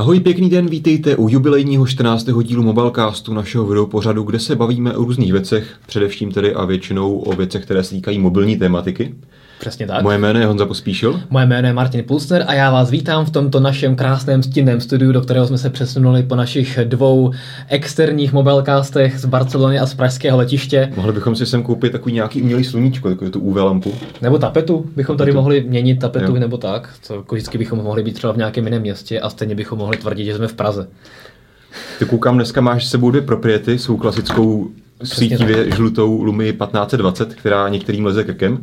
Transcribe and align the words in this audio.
Ahoj, 0.00 0.20
pěkný 0.20 0.50
den, 0.50 0.66
vítejte 0.66 1.16
u 1.16 1.28
jubilejního 1.28 1.86
14. 1.86 2.26
dílu 2.42 2.62
Mobilecastu 2.62 3.34
našeho 3.34 3.66
videopořadu, 3.66 4.22
kde 4.22 4.38
se 4.38 4.56
bavíme 4.56 4.96
o 4.96 5.04
různých 5.04 5.32
věcech, 5.32 5.76
především 5.86 6.32
tedy 6.32 6.54
a 6.54 6.64
většinou 6.64 7.18
o 7.18 7.36
věcech, 7.36 7.62
které 7.62 7.84
se 7.84 7.94
týkají 7.94 8.18
mobilní 8.18 8.56
tematiky. 8.56 9.14
Přesně 9.60 9.86
tak. 9.86 10.02
Moje 10.02 10.18
jméno 10.18 10.40
je 10.40 10.46
Honza 10.46 10.66
Pospíšil. 10.66 11.20
Moje 11.30 11.46
jméno 11.46 11.68
je 11.68 11.74
Martin 11.74 12.04
Pulsner 12.04 12.44
a 12.46 12.54
já 12.54 12.70
vás 12.70 12.90
vítám 12.90 13.24
v 13.24 13.30
tomto 13.30 13.60
našem 13.60 13.96
krásném 13.96 14.42
stinném 14.42 14.80
studiu, 14.80 15.12
do 15.12 15.20
kterého 15.20 15.46
jsme 15.46 15.58
se 15.58 15.70
přesunuli 15.70 16.22
po 16.22 16.36
našich 16.36 16.78
dvou 16.84 17.30
externích 17.68 18.32
mobilecastech 18.32 19.18
z 19.20 19.24
Barcelony 19.24 19.78
a 19.78 19.86
z 19.86 19.94
pražského 19.94 20.38
letiště. 20.38 20.92
Mohli 20.96 21.12
bychom 21.12 21.36
si 21.36 21.46
sem 21.46 21.62
koupit 21.62 21.92
takový 21.92 22.14
nějaký 22.14 22.42
umělý 22.42 22.64
sluníčko, 22.64 23.08
takovou 23.08 23.30
tu 23.30 23.40
UV 23.40 23.56
lampu. 23.56 23.92
Nebo 24.22 24.38
tapetu, 24.38 24.86
bychom 24.96 25.16
tady 25.16 25.30
Tapetu. 25.30 25.42
mohli 25.42 25.64
měnit 25.68 25.98
tapetu 25.98 26.32
Jo. 26.34 26.40
nebo 26.40 26.56
tak. 26.56 26.90
Co, 27.02 27.14
jako 27.14 27.34
vždycky 27.34 27.58
bychom 27.58 27.78
mohli 27.78 28.02
být 28.02 28.12
třeba 28.14 28.32
v 28.32 28.36
nějakém 28.36 28.64
jiném 28.64 28.82
městě 28.82 29.20
a 29.20 29.30
stejně 29.30 29.54
bychom 29.54 29.78
mohli 29.78 29.96
tvrdit, 29.96 30.24
že 30.24 30.34
jsme 30.36 30.48
v 30.48 30.52
Praze. 30.54 30.88
Ty 31.98 32.04
koukám, 32.04 32.34
dneska 32.34 32.60
máš 32.60 32.86
s 32.86 32.90
sebou 32.90 33.10
dvě 33.10 33.22
propriety, 33.22 33.78
svou 33.78 33.96
klasickou 33.96 34.68
sítivě 35.04 35.70
žlutou 35.70 36.22
Lumii 36.22 36.52
1520, 36.52 37.34
která 37.34 37.68
některým 37.68 38.04
leze 38.06 38.24
krkem. 38.24 38.58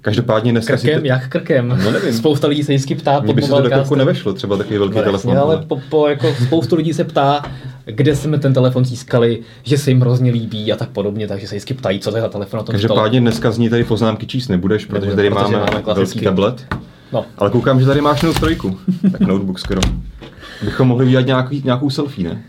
Každopádně 0.00 0.52
dneska 0.52 0.76
Krkem, 0.76 1.00
si... 1.00 1.06
jak 1.06 1.28
krkem? 1.28 1.68
No 1.84 1.90
nevím. 1.90 2.12
Spousta 2.12 2.46
lidí 2.48 2.62
se 2.62 2.72
vždycky 2.72 2.94
ptá 2.94 3.20
Mně 3.20 3.34
by 3.34 3.42
se 3.42 3.48
to 3.48 3.60
do 3.60 3.70
krku 3.70 3.94
nevešlo, 3.94 4.32
třeba 4.32 4.56
takový 4.56 4.78
velký 4.78 4.96
No, 4.96 5.02
telefon. 5.02 5.38
ale 5.38 5.54
ale- 5.56 5.66
po, 5.66 5.80
po, 5.88 6.08
jako 6.08 6.34
spoustu 6.46 6.76
lidí 6.76 6.92
se 6.94 7.04
ptá, 7.04 7.42
kde 7.84 8.16
jsme 8.16 8.38
ten 8.38 8.54
telefon 8.54 8.84
získali, 8.84 9.38
že 9.62 9.78
se 9.78 9.90
jim 9.90 10.00
hrozně 10.00 10.30
líbí 10.30 10.72
a 10.72 10.76
tak 10.76 10.88
podobně, 10.88 11.28
takže 11.28 11.46
se 11.46 11.54
vždycky 11.54 11.74
ptají, 11.74 12.00
co 12.00 12.10
to 12.10 12.16
je 12.16 12.22
za 12.22 12.28
telefon. 12.28 12.64
Každopádně 12.70 13.20
dneska 13.20 13.50
z 13.50 13.58
ní 13.58 13.68
tady 13.70 13.84
poznámky 13.84 14.26
číst 14.26 14.48
nebudeš, 14.48 14.84
protože 14.84 15.00
Nebudu, 15.00 15.16
tady 15.16 15.30
protože 15.30 15.56
máme, 15.56 15.66
máme 15.72 15.94
velký 15.94 16.20
tablet. 16.20 16.66
No, 17.12 17.24
Ale 17.38 17.50
koukám, 17.50 17.80
že 17.80 17.86
tady 17.86 18.00
máš 18.00 18.22
Note 18.22 18.40
3, 18.40 18.56
tak 19.12 19.20
notebook 19.20 19.58
skoro. 19.58 19.80
Bychom 20.64 20.88
mohli 20.88 21.06
udělat 21.06 21.26
nějaký, 21.26 21.62
nějakou 21.64 21.90
selfie, 21.90 22.28
ne? 22.28 22.42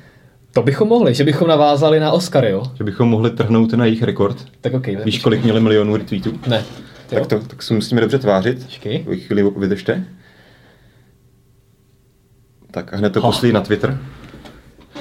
To 0.54 0.62
bychom 0.62 0.88
mohli, 0.88 1.14
že 1.14 1.24
bychom 1.24 1.48
navázali 1.48 2.00
na 2.00 2.12
Oscary, 2.12 2.52
jo? 2.52 2.64
Že 2.76 2.84
bychom 2.84 3.10
mohli 3.10 3.30
trhnout 3.32 3.74
na 3.74 3.86
jejich 3.86 4.04
rekord. 4.04 4.46
Tak 4.62 4.74
okej. 4.74 4.96
tak 4.96 5.06
Víš, 5.06 5.16
počkej. 5.16 5.24
kolik 5.24 5.44
měli 5.44 5.60
milionů 5.60 5.96
retweetů? 5.96 6.40
Ne. 6.48 6.64
Tak, 7.10 7.28
to, 7.28 7.40
tak 7.40 7.64
se 7.64 7.74
musíme 7.74 8.02
dobře 8.02 8.20
tvářit. 8.20 8.64
Počkej. 8.64 9.06
Vy 9.08 9.20
chvíli 9.20 9.52
vydržte. 9.58 10.06
Tak 12.72 12.94
a 12.94 12.98
hned 12.98 13.14
to 13.14 13.22
poslí 13.22 13.52
na 13.54 13.62
Twitter. 13.62 14.00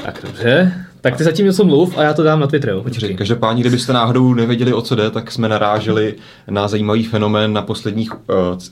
Tak 0.05 0.19
dobře. 0.23 0.73
Tak 1.01 1.17
ty 1.17 1.25
zatím 1.25 1.47
něco 1.47 1.65
mluv 1.65 1.99
a 1.99 2.03
já 2.03 2.15
to 2.15 2.23
dám 2.23 2.41
na 2.41 2.47
Twitter, 2.47 2.71
jo? 2.71 2.83
Počkej. 2.83 3.15
Každopádně, 3.15 3.61
kdybyste 3.61 3.93
náhodou 3.93 4.35
nevěděli, 4.35 4.73
o 4.73 4.83
co 4.83 4.95
jde, 4.95 5.11
tak 5.11 5.33
jsme 5.33 5.49
naráželi 5.49 6.15
na 6.51 6.69
zajímavý 6.69 7.05
fenomén 7.05 7.53
na 7.53 7.63
posledních 7.63 8.15
uh, 8.15 8.21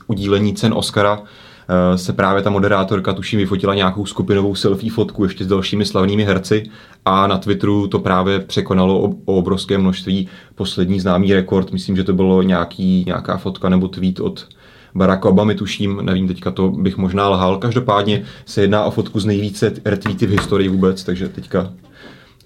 udílení 0.07 0.55
cen 0.55 0.73
Oscara. 0.73 1.21
Uh, 1.69 1.97
se 1.97 2.13
právě 2.13 2.43
ta 2.43 2.49
moderátorka, 2.49 3.13
tuším, 3.13 3.39
vyfotila 3.39 3.75
nějakou 3.75 4.05
skupinovou 4.05 4.55
selfie 4.55 4.91
fotku 4.91 5.23
ještě 5.23 5.43
s 5.43 5.47
dalšími 5.47 5.85
slavnými 5.85 6.23
herci 6.23 6.63
a 7.05 7.27
na 7.27 7.37
Twitteru 7.37 7.87
to 7.87 7.99
právě 7.99 8.39
překonalo 8.39 9.01
o, 9.01 9.09
o 9.25 9.35
obrovské 9.35 9.77
množství 9.77 10.27
poslední 10.55 10.99
známý 10.99 11.33
rekord. 11.33 11.71
Myslím, 11.71 11.95
že 11.95 12.03
to 12.03 12.13
bylo 12.13 12.41
nějaký, 12.41 13.03
nějaká 13.05 13.37
fotka 13.37 13.69
nebo 13.69 13.87
tweet 13.87 14.19
od 14.19 14.47
Baracka 14.95 15.29
Obamy, 15.29 15.55
tuším, 15.55 15.99
nevím, 16.01 16.27
teďka 16.27 16.51
to 16.51 16.69
bych 16.69 16.97
možná 16.97 17.29
lhal. 17.29 17.57
Každopádně 17.57 18.23
se 18.45 18.61
jedná 18.61 18.83
o 18.83 18.91
fotku 18.91 19.19
z 19.19 19.25
nejvíce 19.25 19.73
retweety 19.85 20.25
v 20.25 20.29
historii 20.29 20.69
vůbec, 20.69 21.03
takže 21.03 21.29
teďka 21.29 21.69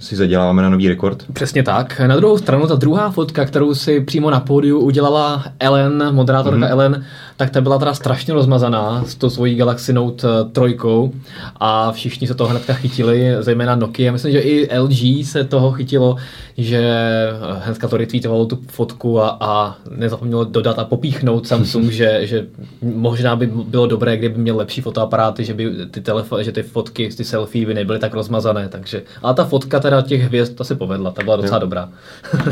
si 0.02 0.16
zaděláváme 0.16 0.62
na 0.62 0.70
nový 0.70 0.88
rekord. 0.88 1.24
Přesně 1.34 1.64
tak. 1.64 2.00
Na 2.08 2.16
druhou 2.16 2.38
stranu, 2.38 2.68
ta 2.68 2.76
druhá 2.76 3.10
fotka, 3.12 3.46
kterou 3.46 3.74
si 3.76 4.02
přímo 4.02 4.30
na 4.30 4.40
pódiu 4.40 4.80
udělala 4.80 5.44
Ellen, 5.60 6.10
moderátorka 6.16 6.58
Mhm. 6.58 6.66
mm-hmm. 6.68 6.72
Ellen, 6.72 7.04
tak 7.38 7.50
ta 7.50 7.62
byla 7.62 7.80
teda 7.80 7.94
strašně 7.94 8.34
rozmazaná 8.34 9.04
s 9.06 9.16
tou 9.16 9.30
svojí 9.30 9.56
Galaxy 9.56 9.94
Note 9.94 10.28
eh, 10.28 10.50
trojkou 10.52 11.12
a 11.60 11.92
všichni 11.92 12.28
se 12.28 12.34
toho 12.34 12.50
hnedka 12.50 12.74
chytili, 12.74 13.36
zejména 13.40 13.76
Nokia. 13.76 14.12
Myslím, 14.12 14.32
že 14.32 14.40
i 14.40 14.80
LG 14.80 15.26
se 15.26 15.44
toho 15.44 15.72
chytilo, 15.72 16.16
že 16.58 16.78
eh, 16.78 17.34
hnedka 17.66 17.88
to 17.88 17.98
retweetovalo 17.98 18.46
tu 18.46 18.60
fotku 18.68 19.22
a, 19.22 19.38
a 19.40 19.76
nezapomnělo 19.96 20.44
dodat 20.44 20.80
a 20.80 20.84
popíchnout 20.86 21.48
Samsung, 21.48 21.86
že, 21.92 22.20
že 22.28 22.46
možná 22.82 23.36
by 23.36 23.48
bylo 23.48 23.88
dobré, 23.88 24.18
kdyby 24.18 24.38
měl 24.42 24.58
lepší 24.58 24.82
fotoaparáty, 24.82 25.46
že 25.46 25.54
by 25.54 25.72
ty, 25.92 26.02
telefo- 26.02 26.40
že 26.40 26.52
ty 26.52 26.64
fotky, 26.64 27.10
ty 27.18 27.24
selfie 27.24 27.66
by 27.66 27.74
nebyly 27.74 28.00
tak 28.00 28.14
rozmazané. 28.14 28.70
Takže, 28.70 29.02
ale 29.22 29.34
ta 29.34 29.44
fotka 29.46 29.80
teda 29.80 29.91
těch 30.02 30.22
hvězd, 30.22 30.56
ta 30.58 30.64
se 30.64 30.76
povedla, 30.76 31.12
ta 31.12 31.24
byla 31.24 31.36
docela 31.36 31.58
Jo. 31.58 31.62
dobrá. 31.62 31.90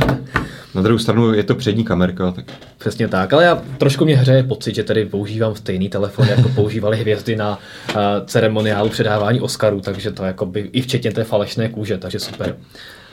Na 0.75 0.81
druhou 0.81 0.99
stranu 0.99 1.33
je 1.33 1.43
to 1.43 1.55
přední 1.55 1.83
kamerka, 1.83 2.31
tak 2.31 2.45
Přesně 2.77 3.07
tak, 3.07 3.33
ale 3.33 3.43
já 3.43 3.61
trošku 3.77 4.05
mě 4.05 4.17
hřeje 4.17 4.43
pocit, 4.43 4.75
že 4.75 4.83
tady 4.83 5.05
používám 5.05 5.55
stejný 5.55 5.89
telefon, 5.89 6.27
jako 6.27 6.49
používali 6.55 6.97
hvězdy 6.97 7.35
na 7.35 7.59
uh, 7.89 7.95
ceremoniálu 8.25 8.89
předávání 8.89 9.41
Oscarů, 9.41 9.81
takže 9.81 10.11
to 10.11 10.23
jako 10.23 10.45
by 10.45 10.59
i 10.59 10.81
včetně 10.81 11.11
té 11.11 11.23
falešné 11.23 11.69
kůže, 11.69 11.97
takže 11.97 12.19
super. 12.19 12.55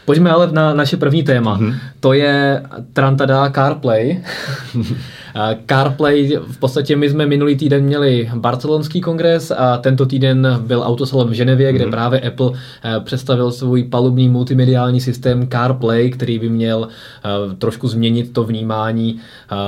Pojďme 0.04 0.31
ale 0.31 0.53
na 0.53 0.75
naše 0.75 0.97
první 0.97 1.22
téma. 1.22 1.58
Mm-hmm. 1.58 1.75
To 2.00 2.12
je 2.12 2.62
Trantada 2.93 3.50
CarPlay. 3.50 4.22
Eh, 5.39 5.59
CarPlay, 5.67 6.39
v 6.47 6.59
podstatě 6.59 6.97
my 6.97 7.11
jsme 7.11 7.27
minulý 7.27 7.57
týden 7.57 7.85
měli 7.85 8.31
barcelonský 8.35 9.01
kongres 9.01 9.51
a 9.57 9.77
tento 9.79 10.07
týden 10.07 10.59
byl 10.67 10.83
autosalon 10.85 11.29
v 11.29 11.33
Ženevě, 11.33 11.73
kde 11.73 11.87
právě 11.87 12.21
Apple 12.21 12.51
eh, 12.85 13.01
představil 13.01 13.53
svůj 13.53 13.85
palubní 13.85 14.29
multimediální 14.29 15.01
systém 15.01 15.49
CarPlay, 15.49 16.11
který 16.11 16.39
by 16.39 16.49
měl 16.49 16.89
eh, 16.89 17.55
trošku 17.55 17.89
změnit 17.89 18.33
to 18.33 18.45
vnímání 18.45 19.17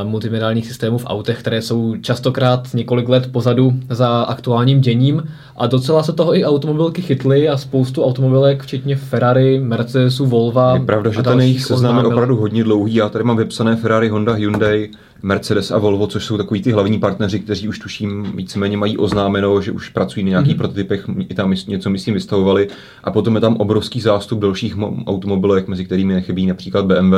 multimediálních 0.02 0.66
systémů 0.66 0.98
v 0.98 1.06
autech, 1.06 1.38
které 1.38 1.62
jsou 1.62 1.96
častokrát 2.00 2.74
několik 2.74 3.08
let 3.08 3.32
pozadu 3.32 3.72
za 3.90 4.22
aktuálním 4.22 4.80
děním 4.80 5.22
a 5.56 5.66
docela 5.66 6.02
se 6.02 6.12
toho 6.12 6.36
i 6.36 6.44
automobilky 6.44 7.02
chytly 7.02 7.48
a 7.48 7.56
spoustu 7.56 8.04
automobilek, 8.04 8.62
včetně 8.62 8.96
Ferrari, 8.96 9.60
Mercedesu, 9.60 10.26
Volva. 10.26 10.74
je 10.74 10.80
pravda, 10.80 11.10
že 11.10 11.22
ten 11.22 11.40
jejich 11.40 11.64
seznam 11.64 11.98
je 11.98 12.04
opravdu 12.04 12.36
hodně 12.36 12.64
dlouhý. 12.64 12.94
Já 12.94 13.08
tady 13.08 13.24
mám 13.24 13.36
vypsané 13.36 13.76
Ferrari, 13.76 14.08
Honda, 14.08 14.32
Hyundai, 14.32 14.90
Mercedes 15.22 15.70
a 15.70 15.78
Volvo, 15.78 16.06
což 16.06 16.24
jsou 16.24 16.36
takový 16.36 16.62
ty 16.62 16.72
hlavní 16.72 16.98
partneři, 16.98 17.40
kteří 17.40 17.68
už 17.68 17.78
tuším 17.78 18.32
víceméně 18.36 18.76
mají 18.76 18.98
oznámeno, 18.98 19.62
že 19.62 19.72
už 19.72 19.88
pracují 19.88 20.24
na 20.24 20.30
nějakých 20.30 20.54
mm-hmm. 20.54 20.58
prototypech, 20.58 21.04
i 21.28 21.34
tam 21.34 21.54
něco 21.68 21.90
myslím 21.90 22.14
vystavovali. 22.14 22.68
A 23.04 23.10
potom 23.10 23.34
je 23.34 23.40
tam 23.40 23.56
obrovský 23.56 24.00
zástup 24.00 24.40
dalších 24.40 24.76
mo- 24.76 25.04
automobilek, 25.06 25.68
mezi 25.68 25.84
kterými 25.84 26.14
nechybí 26.14 26.46
například 26.46 26.86
BMW, 26.86 27.14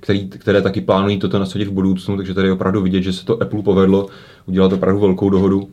který, 0.00 0.28
které 0.28 0.62
taky 0.62 0.80
plánují 0.80 1.18
toto 1.18 1.38
nasadit 1.38 1.68
v 1.68 1.72
budoucnu, 1.72 2.16
takže 2.16 2.34
tady 2.34 2.48
je 2.48 2.52
opravdu 2.52 2.82
vidět, 2.82 3.02
že 3.02 3.12
se 3.12 3.24
to 3.24 3.42
Apple 3.42 3.62
povedlo 3.62 4.06
udělat 4.46 4.72
opravdu 4.72 5.00
velkou 5.00 5.30
dohodu. 5.30 5.68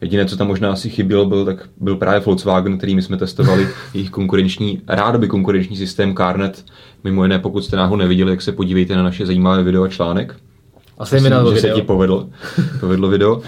Jediné, 0.00 0.26
co 0.26 0.36
tam 0.36 0.46
možná 0.46 0.72
asi 0.72 0.90
chybělo, 0.90 1.26
byl, 1.26 1.44
tak 1.44 1.68
byl 1.80 1.96
právě 1.96 2.20
Volkswagen, 2.20 2.78
který 2.78 2.94
my 2.94 3.02
jsme 3.02 3.16
testovali, 3.16 3.68
jejich 3.94 4.10
konkurenční, 4.10 4.82
rádoby 4.88 5.28
konkurenční 5.28 5.76
systém 5.76 6.14
CarNet. 6.14 6.64
Mimo 7.04 7.22
jiné, 7.22 7.38
pokud 7.38 7.64
jste 7.64 7.76
náhodou 7.76 7.96
neviděli, 7.96 8.32
tak 8.32 8.42
se 8.42 8.52
podívejte 8.52 8.96
na 8.96 9.02
naše 9.02 9.26
zajímavé 9.26 9.62
video 9.62 9.82
a 9.82 9.88
článek. 9.88 10.36
A 10.98 11.04
zejména 11.04 11.42
Myslím, 11.42 11.56
že 11.56 11.60
video. 11.60 11.76
se 11.76 11.80
ti 11.80 11.86
povedlo, 11.86 12.28
povedlo 12.80 13.08
video. 13.08 13.42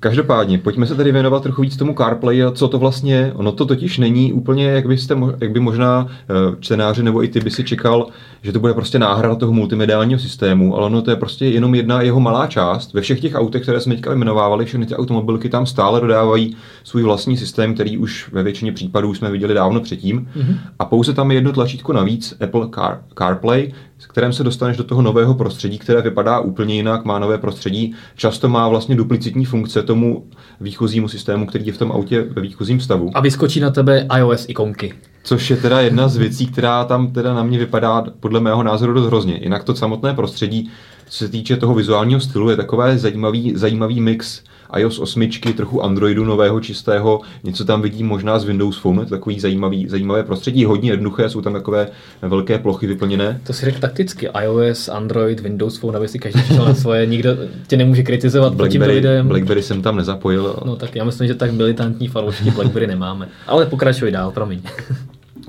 Každopádně, 0.00 0.58
pojďme 0.58 0.86
se 0.86 0.94
tady 0.94 1.12
věnovat 1.12 1.42
trochu 1.42 1.62
víc 1.62 1.76
tomu 1.76 1.94
CarPlay 1.94 2.44
a 2.44 2.50
co 2.50 2.68
to 2.68 2.78
vlastně 2.78 3.14
je. 3.14 3.32
Ono 3.34 3.52
to 3.52 3.66
totiž 3.66 3.98
není 3.98 4.32
úplně, 4.32 4.66
jak, 4.66 4.86
byste, 4.86 5.16
jak 5.40 5.50
by 5.50 5.60
možná 5.60 6.06
eh, 6.08 6.56
čtenáři 6.60 7.02
nebo 7.02 7.24
i 7.24 7.28
ty 7.28 7.40
by 7.40 7.50
si 7.50 7.64
čekal, 7.64 8.06
že 8.42 8.52
to 8.52 8.60
bude 8.60 8.74
prostě 8.74 8.98
náhrada 8.98 9.34
toho 9.34 9.52
multimediálního 9.52 10.20
systému, 10.20 10.76
ale 10.76 10.86
ono 10.86 11.02
to 11.02 11.10
je 11.10 11.16
prostě 11.16 11.46
jenom 11.46 11.74
jedna 11.74 12.02
jeho 12.02 12.20
malá 12.20 12.46
část. 12.46 12.92
Ve 12.92 13.00
všech 13.00 13.20
těch 13.20 13.34
autech, 13.34 13.62
které 13.62 13.80
jsme 13.80 13.94
teďka 13.94 14.10
vyjmenovávali, 14.10 14.64
všechny 14.64 14.86
ty 14.86 14.96
automobilky 14.96 15.48
tam 15.48 15.66
stále 15.66 16.00
dodávají 16.00 16.56
svůj 16.84 17.02
vlastní 17.02 17.36
systém, 17.36 17.74
který 17.74 17.98
už 17.98 18.28
ve 18.32 18.42
většině 18.42 18.72
případů 18.72 19.14
jsme 19.14 19.30
viděli 19.30 19.54
dávno 19.54 19.80
předtím. 19.80 20.28
Mm-hmm. 20.36 20.56
A 20.78 20.84
pouze 20.84 21.12
tam 21.12 21.30
je 21.30 21.36
jedno 21.36 21.52
tlačítko 21.52 21.92
navíc, 21.92 22.34
Apple 22.40 22.68
Car, 22.74 22.98
CarPlay, 23.18 23.72
s 24.00 24.06
kterým 24.06 24.32
se 24.32 24.44
dostaneš 24.44 24.76
do 24.76 24.84
toho 24.84 25.02
nového 25.02 25.34
prostředí, 25.34 25.78
které 25.78 26.02
vypadá 26.02 26.40
úplně 26.40 26.74
jinak, 26.74 27.04
má 27.04 27.18
nové 27.18 27.38
prostředí, 27.38 27.94
často 28.16 28.48
má 28.48 28.68
vlastně 28.68 28.96
duplicitní 28.96 29.44
funkce 29.44 29.82
tomu 29.82 30.26
výchozímu 30.60 31.08
systému, 31.08 31.46
který 31.46 31.66
je 31.66 31.72
v 31.72 31.78
tom 31.78 31.92
autě 31.92 32.22
ve 32.22 32.42
výchozím 32.42 32.80
stavu. 32.80 33.10
A 33.14 33.20
vyskočí 33.20 33.60
na 33.60 33.70
tebe 33.70 34.06
iOS 34.18 34.46
ikonky. 34.48 34.94
Což 35.22 35.50
je 35.50 35.56
teda 35.56 35.80
jedna 35.80 36.08
z 36.08 36.16
věcí, 36.16 36.46
která 36.46 36.84
tam 36.84 37.12
teda 37.12 37.34
na 37.34 37.42
mě 37.42 37.58
vypadá 37.58 38.04
podle 38.20 38.40
mého 38.40 38.62
názoru 38.62 38.92
dost 38.92 39.06
hrozně. 39.06 39.38
Jinak 39.42 39.64
to 39.64 39.74
samotné 39.74 40.14
prostředí, 40.14 40.70
co 41.08 41.18
se 41.18 41.28
týče 41.28 41.56
toho 41.56 41.74
vizuálního 41.74 42.20
stylu, 42.20 42.50
je 42.50 42.56
takové 42.56 42.98
zajímavý, 42.98 43.52
zajímavý 43.56 44.00
mix 44.00 44.42
iOS 44.76 44.98
8, 44.98 45.28
trochu 45.56 45.82
Androidu 45.82 46.24
nového, 46.24 46.60
čistého, 46.60 47.20
něco 47.44 47.64
tam 47.64 47.82
vidím 47.82 48.06
možná 48.06 48.38
z 48.38 48.44
Windows 48.44 48.78
Phone, 48.78 49.02
je 49.02 49.06
to 49.06 49.10
takový 49.10 49.40
zajímavý, 49.40 49.88
zajímavé 49.88 50.22
prostředí, 50.22 50.64
hodně 50.64 50.90
jednoduché, 50.90 51.30
jsou 51.30 51.40
tam 51.40 51.52
takové 51.52 51.88
velké 52.22 52.58
plochy 52.58 52.86
vyplněné. 52.86 53.40
To 53.46 53.52
si 53.52 53.64
řekl 53.64 53.80
takticky. 53.80 54.28
iOS, 54.42 54.88
Android, 54.88 55.40
Windows 55.40 55.78
Phone, 55.78 55.98
aby 55.98 56.08
si 56.08 56.18
každý 56.18 56.42
přišel 56.42 56.64
na 56.64 56.74
svoje. 56.74 57.06
Nikdo 57.06 57.30
tě 57.66 57.76
nemůže 57.76 58.02
kritizovat 58.02 58.54
Blackberry, 58.54 58.94
videem. 58.94 59.28
Blackberry 59.28 59.62
jsem 59.62 59.82
tam 59.82 59.96
nezapojil. 59.96 60.56
No 60.64 60.76
tak 60.76 60.96
já 60.96 61.04
myslím, 61.04 61.28
že 61.28 61.34
tak 61.34 61.52
militantní 61.52 62.08
fanoušky 62.08 62.50
Blackberry 62.50 62.86
nemáme. 62.86 63.28
Ale 63.46 63.66
pokračuj 63.66 64.10
dál, 64.10 64.30
promiň. 64.30 64.60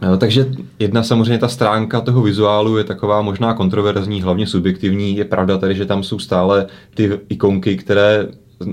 No, 0.01 0.17
takže 0.17 0.45
jedna 0.79 1.03
samozřejmě 1.03 1.37
ta 1.37 1.47
stránka 1.47 2.01
toho 2.01 2.21
vizuálu 2.21 2.77
je 2.77 2.83
taková 2.83 3.21
možná 3.21 3.53
kontroverzní, 3.53 4.21
hlavně 4.21 4.47
subjektivní. 4.47 5.17
Je 5.17 5.25
pravda 5.25 5.57
tady, 5.57 5.75
že 5.75 5.85
tam 5.85 6.03
jsou 6.03 6.19
stále 6.19 6.65
ty 6.93 7.19
ikonky, 7.29 7.77
které 7.77 8.27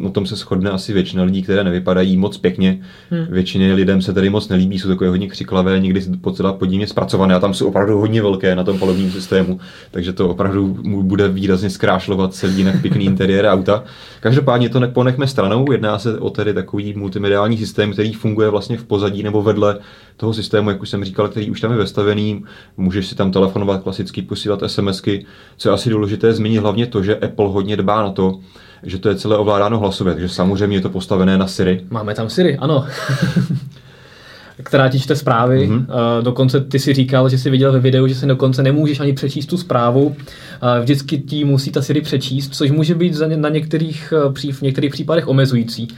o 0.05 0.11
tom 0.11 0.26
se 0.26 0.37
shodne 0.37 0.70
asi 0.70 0.93
většina 0.93 1.23
lidí, 1.23 1.43
které 1.43 1.64
nevypadají 1.64 2.17
moc 2.17 2.38
pěkně. 2.38 2.81
Hmm. 3.11 3.26
Většině 3.31 3.75
lidem 3.75 4.02
se 4.02 4.12
tady 4.12 4.31
moc 4.31 4.49
nelíbí, 4.49 4.79
jsou 4.79 4.88
takové 4.88 5.11
hodně 5.11 5.29
křiklavé, 5.29 5.81
někdy 5.81 6.02
docela 6.06 6.52
podivně 6.52 6.87
zpracované 6.87 7.35
a 7.35 7.40
tam 7.40 7.55
jsou 7.55 7.69
opravdu 7.69 7.99
hodně 7.99 8.23
velké 8.23 8.55
na 8.55 8.64
tom 8.64 8.79
palubním 8.79 9.11
systému, 9.11 9.61
takže 9.90 10.12
to 10.12 10.29
opravdu 10.29 10.79
bude 11.02 11.29
výrazně 11.29 11.70
zkrášlovat 11.70 12.35
celý 12.35 12.56
jinak 12.56 12.82
pěkný 12.82 13.05
interiér 13.05 13.46
auta. 13.46 13.85
Každopádně 14.20 14.69
to 14.69 14.81
ponechme 14.88 15.26
stranou, 15.26 15.73
jedná 15.73 15.99
se 15.99 16.19
o 16.19 16.31
tedy 16.31 16.55
takový 16.55 16.94
multimediální 16.96 17.58
systém, 17.58 17.93
který 17.93 18.12
funguje 18.12 18.50
vlastně 18.50 18.76
v 18.76 18.85
pozadí 18.85 19.23
nebo 19.23 19.43
vedle 19.43 19.79
toho 20.19 20.35
systému, 20.35 20.70
jak 20.70 20.82
už 20.82 20.88
jsem 20.88 21.05
říkal, 21.05 21.29
který 21.29 21.50
už 21.50 21.61
tam 21.61 21.70
je 21.70 21.79
vestavený. 21.79 22.44
Můžeš 22.76 23.06
si 23.06 23.15
tam 23.15 23.32
telefonovat, 23.32 23.82
klasicky 23.82 24.23
posílat 24.23 24.62
SMSky. 24.67 25.26
Co 25.56 25.69
je 25.69 25.73
asi 25.73 25.91
důležité 25.91 26.32
zmínit 26.32 26.59
hlavně 26.59 26.87
to, 26.87 27.03
že 27.03 27.17
Apple 27.17 27.49
hodně 27.49 27.76
dbá 27.76 28.03
na 28.03 28.11
to, 28.11 28.38
že 28.82 28.99
to 28.99 29.09
je 29.09 29.17
celé 29.17 29.37
ovládáno 29.37 29.79
hlasově, 29.79 30.12
takže 30.12 30.29
samozřejmě 30.29 30.76
je 30.76 30.81
to 30.81 30.91
postavené 30.91 31.38
na 31.38 31.47
Siri. 31.47 31.85
Máme 31.91 32.15
tam 32.15 32.31
Siri, 32.31 32.56
ano. 32.59 32.87
která 34.62 34.88
ti 34.88 35.00
čte 35.00 35.17
zprávy. 35.17 35.69
Mm-hmm. 35.69 35.87
Dokonce 36.23 36.61
ty 36.61 36.79
si 36.79 36.94
říkal, 36.94 37.29
že 37.29 37.38
jsi 37.38 37.50
viděl 37.50 37.73
ve 37.73 37.81
videu, 37.81 38.06
že 38.06 38.14
si 38.14 38.26
dokonce 38.26 38.62
nemůžeš 38.62 39.00
ani 39.00 39.12
přečíst 39.12 39.47
tu 39.47 39.56
zprávu. 39.56 40.17
Vždycky 40.81 41.19
ti 41.19 41.44
musí 41.44 41.71
ta 41.71 41.82
Siri 41.82 42.00
přečíst, 42.00 42.55
což 42.55 42.71
může 42.71 42.94
být 42.94 43.14
na 43.37 43.49
některých, 43.49 44.12
eh, 44.49 44.53
v 44.53 44.62
některých 44.62 44.93
případech 44.93 45.29
omezující 45.29 45.88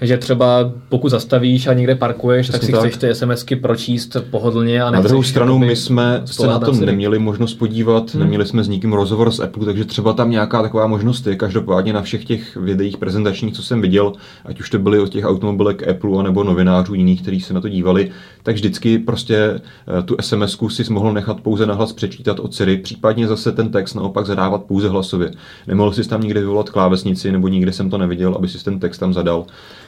že 0.00 0.18
třeba 0.18 0.72
pokud 0.88 1.08
zastavíš 1.08 1.66
a 1.66 1.72
někde 1.72 1.94
parkuješ, 1.94 2.48
Přesně 2.48 2.58
tak 2.58 2.66
si 2.66 2.72
tak. 2.72 2.80
chceš 2.80 2.96
ty 2.96 3.14
SMSky 3.14 3.56
pročíst 3.56 4.16
pohodlně. 4.30 4.82
A 4.82 4.90
Na 4.90 5.00
druhou 5.00 5.22
stranu 5.22 5.58
my 5.58 5.76
jsme 5.76 6.22
se 6.24 6.46
na 6.46 6.58
tom 6.58 6.80
neměli 6.80 7.18
možnost 7.18 7.54
podívat, 7.54 8.14
hmm. 8.14 8.22
neměli 8.22 8.46
jsme 8.46 8.64
s 8.64 8.68
nikým 8.68 8.92
rozhovor 8.92 9.30
z 9.30 9.40
Apple, 9.40 9.64
takže 9.64 9.84
třeba 9.84 10.12
tam 10.12 10.30
nějaká 10.30 10.62
taková 10.62 10.86
možnost 10.86 11.26
je. 11.26 11.36
Každopádně 11.36 11.92
na 11.92 12.02
všech 12.02 12.24
těch 12.24 12.56
videích 12.56 12.96
prezentačních, 12.96 13.54
co 13.54 13.62
jsem 13.62 13.80
viděl, 13.80 14.12
ať 14.44 14.60
už 14.60 14.70
to 14.70 14.78
byly 14.78 14.98
od 15.00 15.08
těch 15.08 15.24
automobilek 15.24 15.88
Apple 15.88 16.22
nebo 16.22 16.44
novinářů 16.44 16.94
jiných, 16.94 17.22
kteří 17.22 17.40
se 17.40 17.54
na 17.54 17.60
to 17.60 17.68
dívali, 17.68 18.10
tak 18.48 18.54
vždycky 18.54 18.98
prostě 18.98 19.36
eh, 19.36 20.02
tu 20.02 20.16
SMSku 20.20 20.68
si 20.68 20.92
mohl 20.92 21.12
nechat 21.12 21.40
pouze 21.40 21.66
nahlas 21.66 21.92
přečítat 21.92 22.40
od 22.40 22.54
Siri, 22.54 22.76
případně 22.76 23.26
zase 23.26 23.52
ten 23.52 23.70
text 23.70 23.94
naopak 23.94 24.26
zadávat 24.26 24.64
pouze 24.64 24.88
hlasově. 24.88 25.30
Nemohl 25.66 25.92
si 25.92 26.08
tam 26.08 26.20
nikde 26.20 26.40
vyvolat 26.40 26.70
klávesnici, 26.70 27.32
nebo 27.32 27.48
nikde 27.48 27.72
jsem 27.72 27.90
to 27.90 27.98
neviděl, 27.98 28.34
aby 28.34 28.48
si 28.48 28.64
ten 28.64 28.80
text 28.80 28.98
tam 28.98 29.14
zadal. 29.14 29.44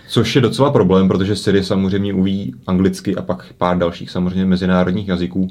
Což 0.09 0.37
je 0.37 0.43
docela 0.43 0.71
problém, 0.71 1.09
protože 1.09 1.37
Siri 1.37 1.65
samozřejmě 1.65 2.15
uví 2.15 2.55
anglicky 2.67 3.17
a 3.17 3.23
pak 3.23 3.47
pár 3.59 3.79
dalších 3.79 4.11
samozřejmě 4.11 4.45
mezinárodních 4.45 5.09
jazyků. 5.09 5.49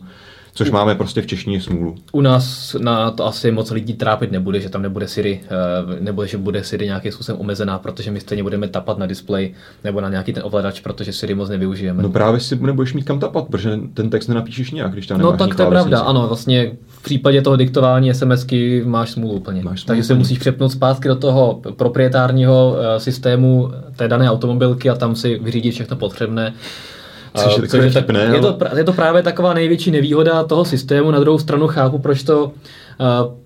Což 0.59 0.71
máme 0.71 0.95
prostě 0.95 1.21
v 1.21 1.27
češtině 1.27 1.61
smůlu. 1.61 1.95
U 2.11 2.21
nás 2.21 2.75
na 2.79 3.11
to 3.11 3.25
asi 3.25 3.51
moc 3.51 3.71
lidí 3.71 3.93
trápit 3.93 4.31
nebude, 4.31 4.59
že 4.61 4.69
tam 4.69 4.81
nebude 4.81 5.07
Siri, 5.07 5.41
eh, 5.43 5.99
nebo 5.99 6.25
že 6.25 6.37
bude 6.37 6.63
Siri 6.63 6.85
nějakým 6.85 7.11
způsobem 7.11 7.41
omezená, 7.41 7.79
protože 7.79 8.11
my 8.11 8.19
stejně 8.19 8.43
budeme 8.43 8.67
tapat 8.67 8.97
na 8.97 9.05
displej 9.05 9.53
nebo 9.83 10.01
na 10.01 10.09
nějaký 10.09 10.33
ten 10.33 10.43
ovladač, 10.45 10.79
protože 10.79 11.13
Siri 11.13 11.35
moc 11.35 11.49
nevyužijeme. 11.49 12.03
No 12.03 12.09
právě 12.09 12.39
si 12.39 12.55
nebudeš 12.55 12.93
mít 12.93 13.03
kam 13.03 13.19
tapat, 13.19 13.47
protože 13.47 13.79
ten 13.93 14.09
text 14.09 14.27
nenapíšeš 14.27 14.71
nějak, 14.71 14.91
když 14.91 15.07
tam 15.07 15.21
No 15.21 15.37
tak 15.37 15.55
to 15.55 15.61
je 15.61 15.69
pravda, 15.69 15.99
ano, 15.99 16.27
vlastně 16.27 16.71
v 16.87 17.03
případě 17.03 17.41
toho 17.41 17.55
diktování 17.55 18.13
SMSky 18.13 18.83
máš 18.85 19.11
smůlu 19.11 19.33
úplně. 19.33 19.63
Máš 19.63 19.81
smůlu 19.81 19.87
Takže 19.87 20.03
se 20.03 20.15
musíš 20.15 20.39
přepnout 20.39 20.71
zpátky 20.71 21.07
do 21.07 21.15
toho 21.15 21.61
proprietárního 21.75 22.75
eh, 22.79 22.99
systému 22.99 23.71
té 23.95 24.07
dané 24.07 24.31
automobilky 24.31 24.89
a 24.89 24.95
tam 24.95 25.15
si 25.15 25.39
vyřídit 25.39 25.71
všechno 25.71 25.97
potřebné. 25.97 26.53
Což 27.35 27.57
je, 27.57 27.67
což 27.67 27.83
je, 27.83 27.91
tak, 27.91 28.09
ne, 28.09 28.29
je, 28.33 28.41
to, 28.41 28.57
je 28.77 28.83
to 28.83 28.93
právě 28.93 29.23
taková 29.23 29.53
největší 29.53 29.91
nevýhoda 29.91 30.43
toho 30.43 30.65
systému. 30.65 31.11
Na 31.11 31.19
druhou 31.19 31.39
stranu 31.39 31.67
chápu, 31.67 31.97
proč 31.97 32.23
to 32.23 32.45
uh, 32.45 32.51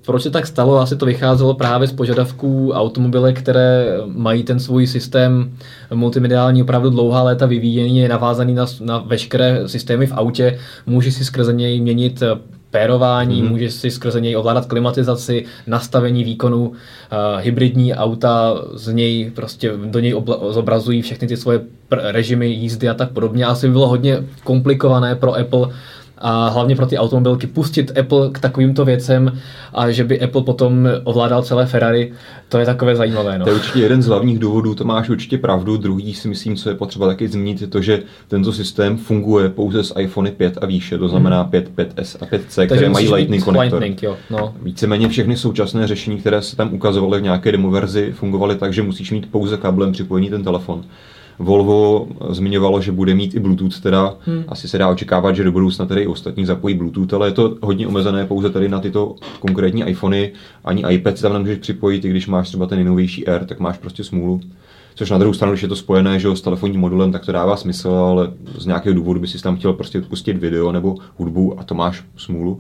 proč 0.06 0.24
se 0.24 0.30
tak 0.30 0.48
stalo? 0.48 0.80
Asi 0.80 0.96
to 0.96 1.06
vycházelo 1.06 1.54
právě 1.54 1.88
z 1.88 1.92
požadavků 1.92 2.72
automobilek, 2.72 3.40
které 3.40 3.98
mají 4.06 4.44
ten 4.44 4.60
svůj 4.60 4.88
systém 4.88 5.52
multimediální 5.94 6.64
opravdu 6.64 6.90
dlouhá 6.90 7.24
léta 7.24 7.46
vyvíjený, 7.46 7.98
je 7.98 8.10
navázaný 8.10 8.54
na, 8.54 8.66
na 8.82 8.98
veškeré 8.98 9.62
systémy 9.66 10.08
v 10.08 10.14
autě, 10.14 10.60
může 10.86 11.12
si 11.12 11.26
skrze 11.26 11.54
něj 11.54 11.82
měnit 11.82 12.24
pérování, 12.74 13.44
mm-hmm. 13.44 13.50
můžeš 13.50 13.74
si 13.74 13.92
skrze 13.92 14.22
něj 14.22 14.38
ovládat 14.38 14.66
klimatizaci, 14.66 15.46
nastavení 15.68 16.24
výkonu, 16.24 16.68
uh, 16.68 16.76
hybridní 17.38 17.94
auta 17.94 18.54
z 18.74 18.94
něj 18.94 19.32
prostě 19.36 19.72
do 19.86 20.00
něj 20.00 20.16
obla- 20.16 20.52
zobrazují 20.52 21.02
všechny 21.02 21.28
ty 21.28 21.38
svoje 21.38 21.60
pr- 21.92 22.02
režimy 22.02 22.48
jízdy 22.48 22.90
a 22.90 22.94
tak 22.94 23.12
podobně. 23.12 23.46
Asi 23.46 23.68
by 23.68 23.74
bylo 23.74 23.88
hodně 23.88 24.24
komplikované 24.44 25.16
pro 25.16 25.36
Apple 25.36 25.70
a 26.24 26.50
hlavně 26.50 26.76
pro 26.76 26.86
ty 26.86 26.98
automobilky 26.98 27.48
pustit 27.48 27.98
Apple 27.98 28.30
k 28.32 28.40
takovýmto 28.40 28.86
věcem 28.86 29.40
a 29.74 29.92
že 29.92 30.04
by 30.04 30.22
Apple 30.22 30.42
potom 30.42 30.88
ovládal 31.04 31.44
celé 31.44 31.66
Ferrari, 31.66 32.14
to 32.50 32.58
je 32.58 32.66
takové 32.66 32.96
zajímavé. 32.96 33.40
No. 33.40 33.46
To 33.46 33.52
je 33.52 33.56
určitě 33.56 33.80
jeden 33.80 34.02
z 34.02 34.08
hlavních 34.08 34.40
důvodů, 34.40 34.76
to 34.76 34.84
máš 34.84 35.10
určitě 35.10 35.38
pravdu. 35.38 35.78
Druhý 35.78 36.14
si 36.14 36.28
myslím, 36.28 36.56
co 36.56 36.70
je 36.70 36.76
potřeba 36.76 37.08
taky 37.08 37.28
zmínit, 37.28 37.62
je 37.62 37.68
to, 37.68 37.82
že 37.82 38.04
tento 38.28 38.54
systém 38.54 38.98
funguje 38.98 39.50
pouze 39.50 39.84
s 39.84 40.00
iPhone 40.00 40.32
5 40.32 40.58
a 40.62 40.66
výše, 40.66 40.98
to 40.98 41.08
znamená 41.08 41.44
5, 41.44 41.68
hmm. 41.68 41.76
5S 41.76 42.18
a 42.22 42.26
5C, 42.26 42.66
které 42.66 42.90
mají 42.90 43.14
Lightning 43.14 43.44
konektor. 43.44 43.80
Lightning, 43.80 44.04
jo. 44.04 44.18
No. 44.30 44.54
Víceméně 44.62 45.10
všechny 45.10 45.38
současné 45.38 45.88
řešení, 45.88 46.18
které 46.18 46.42
se 46.42 46.56
tam 46.56 46.74
ukazovaly 46.74 47.20
v 47.20 47.24
nějaké 47.24 47.52
demo 47.52 47.72
verzi, 47.72 48.14
fungovaly 48.16 48.56
tak, 48.56 48.74
že 48.74 48.82
musíš 48.82 49.12
mít 49.12 49.32
pouze 49.32 49.58
kablem 49.58 49.92
připojený 49.92 50.30
ten 50.30 50.44
telefon. 50.44 50.84
Volvo 51.44 52.08
zmiňovalo, 52.30 52.82
že 52.82 52.92
bude 52.92 53.16
mít 53.16 53.36
i 53.36 53.40
Bluetooth, 53.40 53.80
teda 53.82 54.16
hmm. 54.20 54.44
asi 54.48 54.68
se 54.68 54.78
dá 54.78 54.90
očekávat, 54.90 55.36
že 55.36 55.44
do 55.44 55.52
budoucna 55.52 55.86
tedy 55.86 56.02
i 56.02 56.08
ostatní 56.08 56.46
zapojí 56.46 56.76
Bluetooth, 56.76 57.14
ale 57.14 57.28
je 57.28 57.32
to 57.32 57.58
hodně 57.62 57.88
omezené 57.88 58.26
pouze 58.26 58.50
tady 58.50 58.70
na 58.70 58.80
tyto 58.80 59.16
konkrétní 59.40 59.84
iPhony, 59.84 60.32
ani 60.66 60.84
iPad 60.90 61.18
si 61.18 61.24
tam 61.24 61.34
nemůžeš 61.34 61.58
připojit, 61.58 62.06
i 62.06 62.10
když 62.10 62.28
máš 62.28 62.48
třeba 62.48 62.66
ten 62.66 62.78
nejnovější 62.78 63.28
Air, 63.28 63.46
tak 63.46 63.60
máš 63.60 63.78
prostě 63.78 64.04
smůlu. 64.04 64.42
Což 64.96 65.10
na 65.10 65.18
druhou 65.18 65.34
stranu, 65.34 65.52
když 65.54 65.62
je 65.62 65.70
to 65.70 65.76
spojené 65.76 66.20
že, 66.20 66.36
s 66.36 66.42
telefonním 66.42 66.82
modulem, 66.82 67.12
tak 67.12 67.26
to 67.26 67.32
dává 67.32 67.58
smysl, 67.58 67.90
ale 67.90 68.32
z 68.58 68.66
nějakého 68.66 68.96
důvodu 68.96 69.20
by 69.20 69.28
si 69.28 69.42
tam 69.42 69.58
chtěl 69.58 69.74
prostě 69.74 70.02
pustit 70.02 70.38
video 70.38 70.72
nebo 70.72 70.96
hudbu 71.18 71.60
a 71.60 71.64
to 71.64 71.76
máš 71.76 72.04
smůlu. 72.18 72.58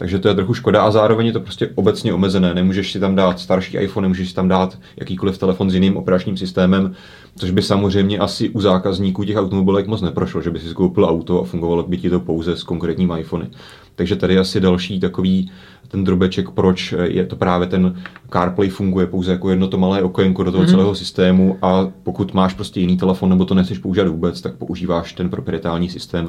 Takže 0.00 0.18
to 0.18 0.28
je 0.28 0.34
trochu 0.34 0.54
škoda 0.54 0.82
a 0.82 0.90
zároveň 0.90 1.26
je 1.26 1.32
to 1.32 1.40
prostě 1.40 1.70
obecně 1.74 2.12
omezené. 2.14 2.54
Nemůžeš 2.54 2.92
si 2.92 3.00
tam 3.00 3.14
dát 3.14 3.40
starší 3.40 3.76
iPhone, 3.76 4.04
nemůžeš 4.04 4.28
si 4.28 4.34
tam 4.34 4.48
dát 4.48 4.78
jakýkoliv 4.96 5.38
telefon 5.38 5.70
s 5.70 5.74
jiným 5.74 5.96
operačním 5.96 6.36
systémem, 6.36 6.94
což 7.36 7.50
by 7.50 7.62
samozřejmě 7.62 8.18
asi 8.18 8.48
u 8.48 8.60
zákazníků 8.60 9.24
těch 9.24 9.36
automobilek 9.36 9.86
moc 9.86 10.00
neprošlo, 10.00 10.42
že 10.42 10.50
by 10.50 10.58
si 10.58 10.74
koupil 10.74 11.04
auto 11.04 11.40
a 11.40 11.44
fungovalo 11.44 11.82
by 11.82 11.96
ti 11.96 12.10
to 12.10 12.20
pouze 12.20 12.56
s 12.56 12.62
konkrétním 12.62 13.12
iPhony. 13.18 13.46
Takže 13.94 14.16
tady 14.16 14.38
asi 14.38 14.60
další 14.60 15.00
takový 15.00 15.50
ten 15.88 16.04
drobeček, 16.04 16.50
proč 16.50 16.94
je 17.02 17.26
to 17.26 17.36
právě 17.36 17.66
ten 17.66 18.02
CarPlay 18.32 18.68
funguje 18.68 19.06
pouze 19.06 19.32
jako 19.32 19.50
jedno 19.50 19.68
to 19.68 19.78
malé 19.78 20.02
okénko 20.02 20.44
do 20.44 20.52
toho 20.52 20.64
mm. 20.64 20.70
celého 20.70 20.94
systému 20.94 21.58
a 21.62 21.88
pokud 22.02 22.34
máš 22.34 22.54
prostě 22.54 22.80
jiný 22.80 22.96
telefon 22.96 23.28
nebo 23.28 23.44
to 23.44 23.54
nechceš 23.54 23.78
používat 23.78 24.08
vůbec, 24.08 24.40
tak 24.40 24.54
používáš 24.54 25.12
ten 25.12 25.30
proprietární 25.30 25.88
systém. 25.88 26.28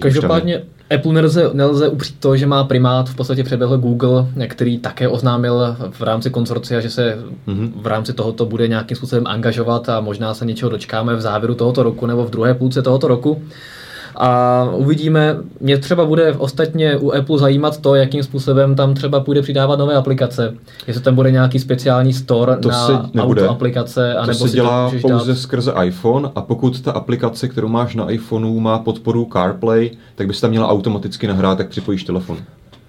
Každopádně 0.00 0.62
Apple 0.94 1.12
nelze, 1.12 1.50
nelze 1.52 1.88
upřít 1.88 2.20
to, 2.20 2.36
že 2.36 2.46
má 2.46 2.64
primát 2.64 3.08
v 3.08 3.16
podstatě 3.16 3.44
předběhl 3.44 3.78
Google, 3.78 4.26
který 4.48 4.78
také 4.78 5.08
oznámil 5.08 5.76
v 5.90 6.02
rámci 6.02 6.30
konsorcia, 6.30 6.80
že 6.80 6.90
se 6.90 7.18
mm-hmm. 7.48 7.72
v 7.76 7.86
rámci 7.86 8.12
tohoto 8.12 8.46
bude 8.46 8.68
nějakým 8.68 8.96
způsobem 8.96 9.26
angažovat 9.26 9.88
a 9.88 10.00
možná 10.00 10.34
se 10.34 10.46
něčeho 10.46 10.70
dočkáme 10.70 11.16
v 11.16 11.20
závěru 11.20 11.54
tohoto 11.54 11.82
roku 11.82 12.06
nebo 12.06 12.24
v 12.24 12.30
druhé 12.30 12.54
půlce 12.54 12.82
tohoto 12.82 13.08
roku. 13.08 13.42
A 14.16 14.64
uvidíme, 14.74 15.36
mě 15.60 15.78
třeba 15.78 16.04
bude 16.04 16.32
ostatně 16.32 16.96
u 16.96 17.12
Apple 17.12 17.38
zajímat 17.38 17.80
to, 17.80 17.94
jakým 17.94 18.22
způsobem 18.22 18.74
tam 18.74 18.94
třeba 18.94 19.20
půjde 19.20 19.42
přidávat 19.42 19.78
nové 19.78 19.94
aplikace. 19.94 20.54
Jestli 20.86 21.02
tam 21.02 21.14
bude 21.14 21.30
nějaký 21.30 21.58
speciální 21.58 22.12
store 22.12 22.56
to 22.56 22.68
na 23.14 23.24
auto 23.24 23.50
aplikace. 23.50 24.14
A 24.14 24.26
to 24.26 24.34
se 24.34 24.48
dělá 24.48 24.90
to 24.90 25.08
pouze 25.08 25.32
dát... 25.32 25.38
skrze 25.38 25.72
iPhone 25.84 26.30
a 26.34 26.42
pokud 26.42 26.80
ta 26.80 26.92
aplikace, 26.92 27.48
kterou 27.48 27.68
máš 27.68 27.94
na 27.94 28.10
iPhoneu, 28.10 28.60
má 28.60 28.78
podporu 28.78 29.28
CarPlay, 29.32 29.90
tak 30.14 30.26
bys 30.26 30.40
tam 30.40 30.50
měla 30.50 30.68
automaticky 30.68 31.26
nahrát, 31.26 31.58
tak 31.58 31.68
připojíš 31.68 32.04
telefon 32.04 32.36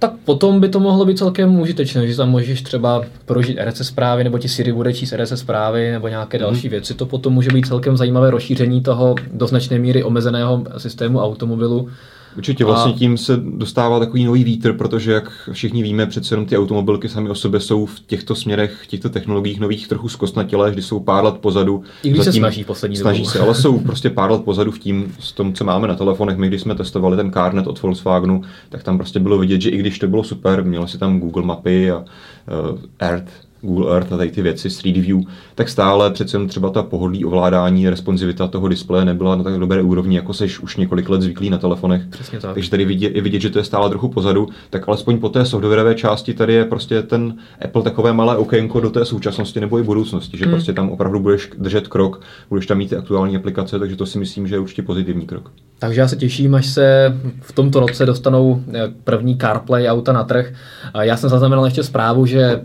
tak 0.04 0.14
potom 0.26 0.60
by 0.60 0.70
to 0.70 0.80
mohlo 0.80 1.06
být 1.06 1.18
celkem 1.18 1.60
užitečné, 1.60 2.08
že 2.08 2.18
tam 2.18 2.30
můžeš 2.30 2.62
třeba 2.62 3.02
prožít 3.26 3.58
RSS 3.64 3.88
zprávy, 3.88 4.24
nebo 4.24 4.38
ti 4.38 4.50
Siri 4.50 4.74
bude 4.74 4.94
číst 4.94 5.14
RSS 5.14 5.40
zprávy, 5.40 5.92
nebo 5.92 6.08
nějaké 6.08 6.38
mm. 6.38 6.42
další 6.42 6.70
věci. 6.70 6.94
To 6.94 7.06
potom 7.06 7.34
může 7.34 7.50
být 7.50 7.68
celkem 7.68 7.98
zajímavé 7.98 8.32
rozšíření 8.32 8.82
toho 8.82 9.16
do 9.34 9.48
značné 9.48 9.80
míry 9.80 10.04
omezeného 10.04 10.64
systému 10.78 11.20
automobilu 11.20 11.90
Určitě 12.38 12.66
vlastně 12.66 12.94
a... 12.94 12.98
tím 12.98 13.18
se 13.18 13.38
dostává 13.44 14.00
takový 14.00 14.26
nový 14.26 14.44
vítr, 14.44 14.74
protože 14.74 15.12
jak 15.12 15.50
všichni 15.52 15.84
víme, 15.84 16.06
přece 16.06 16.34
jenom 16.34 16.46
ty 16.46 16.58
automobilky 16.58 17.10
sami 17.10 17.30
o 17.30 17.36
sobě 17.36 17.60
jsou 17.60 17.86
v 17.86 18.00
těchto 18.00 18.36
směrech, 18.36 18.80
v 18.84 18.88
těchto 18.88 19.10
technologiích 19.10 19.60
nových 19.60 19.88
trochu 19.88 20.10
zkostnatělé, 20.10 20.72
když 20.72 20.86
jsou 20.86 21.00
pár 21.00 21.24
let 21.24 21.38
pozadu. 21.38 21.84
I 22.04 22.10
když 22.10 22.18
Zatím 22.18 22.34
se 22.34 22.40
snaží 22.40 22.64
poslední 22.64 22.98
Snaží 22.98 23.26
se, 23.26 23.40
ale 23.40 23.56
jsou 23.56 23.80
prostě 23.80 24.10
pár 24.10 24.32
let 24.32 24.44
pozadu 24.44 24.72
v 24.72 24.80
tím, 24.80 25.16
s 25.20 25.32
tom, 25.32 25.54
co 25.54 25.64
máme 25.64 25.88
na 25.88 25.96
telefonech. 25.96 26.38
My, 26.38 26.48
když 26.48 26.62
jsme 26.62 26.76
testovali 26.76 27.18
ten 27.18 27.32
CarNet 27.32 27.68
od 27.68 27.82
Volkswagenu, 27.82 28.42
tak 28.70 28.84
tam 28.84 28.98
prostě 28.98 29.20
bylo 29.20 29.38
vidět, 29.38 29.62
že 29.62 29.70
i 29.70 29.78
když 29.78 30.00
to 30.00 30.08
bylo 30.08 30.24
super, 30.24 30.64
mělo 30.64 30.88
si 30.88 30.98
tam 30.98 31.20
Google 31.20 31.44
mapy 31.44 31.92
a 31.92 31.98
uh, 31.98 32.80
Earth, 33.00 33.32
Google 33.64 33.96
Earth 33.96 34.14
a 34.14 34.18
tady 34.18 34.32
ty 34.32 34.42
věci, 34.42 34.70
Street 34.70 34.98
View, 34.98 35.20
tak 35.56 35.70
stále 35.70 36.12
přece 36.12 36.38
jen 36.38 36.48
třeba 36.48 36.70
ta 36.70 36.84
pohodlí 36.84 37.26
ovládání, 37.26 37.90
responsivita 37.90 38.48
toho 38.48 38.68
displeje 38.68 39.06
nebyla 39.06 39.36
na 39.36 39.44
tak 39.44 39.60
dobré 39.60 39.82
úrovni, 39.82 40.16
jako 40.16 40.34
seš 40.34 40.60
už 40.60 40.78
několik 40.78 41.10
let 41.10 41.22
zvyklý 41.22 41.50
na 41.50 41.58
telefonech. 41.58 42.02
Přesně 42.10 42.40
tak. 42.40 42.54
Takže 42.54 42.70
tady 42.70 42.86
vidět, 42.86 43.16
je 43.16 43.22
vidět, 43.22 43.40
že 43.40 43.50
to 43.50 43.60
je 43.60 43.64
stále 43.64 43.90
trochu 43.90 44.08
pozadu, 44.10 44.50
tak 44.70 44.88
alespoň 44.88 45.18
po 45.18 45.30
té 45.30 45.46
softwarové 45.46 45.96
části 45.96 46.34
tady 46.34 46.54
je 46.54 46.66
prostě 46.66 47.02
ten 47.02 47.36
Apple 47.66 47.84
takové 47.84 48.14
malé 48.14 48.38
okénko 48.38 48.80
do 48.80 48.90
té 48.90 49.06
současnosti 49.06 49.60
nebo 49.60 49.80
i 49.80 49.84
budoucnosti, 49.84 50.38
že 50.38 50.46
hmm. 50.46 50.54
prostě 50.54 50.74
tam 50.74 50.90
opravdu 50.90 51.20
budeš 51.20 51.50
držet 51.58 51.88
krok, 51.88 52.22
budeš 52.50 52.66
tam 52.66 52.78
mít 52.78 52.90
ty 52.90 52.96
aktuální 52.96 53.36
aplikace, 53.36 53.80
takže 53.80 53.96
to 53.96 54.06
si 54.06 54.20
myslím, 54.20 54.48
že 54.48 54.56
je 54.56 54.60
určitě 54.60 54.82
pozitivní 54.82 55.26
krok. 55.26 55.52
Takže 55.80 56.02
já 56.02 56.08
se 56.08 56.16
těším, 56.16 56.56
až 56.56 56.66
se 56.66 57.18
v 57.42 57.52
tomto 57.52 57.80
roce 57.80 58.06
dostanou 58.06 58.64
eh, 58.74 58.92
první 59.04 59.38
CarPlay 59.38 59.90
auta 59.90 60.14
na 60.14 60.24
trh. 60.24 60.54
Já 61.02 61.18
jsem 61.18 61.30
zaznamenal 61.30 61.66
ještě 61.66 61.84
zprávu, 61.84 62.26
že 62.26 62.62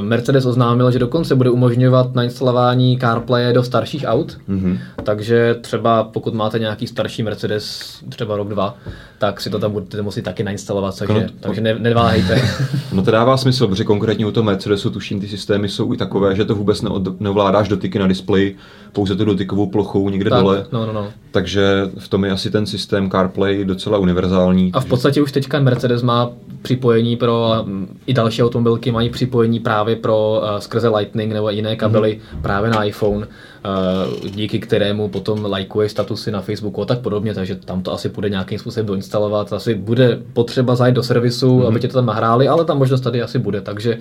Mercedes 0.00 0.27
oznámil, 0.46 0.90
že 0.90 0.98
dokonce 0.98 1.34
bude 1.34 1.50
umožňovat 1.50 2.14
nainstalování 2.14 2.98
CarPlay 2.98 3.52
do 3.52 3.62
starších 3.62 4.04
aut. 4.06 4.38
Mm-hmm. 4.48 4.78
Takže 5.04 5.56
třeba 5.60 6.04
pokud 6.04 6.34
máte 6.34 6.58
nějaký 6.58 6.86
starší 6.86 7.22
Mercedes, 7.22 7.98
třeba 8.08 8.36
rok, 8.36 8.48
dva, 8.48 8.76
tak 9.18 9.40
si 9.40 9.50
to 9.50 9.58
tam 9.58 9.72
budete 9.72 10.02
muset 10.02 10.22
taky 10.22 10.44
nainstalovat, 10.44 10.98
takže, 10.98 11.20
no, 11.20 11.28
takže 11.40 11.60
ne, 11.60 11.74
neváhejte. 11.78 12.42
No 12.92 13.02
to 13.02 13.10
dává 13.10 13.36
smysl, 13.36 13.68
protože 13.68 13.84
konkrétně 13.84 14.26
u 14.26 14.30
toho 14.30 14.44
Mercedesu 14.44 14.90
tuším, 14.90 15.20
ty 15.20 15.28
systémy 15.28 15.68
jsou 15.68 15.94
i 15.94 15.96
takové, 15.96 16.36
že 16.36 16.44
to 16.44 16.54
vůbec 16.54 16.84
neovládáš 17.20 17.68
dotyky 17.68 17.98
na 17.98 18.06
displeji, 18.06 18.56
pouze 18.98 19.16
tu 19.16 19.24
dotykovou 19.24 19.66
plochou 19.66 20.10
někde 20.10 20.30
tak, 20.30 20.40
dole. 20.40 20.66
No, 20.72 20.86
no, 20.86 20.92
no. 20.92 21.08
Takže 21.30 21.90
v 21.98 22.08
tom 22.08 22.24
je 22.24 22.30
asi 22.30 22.50
ten 22.50 22.66
systém 22.66 23.10
CarPlay 23.10 23.64
docela 23.64 23.98
univerzální. 23.98 24.70
A 24.72 24.80
v 24.80 24.84
podstatě 24.84 25.22
už 25.22 25.32
teďka 25.32 25.60
Mercedes 25.60 26.02
má 26.02 26.30
připojení 26.62 27.16
pro, 27.16 27.64
i 28.06 28.14
další 28.14 28.42
automobilky 28.42 28.90
mají 28.90 29.10
připojení 29.10 29.60
právě 29.60 29.96
pro 29.96 30.42
uh, 30.42 30.58
skrze 30.58 30.88
Lightning 30.88 31.32
nebo 31.32 31.50
jiné 31.50 31.76
kabely 31.76 32.18
mm-hmm. 32.18 32.42
právě 32.42 32.70
na 32.70 32.84
iPhone, 32.84 33.26
uh, 33.26 34.30
díky 34.30 34.58
kterému 34.58 35.08
potom 35.08 35.44
lajkuje 35.44 35.88
statusy 35.88 36.30
na 36.30 36.40
Facebooku 36.40 36.82
a 36.82 36.84
tak 36.84 36.98
podobně, 36.98 37.34
takže 37.34 37.54
tam 37.54 37.82
to 37.82 37.92
asi 37.92 38.08
bude 38.08 38.30
nějakým 38.30 38.58
způsobem 38.58 38.86
doinstalovat. 38.86 39.52
Asi 39.52 39.74
bude 39.74 40.18
potřeba 40.32 40.74
zajít 40.74 40.94
do 40.94 41.02
servisu, 41.02 41.58
mm-hmm. 41.58 41.66
aby 41.66 41.80
tě 41.80 41.88
to 41.88 41.94
tam 41.94 42.06
nahráli, 42.06 42.48
ale 42.48 42.64
ta 42.64 42.74
možnost 42.74 43.00
tady 43.00 43.22
asi 43.22 43.38
bude, 43.38 43.60
takže 43.60 43.98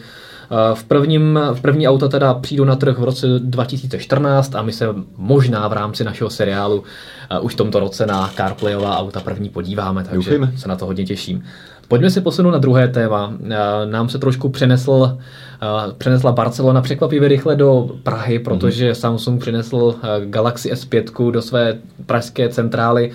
v, 0.74 0.84
prvním, 0.84 1.40
v 1.54 1.62
první 1.62 1.88
auta 1.88 2.08
teda 2.08 2.34
přijdu 2.34 2.66
na 2.66 2.76
trh 2.76 2.98
v 3.00 3.04
roce 3.04 3.28
2014 3.40 4.56
a 4.56 4.62
my 4.62 4.72
se 4.72 4.86
možná 5.18 5.68
v 5.68 5.74
rámci 5.74 6.04
našeho 6.04 6.30
seriálu 6.30 6.84
už 7.42 7.54
v 7.54 7.58
tomto 7.58 7.80
roce 7.80 8.06
na 8.06 8.30
CarPlayová 8.36 8.98
auta 8.98 9.20
první 9.20 9.50
podíváme, 9.50 10.04
takže 10.04 10.16
Doufejme. 10.16 10.52
se 10.58 10.68
na 10.68 10.76
to 10.76 10.86
hodně 10.86 11.06
těším. 11.06 11.44
Pojďme 11.88 12.10
si 12.10 12.22
posunout 12.22 12.52
na 12.52 12.58
druhé 12.58 12.88
téma. 12.88 13.34
Nám 13.86 14.10
se 14.10 14.20
trošku 14.20 14.50
přenesl, 14.50 15.18
přenesla 15.98 16.32
Barcelona 16.32 16.82
překvapivě 16.82 17.30
rychle 17.30 17.56
do 17.56 17.90
Prahy, 18.04 18.40
protože 18.40 18.92
mm-hmm. 18.92 19.00
Samsung 19.00 19.42
přinesl 19.42 19.96
Galaxy 20.26 20.74
S5 20.74 21.32
do 21.32 21.42
své 21.42 21.78
pražské 22.06 22.50
centrály. 22.50 23.12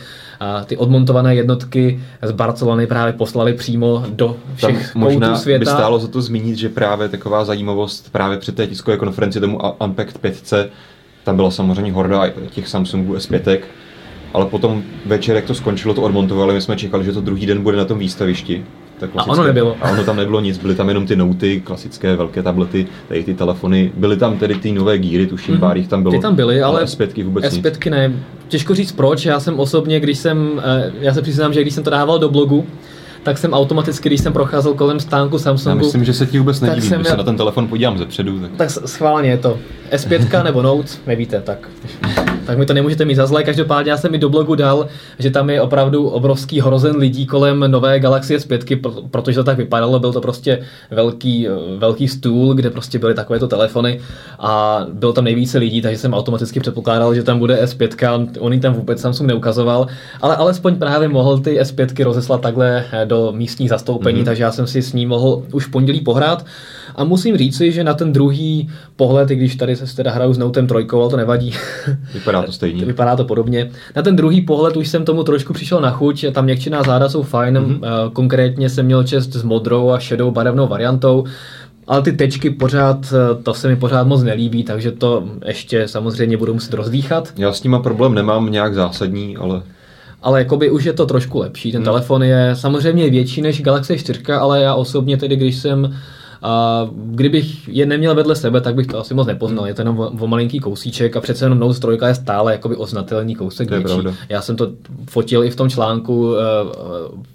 Ty 0.67 0.77
odmontované 0.77 1.35
jednotky 1.35 2.01
z 2.23 2.31
Barcelony 2.31 2.87
právě 2.87 3.13
poslali 3.13 3.53
přímo 3.53 4.05
do 4.09 4.37
všech 4.55 4.93
Tam 4.93 5.03
možná 5.03 5.37
světa. 5.37 5.59
by 5.59 5.67
stálo 5.67 5.99
za 5.99 6.09
to 6.09 6.23
zmínit, 6.23 6.57
že 6.57 6.69
právě 6.69 7.09
taková 7.09 7.45
zajímavost 7.45 8.13
právě 8.13 8.39
při 8.39 8.53
té 8.53 8.67
tiskové 8.67 8.97
konferenci 8.97 9.41
tomu 9.41 9.61
Unpacked 9.85 10.19
5 10.19 10.55
tam 11.25 11.37
byla 11.37 11.51
samozřejmě 11.51 11.93
horda 11.93 12.29
těch 12.51 12.69
Samsungů 12.69 13.15
S5, 13.15 13.59
ale 14.35 14.47
potom 14.47 14.83
večer, 15.07 15.37
jak 15.37 15.45
to 15.45 15.55
skončilo, 15.55 15.95
to 15.95 16.03
odmontovali, 16.03 16.55
my 16.55 16.61
jsme 16.61 16.77
čekali, 16.77 17.05
že 17.05 17.13
to 17.13 17.21
druhý 17.21 17.47
den 17.47 17.63
bude 17.63 17.77
na 17.77 17.85
tom 17.85 17.99
výstavišti. 17.99 18.65
A 19.17 19.27
ono 19.27 19.45
nebylo. 19.45 19.77
A 19.81 19.91
ono 19.91 20.05
tam 20.05 20.17
nebylo 20.17 20.41
nic, 20.41 20.59
byly 20.59 20.75
tam 20.75 20.89
jenom 20.89 21.07
ty 21.07 21.17
noty, 21.17 21.61
klasické 21.61 22.17
velké 22.17 22.43
tablety, 22.43 22.87
tady 23.09 23.25
ty 23.25 23.35
telefony, 23.35 23.93
byly 23.97 24.17
tam 24.17 24.39
tedy 24.39 24.55
ty 24.55 24.73
nové 24.73 24.99
gíry, 24.99 25.27
tuším, 25.27 25.55
mm-hmm. 25.55 25.61
pár 25.61 25.77
jich 25.77 25.89
tam 25.89 26.03
bylo. 26.03 26.13
Ty 26.15 26.21
tam 26.21 26.35
byly, 26.35 26.63
ale, 26.63 26.81
ale 26.81 26.85
S5 26.85 27.25
vůbec 27.25 27.45
S5 27.45 27.71
nic. 27.71 27.91
ne. 27.91 28.13
Těžko 28.49 28.75
říct 28.75 28.93
proč, 28.93 29.25
já 29.25 29.41
jsem 29.41 29.61
osobně, 29.61 30.01
když 30.01 30.19
jsem, 30.19 30.63
eh, 30.65 30.93
já 31.01 31.15
se 31.15 31.23
přiznám, 31.23 31.53
že 31.53 31.63
když 31.63 31.75
jsem 31.75 31.85
to 31.85 31.91
dával 31.91 32.19
do 32.19 32.29
blogu, 32.29 32.67
tak 33.23 33.39
jsem 33.39 33.53
automaticky, 33.53 34.09
když 34.09 34.21
jsem 34.21 34.33
procházel 34.33 34.75
kolem 34.75 35.01
stánku 35.01 35.39
Samsungu... 35.39 35.79
Já 35.79 35.85
myslím, 35.85 36.05
že 36.05 36.15
se 36.15 36.27
ti 36.27 36.39
vůbec 36.39 36.61
nedivím, 36.61 36.93
když 36.93 37.09
se 37.09 37.17
na 37.17 37.25
ten 37.25 37.37
telefon 37.37 37.69
podívám 37.69 37.99
ze 37.99 38.07
předu. 38.07 38.39
Tak, 38.39 38.51
tak 38.57 38.71
schválně 38.71 39.31
je 39.31 39.39
to 39.39 39.59
S5 39.93 40.45
nebo 40.45 40.63
Note, 40.63 40.93
nevíte, 41.07 41.41
tak, 41.41 41.69
tak 42.47 42.59
mi 42.59 42.67
to 42.67 42.75
nemůžete 42.75 43.05
mít 43.05 43.15
za 43.15 43.27
zlé. 43.27 43.45
Každopádně 43.45 43.91
já 43.91 43.97
jsem 43.97 44.13
mi 44.13 44.19
do 44.19 44.29
blogu 44.29 44.55
dal, 44.55 44.87
že 45.19 45.31
tam 45.31 45.51
je 45.51 45.61
opravdu 45.61 46.09
obrovský 46.09 46.61
hrozen 46.61 46.97
lidí 46.97 47.27
kolem 47.27 47.61
nové 47.61 48.01
Galaxy 48.01 48.37
S5, 48.37 48.81
protože 49.11 49.37
to 49.37 49.45
tak 49.45 49.57
vypadalo, 49.57 49.99
byl 49.99 50.13
to 50.13 50.21
prostě 50.21 50.63
velký, 50.91 51.49
velký 51.79 52.09
stůl, 52.09 52.55
kde 52.55 52.71
prostě 52.71 52.99
byly 52.99 53.15
takovéto 53.15 53.49
telefony 53.49 54.01
a 54.39 54.85
bylo 54.93 55.13
tam 55.13 55.25
nejvíce 55.25 55.59
lidí, 55.59 55.83
takže 55.83 55.99
jsem 55.99 56.15
automaticky 56.15 56.61
předpokládal, 56.61 57.15
že 57.15 57.23
tam 57.23 57.39
bude 57.39 57.65
S5, 57.65 58.27
on 58.39 58.61
tam 58.61 58.75
vůbec 58.75 59.01
Samsung 59.01 59.29
neukazoval, 59.29 59.87
ale 60.21 60.37
alespoň 60.37 60.77
právě 60.77 61.09
mohl 61.09 61.39
ty 61.39 61.61
S5 61.61 62.05
rozeslat 62.05 62.41
takhle 62.41 62.85
do 63.05 63.33
místních 63.33 63.69
zastoupení, 63.69 64.21
mm-hmm. 64.21 64.25
takže 64.25 64.43
já 64.43 64.53
jsem 64.53 64.67
si 64.67 64.83
s 64.83 64.93
ním 64.93 65.09
mohl 65.09 65.43
už 65.53 65.67
v 65.67 65.71
pondělí 65.71 66.01
pohrát. 66.01 66.45
A 66.97 67.05
musím 67.05 67.37
říci, 67.37 67.73
že 67.73 67.85
na 67.85 67.95
ten 67.95 68.13
druhý 68.13 68.71
pohled, 68.97 69.31
i 69.31 69.37
když 69.37 69.57
tady 69.57 69.77
se 69.77 69.97
teda 69.97 70.11
hraju 70.11 70.33
s 70.33 70.39
Notem 70.39 70.67
3, 70.67 70.75
ale 70.93 71.11
to 71.11 71.17
nevadí. 71.17 71.55
Vypadá 72.15 72.43
to 72.43 72.53
stejně. 72.53 72.85
Vypadá 72.93 73.17
to 73.17 73.25
podobně. 73.25 73.71
Na 73.97 74.03
ten 74.03 74.17
druhý 74.17 74.41
pohled 74.41 74.77
už 74.77 74.89
jsem 74.89 75.05
tomu 75.05 75.23
trošku 75.25 75.53
přišel 75.53 75.81
na 75.81 75.91
chuť, 75.91 76.25
tam 76.33 76.45
měkčená 76.45 76.83
záda 76.83 77.09
jsou 77.09 77.23
fajn, 77.23 77.59
mm-hmm. 77.59 78.11
konkrétně 78.13 78.69
jsem 78.69 78.87
měl 78.87 79.05
čest 79.05 79.33
s 79.33 79.43
modrou 79.43 79.91
a 79.91 79.99
šedou 79.99 80.31
barevnou 80.31 80.67
variantou. 80.67 81.25
Ale 81.87 82.03
ty 82.03 82.13
tečky 82.13 82.51
pořád, 82.51 83.13
eh, 83.13 83.43
to 83.43 83.55
se 83.55 83.69
mi 83.69 83.77
pořád 83.77 84.07
moc 84.07 84.23
nelíbí, 84.23 84.65
takže 84.65 84.93
to 84.93 85.25
ještě 85.47 85.89
samozřejmě 85.89 86.37
budu 86.37 86.55
muset 86.55 86.75
rozdýchat. 86.75 87.33
Já 87.37 87.53
s 87.53 87.63
nima 87.63 87.79
problém 87.79 88.15
nemám 88.15 88.53
nějak 88.53 88.75
zásadní, 88.75 89.37
ale 89.37 89.63
ale 90.23 90.39
jakoby 90.39 90.71
už 90.71 90.85
je 90.85 90.93
to 90.93 91.07
trošku 91.07 91.39
lepší. 91.39 91.73
Ten 91.73 91.79
hmm. 91.79 91.85
telefon 91.85 92.23
je 92.23 92.51
samozřejmě 92.55 93.11
větší 93.11 93.43
než 93.43 93.63
Galaxy 93.63 93.99
4, 93.99 94.23
ale 94.33 94.63
já 94.63 94.75
osobně 94.75 95.17
tedy, 95.17 95.37
když 95.37 95.57
jsem 95.57 95.97
a 96.43 96.89
kdybych 96.95 97.69
je 97.69 97.87
neměl 97.87 98.15
vedle 98.15 98.37
sebe, 98.37 98.61
tak 98.61 98.75
bych 98.75 98.87
to 98.87 98.99
asi 98.99 99.15
moc 99.15 99.27
nepoznal. 99.27 99.67
Je 99.67 99.75
to 99.75 99.81
jenom 99.81 99.99
o, 99.99 100.11
o 100.21 100.27
malinký 100.27 100.59
kousíček 100.59 101.17
a 101.17 101.21
přece 101.21 101.45
jenom 101.45 101.59
Note 101.59 101.81
3 101.81 101.87
je 102.07 102.15
stále 102.15 102.53
jakoby 102.53 102.77
oznatelný 102.77 103.35
kousek 103.35 103.69
to 103.69 103.75
větší. 103.75 104.17
Já 104.29 104.43
jsem 104.43 104.57
to 104.57 104.73
fotil 105.07 105.45
i 105.45 105.51
v 105.51 105.57
tom 105.57 105.71
článku, 105.71 106.35
eh, 106.37 106.43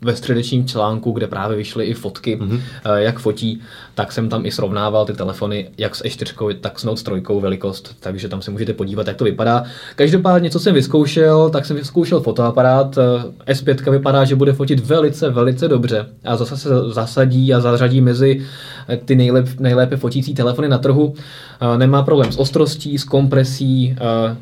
ve 0.01 0.15
středečním 0.15 0.67
článku, 0.67 1.11
kde 1.11 1.27
právě 1.27 1.57
vyšly 1.57 1.85
i 1.85 1.93
fotky, 1.93 2.37
mm-hmm. 2.37 2.61
jak 2.95 3.19
fotí, 3.19 3.61
tak 3.97 4.11
jsem 4.11 4.29
tam 4.29 4.45
i 4.45 4.51
srovnával 4.51 5.05
ty 5.05 5.13
telefony, 5.13 5.69
jak 5.77 5.95
s 5.95 6.03
E4, 6.03 6.55
tak 6.61 6.79
s 6.79 6.83
Note 6.83 7.03
3 7.03 7.11
velikost, 7.39 7.95
takže 7.99 8.29
tam 8.29 8.41
se 8.41 8.51
můžete 8.51 8.73
podívat, 8.73 9.07
jak 9.07 9.17
to 9.17 9.23
vypadá. 9.23 9.63
Každopádně, 9.95 10.49
co 10.49 10.59
jsem 10.59 10.73
vyzkoušel, 10.73 11.49
tak 11.49 11.65
jsem 11.65 11.77
vyzkoušel 11.77 12.19
fotoaparát. 12.19 12.97
Eh, 13.47 13.53
S5 13.53 13.91
vypadá, 13.91 14.25
že 14.25 14.35
bude 14.35 14.53
fotit 14.53 14.79
velice, 14.79 15.29
velice 15.29 15.67
dobře 15.67 16.05
a 16.25 16.37
zase 16.37 16.57
se 16.57 16.69
zasadí 16.89 17.53
a 17.53 17.59
zařadí 17.59 18.01
mezi 18.01 18.41
ty 19.05 19.15
nejlep, 19.15 19.59
nejlépe 19.59 19.97
fotící 19.97 20.33
telefony 20.33 20.69
na 20.69 20.77
trhu. 20.77 21.13
Nemá 21.77 22.03
problém 22.03 22.31
s 22.31 22.39
ostrostí, 22.39 22.97
s 22.97 23.03
kompresí, 23.03 23.95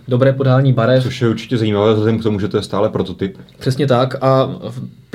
dobré 0.08 0.34
podání 0.34 0.74
barev. 0.74 1.04
Což 1.04 1.22
je 1.22 1.30
určitě 1.30 1.58
zajímavé 1.58 1.94
vzhledem 1.94 2.20
k 2.20 2.24
tomu, 2.24 2.40
že 2.40 2.48
to 2.48 2.58
je 2.58 2.64
stále 2.64 2.90
prototyp. 2.90 3.38
Přesně 3.60 3.88
tak 3.88 4.24
a 4.24 4.50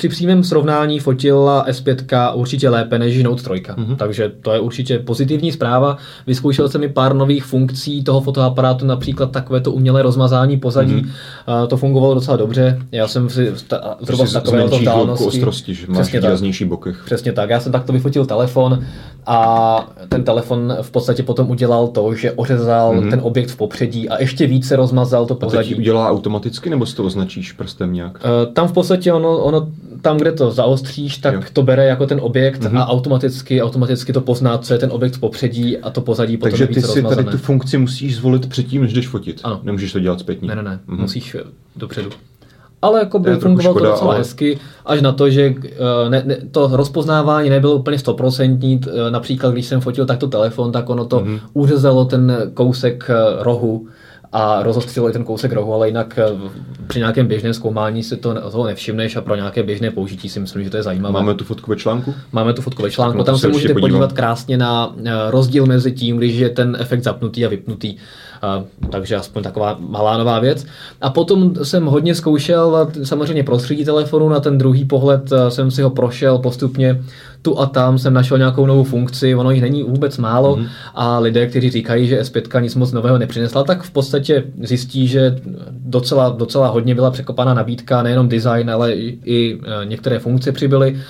při 0.00 0.09
přímém 0.09 0.45
srovnání 0.45 0.99
fotila 0.99 1.66
S5 1.69 2.33
určitě 2.35 2.69
lépe 2.69 2.99
než 2.99 3.23
Note 3.23 3.42
3, 3.42 3.50
mm-hmm. 3.50 3.97
takže 3.97 4.33
to 4.42 4.52
je 4.52 4.61
určitě 4.61 4.99
pozitivní 4.99 5.52
zpráva. 5.52 5.97
Vyzkoušel 6.26 6.69
jsem 6.69 6.83
i 6.83 6.88
pár 6.88 7.14
nových 7.14 7.45
funkcí 7.45 8.04
toho 8.04 8.21
fotoaparátu, 8.21 8.87
například 8.87 9.30
takové 9.30 9.61
to 9.61 9.73
umělé 9.73 10.02
rozmazání 10.02 10.57
pozadí. 10.57 10.95
Mm-hmm. 10.95 11.66
To 11.66 11.76
fungovalo 11.76 12.14
docela 12.14 12.37
dobře. 12.37 12.78
Já 12.92 13.09
jsem 13.09 13.30
si 13.30 13.52
zhruba 14.00 14.25
v 14.25 14.33
takové 14.33 14.64
vzdálenosti... 14.66 15.26
ostrosti, 15.26 15.75
že 15.75 15.87
máš 15.88 16.12
výraznější 16.12 16.64
bokech. 16.64 17.02
Přesně 17.04 17.33
tak. 17.33 17.50
Já 17.50 17.61
jsem 17.61 17.73
takto 17.73 17.92
vyfotil 17.92 18.26
telefon 18.26 18.85
a 19.26 19.88
ten 20.09 20.25
telefon 20.25 20.76
v 20.83 20.90
podstatě 20.90 21.23
potom 21.23 21.50
udělal 21.50 21.88
to, 21.88 22.14
že 22.14 22.33
ořezal 22.33 22.95
mm-hmm. 22.95 23.11
ten 23.11 23.21
objekt 23.23 23.50
v 23.50 23.57
popředí 23.57 24.09
a 24.09 24.21
ještě 24.21 24.47
více 24.47 24.76
rozmazal 24.76 25.26
to 25.26 25.35
pozadí. 25.35 25.69
A 25.69 25.69
teď 25.69 25.78
udělá 25.78 26.11
automaticky, 26.11 26.71
nebo 26.71 26.87
si 26.87 26.97
to 26.97 27.04
označíš 27.04 27.52
prstem 27.52 27.92
nějak? 27.92 28.12
Uh, 28.25 28.52
tam 28.52 28.69
v 28.69 28.73
podstatě 28.73 29.12
ono, 29.12 29.38
ono 29.38 29.69
tam, 30.02 30.16
kde 30.16 30.33
to 30.33 30.50
zaostříš, 30.50 31.19
tak 31.19 31.35
jo. 31.35 31.40
to 31.52 31.62
bere 31.62 31.87
jako 31.87 32.07
ten 32.07 32.19
objekt 32.23 32.62
mm-hmm. 32.62 32.78
a 32.78 32.87
automaticky, 32.87 33.62
automaticky 33.62 34.12
to 34.12 34.21
pozná, 34.21 34.59
co 34.59 34.73
je 34.73 34.78
ten 34.78 34.92
objekt 34.92 35.14
v 35.14 35.21
popředí 35.21 35.78
a 35.78 35.90
to 35.90 36.00
pozadí 36.00 36.37
potom 36.37 36.50
Takže 36.50 36.66
ty 36.66 36.75
si 36.75 36.80
rozmazané. 36.80 37.25
tady 37.25 37.37
tu 37.37 37.42
funkci 37.42 37.78
musíš 37.78 38.16
zvolit 38.16 38.49
předtím, 38.49 38.83
než 38.83 38.92
jdeš 38.92 39.09
fotit. 39.09 39.40
Ano. 39.45 39.61
Nemůžeš 39.62 39.92
to 39.92 40.00
dělat 40.00 40.21
zpětně. 40.21 40.49
Ne, 40.49 40.54
ne, 40.54 40.62
ne. 40.62 40.80
Mm-hmm. 40.88 41.00
Musíš 41.00 41.35
eh, 41.35 41.40
dopředu. 41.76 42.11
Ale 42.83 42.99
jako 42.99 43.19
by 43.19 43.37
fungovalo 43.37 43.78
to 43.78 43.85
docela 43.85 44.11
ale... 44.11 44.19
hezky, 44.19 44.59
až 44.87 45.02
na 45.02 45.12
to, 45.12 45.30
že 45.30 45.54
eh, 45.64 46.11
ne, 46.11 46.23
ne, 46.26 46.37
to 46.50 46.71
rozpoznávání 46.73 47.50
nebylo 47.50 47.75
úplně 47.75 47.99
stoprocentní. 47.99 48.80
Eh, 48.87 49.11
například, 49.11 49.50
když 49.52 49.66
jsem 49.66 49.80
fotil 49.80 50.07
takto 50.07 50.28
telefon, 50.28 50.73
tak 50.73 50.90
ono 50.90 51.04
to 51.04 51.21
mm-hmm. 51.21 51.40
uřezalo 51.52 52.04
ten 52.04 52.50
kousek 52.54 53.11
rohu 53.40 53.88
a 54.33 54.63
rozostřil 54.63 55.09
i 55.09 55.13
ten 55.13 55.25
kousek 55.25 55.53
rohu, 55.53 55.75
ale 55.75 55.89
jinak 55.89 56.19
eh, 56.19 56.51
při 56.87 56.99
nějakém 56.99 57.27
běžném 57.27 57.55
zkoumání 57.55 58.03
si 58.03 58.17
to, 58.17 58.51
toho 58.51 58.67
nevšimneš 58.67 59.17
a 59.17 59.21
pro 59.21 59.37
nějaké 59.37 59.63
běžné 59.63 59.91
použití 59.91 60.29
si 60.29 60.41
myslím, 60.41 60.65
že 60.65 60.71
to 60.71 60.77
je 60.77 60.83
zajímavé. 60.83 61.13
Máme 61.13 61.35
tu 61.35 61.45
fotku 61.45 61.71
ve 61.71 61.77
článku? 61.77 62.15
Máme 62.33 62.53
tu 62.53 62.63
fotku 62.63 62.83
ve 62.83 62.91
článku, 62.91 63.19
no, 63.19 63.25
tam 63.25 63.39
se 63.39 63.49
můžete 63.49 63.75
podívat 63.75 64.13
krásně 64.13 64.57
na 64.59 64.95
eh, 65.05 65.11
rozdíl 65.29 65.67
mezi 65.67 65.93
tím, 65.93 66.17
když 66.17 66.37
je 66.37 66.49
ten 66.49 66.77
efekt 66.81 67.03
zapnutý 67.03 67.47
a 67.47 67.49
vypnutý. 67.49 67.97
Takže 68.91 69.17
aspoň 69.17 69.43
taková 69.43 69.77
malá 69.81 70.19
nová 70.19 70.41
věc. 70.41 70.67
A 71.01 71.11
potom 71.11 71.55
jsem 71.63 71.87
hodně 71.87 72.15
zkoušel 72.15 72.91
samozřejmě 73.05 73.43
prostředí 73.43 73.85
telefonu, 73.85 74.29
na 74.29 74.41
ten 74.41 74.59
druhý 74.59 74.85
pohled 74.85 75.33
jsem 75.49 75.71
si 75.71 75.83
ho 75.83 75.91
prošel 75.91 76.39
postupně 76.39 77.03
tu 77.43 77.61
a 77.61 77.67
tam 77.67 77.99
jsem 77.99 78.15
našel 78.15 78.39
nějakou 78.39 78.67
novou 78.67 78.85
funkci, 78.85 79.35
ono 79.35 79.51
jich 79.51 79.63
není 79.63 79.83
vůbec 79.83 80.19
málo 80.19 80.57
mm-hmm. 80.57 80.69
a 80.95 81.19
lidé, 81.19 81.47
kteří 81.47 81.71
říkají, 81.71 82.07
že 82.07 82.21
S5 82.21 82.63
nic 82.63 82.75
moc 82.75 82.93
nového 82.93 83.19
nepřinesla, 83.19 83.65
tak 83.65 83.83
v 83.83 83.91
podstatě 83.91 84.45
zjistí, 84.63 85.09
že 85.09 85.37
docela, 85.71 86.29
docela 86.29 86.69
hodně 86.69 86.95
byla 86.95 87.11
překopaná 87.11 87.55
nabídka, 87.55 88.03
nejenom 88.03 88.29
design, 88.29 88.71
ale 88.71 88.93
i, 88.93 89.19
i 89.25 89.61
e, 89.83 89.87
některé 89.87 90.19
funkce 90.19 90.53
přibyly. 90.53 91.01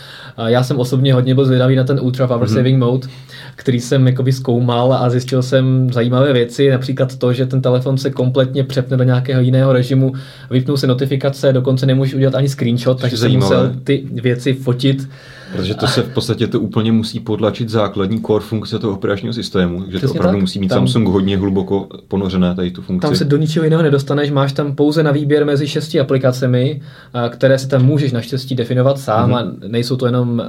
Já 0.47 0.63
jsem 0.63 0.79
osobně 0.79 1.15
hodně 1.15 1.35
byl 1.35 1.45
zvědavý 1.45 1.77
na 1.77 1.85
ten 1.85 2.01
Ultra 2.01 2.27
Power 2.27 2.49
mm-hmm. 2.49 2.55
Saving 2.55 2.79
Mode, 2.79 3.09
který 3.57 3.81
jsem 3.81 4.07
jakoby 4.07 4.33
zkoumal 4.33 4.93
a 4.93 5.11
zjistil 5.11 5.43
jsem 5.43 5.93
zajímavé 5.93 6.33
věci, 6.33 6.71
například 6.71 7.17
to, 7.17 7.33
že 7.33 7.47
ten 7.47 7.63
telefon 7.63 7.99
se 7.99 8.11
kompletně 8.11 8.65
přepne 8.65 8.97
do 8.97 9.05
nějakého 9.05 9.41
jiného 9.41 9.73
režimu, 9.73 10.13
vypnou 10.51 10.77
se 10.77 10.87
notifikace, 10.87 11.53
dokonce 11.53 11.87
nemůžeš 11.87 12.15
udělat 12.15 12.35
ani 12.35 12.49
screenshot, 12.49 13.01
takže 13.01 13.17
jsem 13.17 13.33
musel 13.33 13.73
ty 13.85 14.05
věci 14.13 14.53
fotit 14.53 15.09
Protože 15.53 15.75
to 15.75 15.87
se 15.87 16.03
v 16.03 16.15
podstatě 16.15 16.47
to 16.47 16.61
úplně 16.61 16.93
musí 16.93 17.21
podlačit 17.21 17.69
základní 17.69 18.23
core 18.23 18.45
funkce 18.45 18.79
toho 18.79 18.93
operačního 18.93 19.33
systému, 19.33 19.81
že 19.81 19.87
Přesně 19.89 20.09
to 20.09 20.15
opravdu 20.15 20.37
tak. 20.37 20.41
musí 20.41 20.59
mít 20.59 20.69
tam, 20.69 20.79
Samsung 20.79 21.09
hodně 21.09 21.39
hluboko 21.39 21.89
ponořené 22.09 22.55
tady 22.55 22.71
tu 22.71 22.83
funkci. 22.83 23.07
Tam 23.07 23.17
se 23.17 23.25
do 23.25 23.37
ničeho 23.37 23.65
jiného 23.65 23.83
nedostaneš, 23.83 24.31
máš 24.31 24.53
tam 24.53 24.75
pouze 24.75 25.03
na 25.03 25.13
výběr 25.13 25.47
mezi 25.47 25.69
šesti 25.69 26.01
aplikacemi, 26.01 26.81
které 27.29 27.59
si 27.59 27.69
tam 27.69 27.85
můžeš 27.85 28.13
naštěstí 28.13 28.55
definovat 28.55 28.99
sám 28.99 29.31
mm-hmm. 29.31 29.37
a 29.37 29.69
nejsou 29.69 29.97
to 29.97 30.07
jenom 30.07 30.39
uh, 30.39 30.45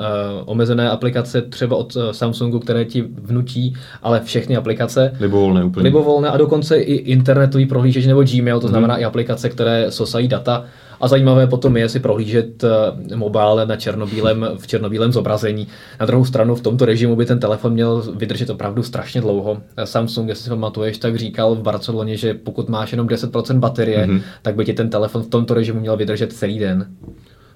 omezené 0.46 0.90
aplikace 0.90 1.42
třeba 1.42 1.76
od 1.76 1.96
uh, 1.96 2.12
Samsungu, 2.12 2.60
které 2.60 2.86
ti 2.86 3.02
vnutí, 3.02 3.74
ale 4.04 4.22
všechny 4.24 4.58
aplikace. 4.58 5.14
Libovolné 5.20 5.64
úplně. 5.64 5.84
Libovolné 5.84 6.30
a 6.30 6.38
dokonce 6.38 6.78
i 6.78 6.94
internetový 6.94 7.66
prohlížeč 7.66 8.06
nebo 8.06 8.24
Gmail, 8.24 8.60
to 8.60 8.68
znamená 8.68 8.96
mm-hmm. 8.96 9.02
i 9.02 9.06
aplikace, 9.06 9.50
které 9.50 9.92
sosají 9.92 10.28
data 10.28 10.66
a 11.02 11.08
zajímavé 11.08 11.48
potom 11.48 11.78
je 11.78 11.90
si 11.90 12.00
prohlížet 12.00 12.64
eh, 12.64 13.16
mobile 13.16 13.66
na 13.66 13.76
černobílém, 13.76 14.46
v 14.58 14.68
černobílém 14.68 15.12
zobrazení. 15.12 15.68
Na 16.00 16.06
druhou 16.06 16.26
stranu 16.26 16.56
v 16.56 16.62
tomto 16.62 16.86
režimu 16.86 17.16
by 17.16 17.26
ten 17.26 17.40
telefon 17.40 17.74
měl 17.74 18.04
vydržet 18.16 18.50
opravdu 18.50 18.84
strašně 18.84 19.22
dlouho. 19.22 19.62
Samsung, 19.84 20.30
jestli 20.30 20.44
si 20.44 20.50
pamatuješ, 20.50 20.98
tak 20.98 21.16
říkal 21.16 21.56
v 21.56 21.62
Barceloně, 21.62 22.18
že 22.18 22.34
pokud 22.34 22.70
máš 22.70 22.92
jenom 22.92 23.08
10% 23.08 23.60
baterie, 23.60 24.08
mm-hmm. 24.08 24.22
tak 24.42 24.56
by 24.56 24.66
ti 24.66 24.74
ten 24.74 24.90
telefon 24.90 25.24
v 25.24 25.28
tomto 25.28 25.54
režimu 25.54 25.80
měl 25.80 25.98
vydržet 25.98 26.34
celý 26.34 26.60
den. 26.60 26.88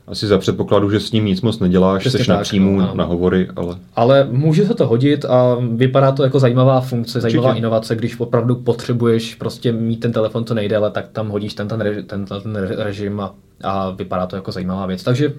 Asi 0.08 0.28
za 0.28 0.38
předpokladu, 0.38 0.90
že 0.90 1.00
s 1.00 1.12
ním 1.12 1.26
nic 1.26 1.42
moc 1.42 1.60
neděláš, 1.60 2.06
jsi 2.06 2.30
na 2.30 2.38
příjmu, 2.38 2.80
no, 2.80 2.92
na 2.96 3.04
hovory, 3.04 3.48
ale... 3.56 3.76
Ale 3.96 4.28
může 4.32 4.66
se 4.66 4.74
to 4.74 4.88
hodit 4.88 5.26
a 5.26 5.58
vypadá 5.76 6.12
to 6.12 6.24
jako 6.24 6.40
zajímavá 6.40 6.82
funkce, 6.82 7.18
Určitě. 7.18 7.22
zajímavá 7.22 7.54
inovace, 7.54 7.96
když 7.96 8.20
opravdu 8.20 8.56
potřebuješ 8.56 9.36
prostě 9.36 9.72
mít 9.72 10.00
ten 10.00 10.12
telefon 10.12 10.46
co 10.46 10.54
nejdéle, 10.54 10.92
tak 10.92 11.08
tam 11.08 11.30
hodíš 11.30 11.54
ten, 11.54 11.68
ten, 11.68 11.82
reži, 11.82 12.04
ten, 12.04 12.26
ten 12.26 12.56
režim 12.56 13.20
a, 13.20 13.34
a 13.64 13.90
vypadá 13.90 14.26
to 14.26 14.36
jako 14.36 14.52
zajímavá 14.52 14.86
věc. 14.86 15.04
Takže 15.04 15.34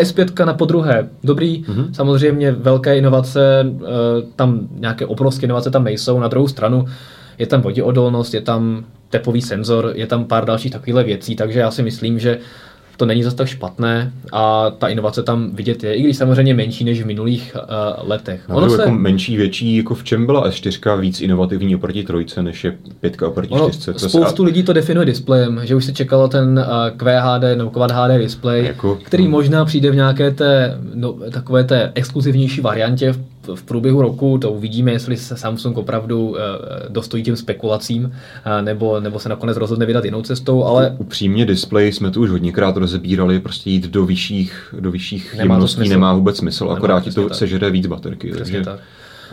S5 0.00 0.46
na 0.46 0.54
podruhé, 0.54 1.08
dobrý, 1.24 1.64
mm-hmm. 1.64 1.92
samozřejmě 1.92 2.52
velké 2.52 2.98
inovace, 2.98 3.66
eh, 3.66 3.86
tam 4.36 4.68
nějaké 4.72 5.06
obrovské 5.06 5.46
inovace 5.46 5.70
tam 5.70 5.84
nejsou, 5.84 6.20
na 6.20 6.28
druhou 6.28 6.48
stranu 6.48 6.86
je 7.38 7.46
tam 7.46 7.60
voděodolnost, 7.60 8.34
je 8.34 8.40
tam 8.40 8.84
tepový 9.10 9.42
senzor, 9.42 9.92
je 9.94 10.06
tam 10.06 10.24
pár 10.24 10.44
dalších 10.44 10.72
takových 10.72 11.06
věcí, 11.06 11.36
takže 11.36 11.58
já 11.58 11.70
si 11.70 11.82
myslím, 11.82 12.18
že 12.18 12.38
to 13.02 13.06
není 13.06 13.22
zase 13.22 13.36
tak 13.36 13.48
špatné 13.48 14.12
a 14.32 14.70
ta 14.70 14.88
inovace 14.88 15.22
tam 15.22 15.50
vidět 15.56 15.84
je, 15.84 15.94
i 15.94 16.02
když 16.02 16.16
samozřejmě 16.16 16.54
menší 16.54 16.84
než 16.84 17.02
v 17.02 17.06
minulých 17.06 17.56
uh, 17.56 18.08
letech. 18.08 18.40
ono 18.48 18.70
se... 18.70 18.82
jako 18.82 18.92
menší, 18.94 19.36
větší, 19.36 19.76
jako 19.76 19.94
v 19.94 20.04
čem 20.04 20.26
byla 20.26 20.48
S4 20.48 21.00
víc 21.00 21.20
inovativní 21.20 21.76
oproti 21.76 22.04
trojce, 22.04 22.42
než 22.42 22.64
je 22.64 22.76
pětka 23.00 23.28
oproti 23.28 23.54
ono, 23.54 23.70
čtyřce? 23.70 24.08
Spoustu 24.08 24.42
se... 24.42 24.46
lidí 24.46 24.62
to 24.62 24.72
definuje 24.72 25.06
displejem, 25.06 25.60
že 25.64 25.74
už 25.74 25.84
se 25.84 25.92
čekalo 25.92 26.28
ten 26.28 26.58
uh, 26.58 26.96
QHD 26.96 27.56
nebo 27.56 27.70
Quad 27.70 27.90
HD 27.90 28.18
display, 28.18 28.64
jako, 28.64 28.98
který 29.02 29.28
možná 29.28 29.64
přijde 29.64 29.90
v 29.90 29.94
nějaké 29.94 30.30
té, 30.30 30.78
no, 30.94 31.12
takové 31.12 31.64
té 31.64 31.92
exkluzivnější 31.94 32.60
variantě 32.60 33.12
v 33.12 33.31
v 33.54 33.62
průběhu 33.62 34.02
roku 34.02 34.38
to 34.38 34.52
uvidíme, 34.52 34.92
jestli 34.92 35.16
se 35.16 35.36
Samsung 35.36 35.78
opravdu 35.78 36.36
eh, 36.36 36.40
dostojí 36.88 37.22
těm 37.22 37.36
spekulacím, 37.36 38.12
eh, 38.44 38.62
nebo, 38.62 39.00
nebo 39.00 39.18
se 39.18 39.28
nakonec 39.28 39.56
rozhodne 39.56 39.86
vydat 39.86 40.04
jinou 40.04 40.22
cestou, 40.22 40.64
ale... 40.64 40.96
Upřímně 40.98 41.46
display 41.46 41.92
jsme 41.92 42.10
tu 42.10 42.20
už 42.20 42.30
hodněkrát 42.30 42.76
rozebírali, 42.76 43.40
prostě 43.40 43.70
jít 43.70 43.86
do 43.86 44.06
vyšších, 44.06 44.74
do 44.80 44.90
vyšších 44.90 45.34
nemá 45.38 45.54
jemností 45.54 45.88
nemá 45.88 46.14
vůbec 46.14 46.36
smysl, 46.36 46.64
nemá 46.64 46.76
akorát 46.76 47.04
ti 47.04 47.10
to 47.10 47.28
tak. 47.28 47.38
sežere 47.38 47.70
víc 47.70 47.86
baterky. 47.86 48.30
Přesně 48.30 48.64
takže... 48.64 48.70
tak. 48.70 48.80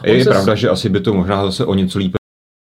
Je 0.04 0.24
se... 0.24 0.30
pravda, 0.30 0.56
že 0.56 0.70
asi 0.70 0.90
by 0.90 1.00
to 1.00 1.14
možná 1.14 1.46
zase 1.46 1.66
o 1.66 1.74
něco 1.74 2.00
líp 2.00 2.19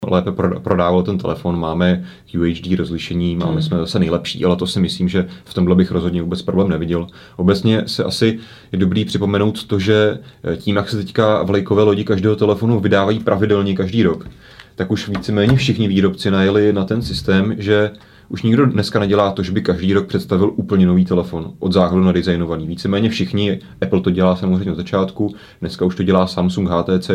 lépe 0.10 0.32
prodával 0.64 1.04
ten 1.04 1.18
telefon, 1.18 1.60
máme 1.60 2.06
UHD 2.40 2.78
rozlišení, 2.78 3.36
máme 3.36 3.52
hmm. 3.52 3.62
jsme 3.62 3.78
zase 3.78 4.00
nejlepší, 4.00 4.46
ale 4.46 4.56
to 4.56 4.68
si 4.68 4.80
myslím, 4.80 5.10
že 5.10 5.28
v 5.44 5.54
tomhle 5.54 5.76
bych 5.76 5.92
rozhodně 5.92 6.22
vůbec 6.22 6.42
problém 6.42 6.70
neviděl. 6.70 7.08
Obecně 7.36 7.84
se 7.86 8.04
asi 8.04 8.40
je 8.72 8.80
dobrý 8.80 9.06
připomenout 9.06 9.64
to, 9.64 9.80
že 9.80 10.20
tím, 10.58 10.76
jak 10.76 10.90
se 10.90 10.98
teďka 10.98 11.44
vlajkové 11.44 11.84
lodi 11.84 12.04
každého 12.04 12.36
telefonu 12.36 12.80
vydávají 12.80 13.20
pravidelně 13.20 13.76
každý 13.76 14.04
rok, 14.04 14.28
tak 14.76 14.92
už 14.92 15.10
víceméně 15.10 15.56
všichni 15.56 15.88
výrobci 15.88 16.32
najeli 16.32 16.74
na 16.74 16.86
ten 16.86 17.02
systém, 17.02 17.56
že 17.58 17.92
už 18.30 18.44
nikdo 18.44 18.66
dneska 18.66 19.00
nedělá 19.00 19.32
to, 19.32 19.44
že 19.44 19.52
by 19.52 19.62
každý 19.62 19.94
rok 19.94 20.08
představil 20.08 20.52
úplně 20.56 20.86
nový 20.86 21.06
telefon, 21.06 21.52
od 21.60 21.74
základu 21.74 22.04
na 22.04 22.12
designovaný. 22.12 22.68
Víceméně 22.68 23.10
všichni, 23.10 23.60
Apple 23.82 24.02
to 24.02 24.12
dělá 24.12 24.36
samozřejmě 24.36 24.72
od 24.72 24.76
začátku, 24.76 25.36
dneska 25.62 25.86
už 25.86 25.96
to 25.96 26.04
dělá 26.04 26.28
Samsung, 26.28 26.70
HTC. 26.70 27.10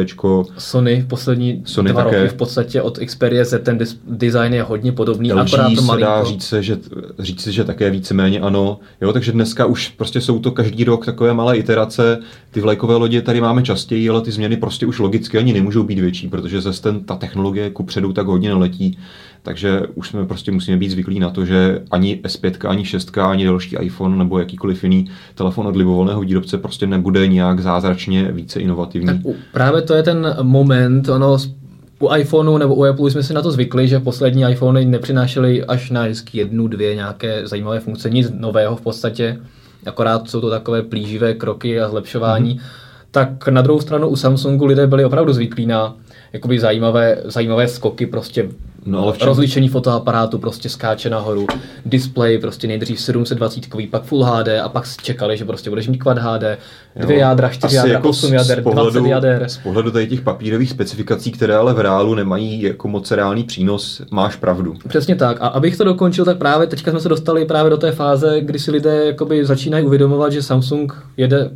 Sony 0.58 1.00
v 1.00 1.08
poslední 1.08 1.62
Sony 1.66 1.90
dva 1.90 2.04
také. 2.04 2.16
roky 2.16 2.28
v 2.28 2.34
podstatě 2.34 2.82
od 2.82 2.98
Xperia 2.98 3.44
Z 3.44 3.62
ten 3.62 3.78
design 4.06 4.54
je 4.54 4.62
hodně 4.62 4.92
podobný, 4.92 5.32
LG 5.32 5.38
akorát 5.38 5.74
to 5.74 5.82
se 5.82 6.00
dá 6.00 6.24
říct, 6.24 6.44
se, 6.44 6.62
že, 6.62 6.78
říct, 7.18 7.46
že 7.46 7.64
také 7.64 7.90
víceméně 7.90 8.40
ano. 8.40 8.78
Jo, 9.00 9.12
takže 9.12 9.32
dneska 9.32 9.66
už 9.66 9.88
prostě 9.88 10.20
jsou 10.20 10.38
to 10.38 10.50
každý 10.50 10.84
rok 10.84 11.06
takové 11.06 11.34
malé 11.34 11.56
iterace. 11.56 12.18
Ty 12.50 12.60
vlajkové 12.60 12.96
lodě 12.96 13.22
tady 13.22 13.40
máme 13.40 13.62
častěji, 13.62 14.10
ale 14.10 14.20
ty 14.20 14.30
změny 14.30 14.56
prostě 14.56 14.86
už 14.86 14.98
logicky 14.98 15.38
ani 15.38 15.52
nemůžou 15.52 15.82
být 15.82 15.98
větší, 15.98 16.28
protože 16.28 16.60
zase 16.60 16.82
ten, 16.82 17.04
ta 17.04 17.16
technologie 17.16 17.70
kupředu 17.70 18.12
tak 18.12 18.26
hodně 18.26 18.48
neletí. 18.48 18.98
Takže 19.44 19.80
už 19.94 20.08
jsme 20.08 20.26
prostě 20.26 20.52
musíme 20.52 20.76
být 20.76 20.90
zvyklí 20.90 21.20
na 21.20 21.30
to, 21.30 21.44
že 21.44 21.82
ani 21.90 22.20
S5, 22.24 22.68
ani 22.68 22.84
6, 22.84 23.18
ani 23.18 23.44
další 23.44 23.76
iPhone 23.76 24.16
nebo 24.16 24.38
jakýkoliv 24.38 24.84
jiný 24.84 25.10
telefon 25.34 25.66
od 25.66 25.76
libovolného 25.76 26.20
výrobce 26.20 26.58
prostě 26.58 26.86
nebude 26.86 27.26
nějak 27.26 27.60
zázračně 27.60 28.32
více 28.32 28.60
inovativní. 28.60 29.06
Tak 29.06 29.16
právě 29.52 29.82
to 29.82 29.94
je 29.94 30.02
ten 30.02 30.36
moment, 30.42 31.08
ono 31.08 31.38
u 32.00 32.14
iPhoneu 32.14 32.58
nebo 32.58 32.74
u 32.74 32.84
Apple 32.84 33.10
jsme 33.10 33.22
si 33.22 33.34
na 33.34 33.42
to 33.42 33.50
zvykli, 33.50 33.88
že 33.88 34.00
poslední 34.00 34.42
iPhony 34.50 34.84
nepřinášely 34.84 35.64
až 35.64 35.90
na 35.90 36.02
hezky 36.02 36.38
jednu, 36.38 36.68
dvě 36.68 36.94
nějaké 36.94 37.46
zajímavé 37.46 37.80
funkce, 37.80 38.10
nic 38.10 38.32
nového 38.38 38.76
v 38.76 38.80
podstatě, 38.80 39.38
akorát 39.86 40.30
jsou 40.30 40.40
to 40.40 40.50
takové 40.50 40.82
plíživé 40.82 41.34
kroky 41.34 41.80
a 41.80 41.88
zlepšování. 41.88 42.56
Mm-hmm. 42.56 42.84
Tak 43.10 43.48
na 43.48 43.62
druhou 43.62 43.80
stranu 43.80 44.08
u 44.08 44.16
Samsungu 44.16 44.64
lidé 44.66 44.86
byli 44.86 45.04
opravdu 45.04 45.32
zvyklí 45.32 45.66
na 45.66 45.96
jakoby 46.32 46.60
zajímavé, 46.60 47.16
zajímavé 47.24 47.68
skoky 47.68 48.06
prostě 48.06 48.48
No, 48.86 49.02
ale 49.02 49.16
čem... 49.16 49.28
Rozlišení 49.28 49.68
fotoaparátu 49.68 50.38
prostě 50.38 50.68
skáče 50.68 51.10
nahoru, 51.10 51.46
display 51.86 52.38
prostě 52.38 52.66
nejdřív 52.66 53.00
720, 53.00 53.64
pak 53.90 54.02
Full 54.02 54.24
HD 54.24 54.48
a 54.62 54.68
pak 54.68 54.84
čekali, 55.02 55.36
že 55.36 55.44
prostě 55.44 55.70
budeš 55.70 55.88
mít 55.88 55.98
Quad 55.98 56.18
HD, 56.18 56.42
dvě 56.96 57.16
jo, 57.16 57.20
jádra, 57.20 57.48
čtyři 57.48 57.76
jádra, 57.76 57.92
jako 57.92 58.08
osm 58.08 58.34
jader, 58.34 58.62
pohledu, 58.62 58.90
20 58.90 59.08
jader. 59.08 59.44
Z 59.48 59.58
pohledu 59.58 59.90
tady 59.90 60.06
těch 60.06 60.20
papírových 60.20 60.70
specifikací, 60.70 61.32
které 61.32 61.56
ale 61.56 61.74
v 61.74 61.80
reálu 61.80 62.14
nemají 62.14 62.62
jako 62.62 62.88
moc 62.88 63.10
reálný 63.10 63.44
přínos, 63.44 64.02
máš 64.10 64.36
pravdu. 64.36 64.74
Přesně 64.88 65.16
tak. 65.16 65.36
A 65.40 65.46
abych 65.46 65.76
to 65.76 65.84
dokončil, 65.84 66.24
tak 66.24 66.38
právě 66.38 66.66
teďka 66.66 66.90
jsme 66.90 67.00
se 67.00 67.08
dostali 67.08 67.44
právě 67.44 67.70
do 67.70 67.76
té 67.76 67.92
fáze, 67.92 68.40
kdy 68.40 68.58
si 68.58 68.70
lidé 68.70 69.04
jakoby 69.04 69.44
začínají 69.44 69.86
uvědomovat, 69.86 70.32
že 70.32 70.42
Samsung 70.42 70.92
jede 71.16 71.50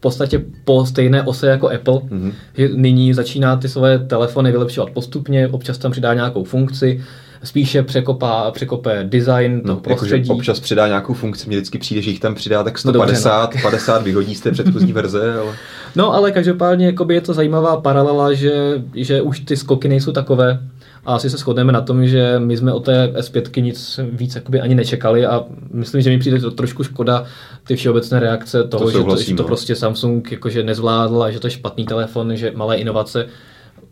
v 0.00 0.02
podstatě 0.02 0.44
po 0.64 0.86
stejné 0.86 1.22
ose 1.22 1.46
jako 1.46 1.68
Apple. 1.68 1.94
Mm-hmm. 1.94 2.32
Nyní 2.74 3.14
začíná 3.14 3.56
ty 3.56 3.68
své 3.68 3.98
telefony 3.98 4.52
vylepšovat 4.52 4.90
postupně, 4.90 5.48
občas 5.48 5.78
tam 5.78 5.92
přidá 5.92 6.14
nějakou 6.14 6.44
funkci, 6.44 7.04
spíše 7.44 7.82
překopá, 7.82 8.50
překope 8.50 9.04
design, 9.08 9.60
no, 9.64 9.76
prostředí. 9.76 10.28
Jako, 10.28 10.34
občas 10.34 10.60
přidá 10.60 10.86
nějakou 10.86 11.14
funkci, 11.14 11.48
mě 11.48 11.56
vždycky 11.56 11.78
přijde, 11.78 12.02
že 12.02 12.10
jich 12.10 12.20
tam 12.20 12.34
přidá 12.34 12.62
tak 12.62 12.78
150, 12.78 13.30
no 13.30 13.42
dobře, 13.42 13.58
no. 13.58 13.70
50 13.70 14.02
vyhodí 14.02 14.34
z 14.34 14.40
té 14.40 14.50
předchozí 14.50 14.92
verze. 14.92 15.34
Ale... 15.34 15.54
No 15.96 16.14
ale 16.14 16.32
každopádně 16.32 16.94
je 17.08 17.20
to 17.20 17.34
zajímavá 17.34 17.80
paralela, 17.80 18.32
že, 18.32 18.82
že 18.94 19.22
už 19.22 19.40
ty 19.40 19.56
skoky 19.56 19.88
nejsou 19.88 20.12
takové, 20.12 20.60
a 21.04 21.14
asi 21.14 21.30
se 21.30 21.36
shodneme 21.36 21.72
na 21.72 21.80
tom, 21.80 22.06
že 22.06 22.38
my 22.38 22.56
jsme 22.56 22.72
o 22.72 22.80
té 22.80 23.06
S5 23.06 23.62
nic 23.62 24.00
víc 24.12 24.34
jakoby 24.34 24.60
ani 24.60 24.74
nečekali 24.74 25.26
a 25.26 25.44
myslím, 25.72 26.02
že 26.02 26.10
mi 26.10 26.18
přijde 26.18 26.38
to 26.38 26.50
trošku 26.50 26.84
škoda 26.84 27.24
ty 27.66 27.76
všeobecné 27.76 28.20
reakce 28.20 28.64
toho, 28.64 28.84
to 28.84 28.90
že, 28.90 29.04
to, 29.04 29.16
že 29.16 29.34
to 29.34 29.44
prostě 29.44 29.76
Samsung 29.76 30.32
jakože 30.32 30.62
nezvládl 30.62 31.22
a 31.22 31.30
že 31.30 31.40
to 31.40 31.46
je 31.46 31.50
špatný 31.50 31.84
telefon, 31.84 32.36
že 32.36 32.52
malé 32.54 32.76
inovace 32.76 33.26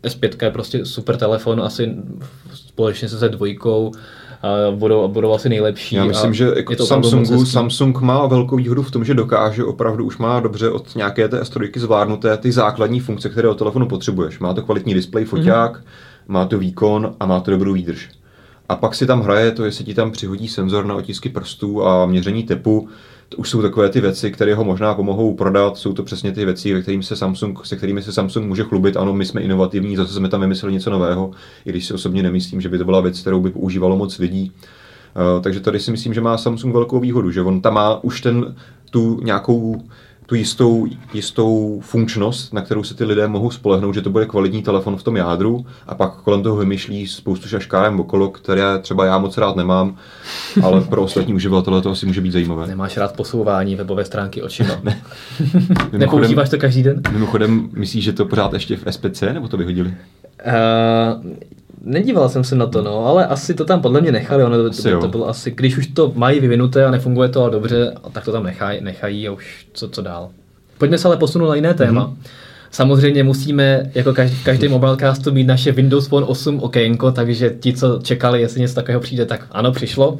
S5 0.03 0.45
je 0.45 0.51
prostě 0.51 0.85
super 0.85 1.17
telefon, 1.17 1.61
asi 1.61 1.95
společně 2.53 3.09
se 3.09 3.19
se 3.19 3.29
dvojkou 3.29 3.91
a 4.41 4.71
budou, 4.71 5.07
budou 5.07 5.33
asi 5.33 5.49
nejlepší. 5.49 5.95
Já 5.95 6.05
myslím, 6.05 6.33
že 6.33 6.51
jako 6.55 6.85
Samsungu, 6.85 7.45
Samsung 7.45 8.01
má 8.01 8.25
velkou 8.25 8.55
výhodu 8.55 8.83
v 8.83 8.91
tom, 8.91 9.05
že 9.05 9.13
dokáže 9.13 9.63
opravdu 9.63 10.05
už 10.05 10.17
má 10.17 10.39
dobře 10.39 10.69
od 10.69 10.95
nějaké 10.95 11.27
té 11.27 11.41
S3 11.41 11.79
zvládnuté 11.79 12.37
ty 12.37 12.51
základní 12.51 12.99
funkce, 12.99 13.29
které 13.29 13.49
od 13.49 13.57
telefonu 13.57 13.87
potřebuješ. 13.87 14.39
Má 14.39 14.53
to 14.53 14.61
kvalitní 14.61 14.93
displej, 14.93 15.25
foťák, 15.25 15.77
mm-hmm. 15.77 15.83
má 16.27 16.45
to 16.45 16.57
výkon 16.57 17.15
a 17.19 17.25
má 17.25 17.39
to 17.39 17.51
dobrou 17.51 17.73
výdrž. 17.73 18.09
A 18.69 18.75
pak 18.75 18.95
si 18.95 19.05
tam 19.05 19.21
hraje 19.21 19.51
to, 19.51 19.65
jestli 19.65 19.85
ti 19.85 19.93
tam 19.93 20.11
přihodí 20.11 20.47
senzor 20.47 20.85
na 20.85 20.95
otisky 20.95 21.29
prstů 21.29 21.85
a 21.85 22.05
měření 22.05 22.43
tepu, 22.43 22.87
to 23.29 23.37
už 23.37 23.49
jsou 23.49 23.61
takové 23.61 23.89
ty 23.89 24.01
věci, 24.01 24.31
které 24.31 24.55
ho 24.55 24.63
možná 24.63 24.93
pomohou 24.93 25.33
prodat. 25.35 25.77
Jsou 25.77 25.93
to 25.93 26.03
přesně 26.03 26.31
ty 26.31 26.45
věci, 26.45 26.73
ve 26.73 26.81
kterým 26.81 27.03
se 27.03 27.15
Samsung, 27.15 27.65
se 27.65 27.75
kterými 27.75 28.01
se 28.01 28.11
Samsung 28.11 28.47
může 28.47 28.63
chlubit. 28.63 28.97
Ano, 28.97 29.13
my 29.13 29.25
jsme 29.25 29.41
inovativní, 29.41 29.95
zase 29.95 30.13
jsme 30.13 30.29
tam 30.29 30.41
vymysleli 30.41 30.73
něco 30.73 30.89
nového, 30.89 31.31
i 31.65 31.69
když 31.69 31.85
si 31.85 31.93
osobně 31.93 32.23
nemyslím, 32.23 32.61
že 32.61 32.69
by 32.69 32.77
to 32.77 32.85
byla 32.85 33.01
věc, 33.01 33.21
kterou 33.21 33.41
by 33.41 33.51
používalo 33.51 33.97
moc 33.97 34.19
lidí. 34.19 34.51
Uh, 35.35 35.43
takže 35.43 35.59
tady 35.59 35.79
si 35.79 35.91
myslím, 35.91 36.13
že 36.13 36.21
má 36.21 36.37
Samsung 36.37 36.73
velkou 36.73 36.99
výhodu, 36.99 37.31
že 37.31 37.41
on 37.41 37.61
tam 37.61 37.73
má 37.73 38.03
už 38.03 38.21
ten, 38.21 38.55
tu 38.89 39.19
nějakou 39.23 39.81
tu 40.29 40.35
jistou, 40.35 40.87
jistou 41.13 41.79
funkčnost, 41.83 42.53
na 42.53 42.61
kterou 42.61 42.83
se 42.83 42.93
ty 42.93 43.03
lidé 43.03 43.27
mohou 43.27 43.51
spolehnout, 43.51 43.95
že 43.95 44.01
to 44.01 44.09
bude 44.09 44.25
kvalitní 44.25 44.63
telefon 44.63 44.97
v 44.97 45.03
tom 45.03 45.17
jádru 45.17 45.65
a 45.87 45.95
pak 45.95 46.13
kolem 46.13 46.43
toho 46.43 46.55
vymýšlí 46.55 47.07
spoustu 47.07 47.47
šaškárem 47.47 47.99
okolo, 47.99 48.29
které 48.29 48.79
třeba 48.79 49.05
já 49.05 49.17
moc 49.17 49.37
rád 49.37 49.55
nemám, 49.55 49.95
ale 50.63 50.81
pro 50.81 51.01
ostatní 51.01 51.33
uživatele 51.33 51.81
to 51.81 51.91
asi 51.91 52.05
může 52.05 52.21
být 52.21 52.31
zajímavé. 52.31 52.67
Nemáš 52.67 52.97
rád 52.97 53.15
posouvání 53.15 53.75
webové 53.75 54.05
stránky 54.05 54.41
očima? 54.41 54.73
ne. 54.83 55.01
Nepoužíváš 55.91 56.49
to 56.49 56.57
každý 56.57 56.83
den? 56.83 57.01
Mimochodem, 57.11 57.69
myslíš, 57.73 58.03
že 58.03 58.13
to 58.13 58.25
pořád 58.25 58.53
ještě 58.53 58.77
v 58.77 58.83
SPC, 58.89 59.21
nebo 59.21 59.47
to 59.47 59.57
vyhodili? 59.57 59.93
Uh, 60.47 61.33
Nedíval 61.81 62.29
jsem 62.29 62.43
se 62.43 62.55
na 62.55 62.67
to, 62.67 62.81
no, 62.81 63.05
ale 63.05 63.27
asi 63.27 63.53
to 63.53 63.65
tam 63.65 63.81
podle 63.81 64.01
mě 64.01 64.11
nechali. 64.11 64.43
Ono 64.43 64.57
to, 64.57 64.69
to, 64.83 64.99
to 65.01 65.07
bylo 65.07 65.29
asi, 65.29 65.51
když 65.51 65.77
už 65.77 65.87
to 65.87 66.11
mají 66.15 66.39
vyvinuté 66.39 66.85
a 66.85 66.91
nefunguje 66.91 67.29
to 67.29 67.43
a 67.43 67.49
dobře, 67.49 67.93
tak 68.11 68.25
to 68.25 68.31
tam 68.31 68.43
nechají, 68.43 68.81
nechají 68.81 69.27
a 69.27 69.31
už 69.31 69.67
co, 69.73 69.89
co 69.89 70.01
dál. 70.01 70.29
Pojďme 70.77 70.97
se 70.97 71.07
ale 71.07 71.17
posunout 71.17 71.47
na 71.47 71.55
jiné 71.55 71.73
téma. 71.73 72.07
Mm-hmm. 72.07 72.29
Samozřejmě 72.71 73.23
musíme 73.23 73.91
jako 73.95 74.13
každý, 74.13 74.37
každý 74.43 74.67
mobilecastu 74.67 75.31
mít 75.31 75.47
naše 75.47 75.71
Windows 75.71 76.07
Phone 76.07 76.25
8 76.25 76.59
okénko, 76.59 77.11
takže 77.11 77.55
ti, 77.59 77.73
co 77.73 77.99
čekali, 78.03 78.41
jestli 78.41 78.61
něco 78.61 78.75
takového 78.75 79.01
přijde, 79.01 79.25
tak 79.25 79.47
ano, 79.51 79.71
přišlo. 79.71 80.19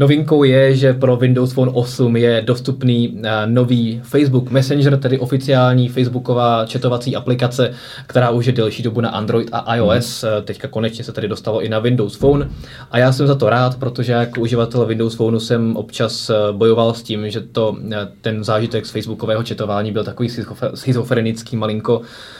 Novinkou 0.00 0.44
je, 0.44 0.74
že 0.76 0.92
pro 0.92 1.16
Windows 1.16 1.52
Phone 1.52 1.70
8 1.74 2.16
je 2.16 2.42
dostupný 2.46 3.20
eh, 3.22 3.46
nový 3.46 4.00
Facebook 4.04 4.50
Messenger, 4.50 4.98
tedy 4.98 5.18
oficiální 5.18 5.88
facebooková 5.88 6.66
chatovací 6.72 7.16
aplikace, 7.16 7.72
která 8.06 8.30
už 8.30 8.46
je 8.46 8.52
delší 8.52 8.82
dobu 8.82 9.00
na 9.00 9.08
Android 9.08 9.48
a 9.52 9.76
iOS. 9.76 10.22
Hmm. 10.24 10.44
Teďka 10.44 10.68
konečně 10.68 11.04
se 11.04 11.12
tedy 11.12 11.28
dostalo 11.28 11.62
i 11.62 11.68
na 11.68 11.78
Windows 11.78 12.16
Phone. 12.16 12.48
A 12.90 12.98
já 12.98 13.12
jsem 13.12 13.26
za 13.26 13.34
to 13.34 13.50
rád, 13.50 13.78
protože 13.78 14.12
jako 14.12 14.40
uživatel 14.40 14.86
Windows 14.86 15.14
Phone 15.14 15.40
jsem 15.40 15.76
občas 15.76 16.30
eh, 16.30 16.34
bojoval 16.52 16.94
s 16.94 17.02
tím, 17.02 17.30
že 17.30 17.40
to, 17.40 17.76
ten 18.20 18.44
zážitek 18.44 18.86
z 18.86 18.90
facebookového 18.90 19.42
chatování 19.48 19.92
byl 19.92 20.04
takový 20.04 20.28
schizofrenický 20.74 21.56
malinko 21.56 22.02
Eh, 22.02 22.37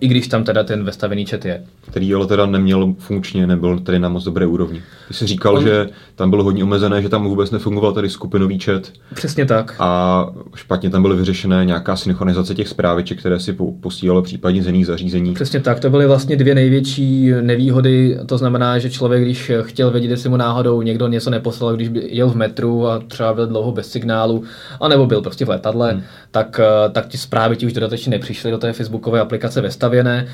i 0.00 0.08
když 0.08 0.28
tam 0.28 0.44
teda 0.44 0.64
ten 0.64 0.84
vestavený 0.84 1.26
chat 1.26 1.44
je. 1.44 1.62
Který 1.90 2.14
ale 2.14 2.26
teda 2.26 2.46
neměl 2.46 2.94
funkčně, 2.98 3.46
nebyl 3.46 3.78
tedy 3.78 3.98
na 3.98 4.08
moc 4.08 4.24
dobré 4.24 4.46
úrovni. 4.46 4.82
Ty 5.08 5.14
jsi 5.14 5.26
říkal, 5.26 5.56
On... 5.56 5.62
že 5.64 5.88
tam 6.14 6.30
bylo 6.30 6.44
hodně 6.44 6.64
omezené, 6.64 7.02
že 7.02 7.08
tam 7.08 7.24
vůbec 7.24 7.50
nefungoval 7.50 7.92
tady 7.92 8.10
skupinový 8.10 8.58
chat. 8.58 8.82
Přesně 9.14 9.46
tak. 9.46 9.74
A 9.78 10.26
špatně 10.54 10.90
tam 10.90 11.02
byly 11.02 11.16
vyřešené 11.16 11.64
nějaká 11.64 11.96
synchronizace 11.96 12.54
těch 12.54 12.68
zpráviček, 12.68 13.18
které 13.18 13.40
si 13.40 13.56
posílalo 13.80 14.22
případně 14.22 14.62
z 14.62 14.66
jiných 14.66 14.86
zařízení. 14.86 15.34
Přesně 15.34 15.60
tak, 15.60 15.80
to 15.80 15.90
byly 15.90 16.06
vlastně 16.06 16.36
dvě 16.36 16.54
největší 16.54 17.30
nevýhody. 17.40 18.18
To 18.26 18.38
znamená, 18.38 18.78
že 18.78 18.90
člověk, 18.90 19.22
když 19.22 19.52
chtěl 19.62 19.90
vědět, 19.90 20.10
jestli 20.10 20.28
mu 20.28 20.36
náhodou 20.36 20.82
někdo 20.82 21.08
něco 21.08 21.30
neposlal, 21.30 21.76
když 21.76 21.88
by 21.88 22.08
jel 22.10 22.28
v 22.28 22.36
metru 22.36 22.86
a 22.86 22.98
třeba 22.98 23.34
byl 23.34 23.46
dlouho 23.46 23.72
bez 23.72 23.90
signálu, 23.90 24.42
anebo 24.80 25.06
byl 25.06 25.22
prostě 25.22 25.44
v 25.44 25.48
letadle, 25.48 25.92
hmm. 25.92 26.02
tak, 26.30 26.60
eh, 26.60 26.90
tak 26.90 27.08
ti 27.08 27.18
zprávy 27.18 27.56
ti 27.56 27.66
už 27.66 27.72
dodatečně 27.72 28.10
nepřišly 28.10 28.50
do 28.50 28.58
té 28.58 28.72
facebookové 28.72 29.20
aplikace 29.20 29.45
aplikace 29.46 29.60
vestavěné. 29.60 30.26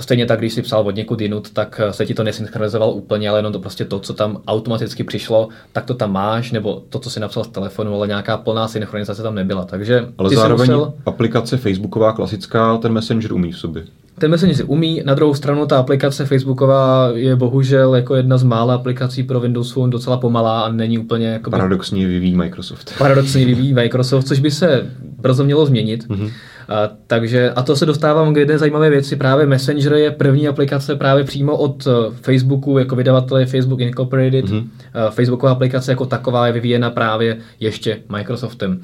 Stejně 0.00 0.26
tak, 0.26 0.38
když 0.38 0.52
si 0.52 0.62
psal 0.62 0.80
od 0.86 0.94
někud 0.94 1.20
jinut, 1.20 1.50
tak 1.50 1.80
se 1.90 2.06
ti 2.06 2.14
to 2.14 2.24
nesynchronizoval 2.24 2.90
úplně, 2.90 3.28
ale 3.28 3.38
jenom 3.38 3.52
to 3.52 3.58
prostě 3.58 3.84
to, 3.84 3.98
co 4.00 4.14
tam 4.14 4.40
automaticky 4.46 5.04
přišlo, 5.04 5.48
tak 5.72 5.84
to 5.84 5.94
tam 5.94 6.12
máš, 6.12 6.52
nebo 6.52 6.82
to, 6.88 6.98
co 6.98 7.10
si 7.10 7.20
napsal 7.20 7.44
z 7.44 7.48
telefonu, 7.48 7.94
ale 7.94 8.06
nějaká 8.06 8.36
plná 8.36 8.68
synchronizace 8.68 9.22
tam 9.22 9.34
nebyla. 9.34 9.64
Takže 9.64 10.06
ale 10.18 10.30
zároveň 10.30 10.70
musel... 10.70 10.92
aplikace 11.06 11.56
Facebooková 11.56 12.12
klasická 12.12 12.76
ten 12.76 12.92
Messenger 12.92 13.32
umí 13.32 13.52
v 13.52 13.58
sobě. 13.58 13.84
Ten 14.20 14.30
Messenger 14.30 14.56
si 14.56 14.62
umí, 14.62 15.02
na 15.04 15.14
druhou 15.14 15.34
stranu 15.34 15.66
ta 15.66 15.78
aplikace 15.78 16.26
Facebooková 16.26 17.10
je 17.14 17.36
bohužel 17.36 17.94
jako 17.94 18.14
jedna 18.14 18.38
z 18.38 18.42
mála 18.42 18.74
aplikací 18.74 19.22
pro 19.22 19.40
Windows 19.40 19.72
Phone 19.72 19.90
docela 19.90 20.16
pomalá 20.16 20.60
a 20.60 20.72
není 20.72 20.98
úplně... 20.98 21.26
Jakoby... 21.26 21.50
Paradoxně 21.50 22.06
vyvíjí 22.06 22.36
Microsoft. 22.36 22.92
Paradoxně 22.98 23.46
vyvíjí 23.46 23.74
Microsoft, 23.74 24.24
což 24.24 24.38
by 24.40 24.50
se 24.50 24.90
brzo 25.20 25.44
mělo 25.44 25.66
změnit. 25.66 26.08
Mm-hmm. 26.08 26.30
A, 26.68 26.90
takže, 27.06 27.50
a 27.50 27.62
to 27.62 27.76
se 27.76 27.86
dostávám 27.86 28.34
k 28.34 28.36
jedné 28.36 28.58
zajímavé 28.58 28.90
věci. 28.90 29.16
Právě 29.16 29.46
Messenger 29.46 29.92
je 29.92 30.10
první 30.10 30.48
aplikace 30.48 30.96
právě 30.96 31.24
přímo 31.24 31.56
od 31.56 31.86
eh, 31.86 31.90
Facebooku, 32.20 32.78
jako 32.78 32.96
vydavatele 32.96 33.46
Facebook 33.46 33.80
Incorporated. 33.80 34.44
Mm-hmm. 34.44 34.64
Facebooková 35.10 35.52
aplikace 35.52 35.92
jako 35.92 36.06
taková 36.06 36.46
je 36.46 36.52
vyvíjena 36.52 36.90
právě 36.90 37.36
ještě 37.60 37.98
Microsoftem. 38.08 38.80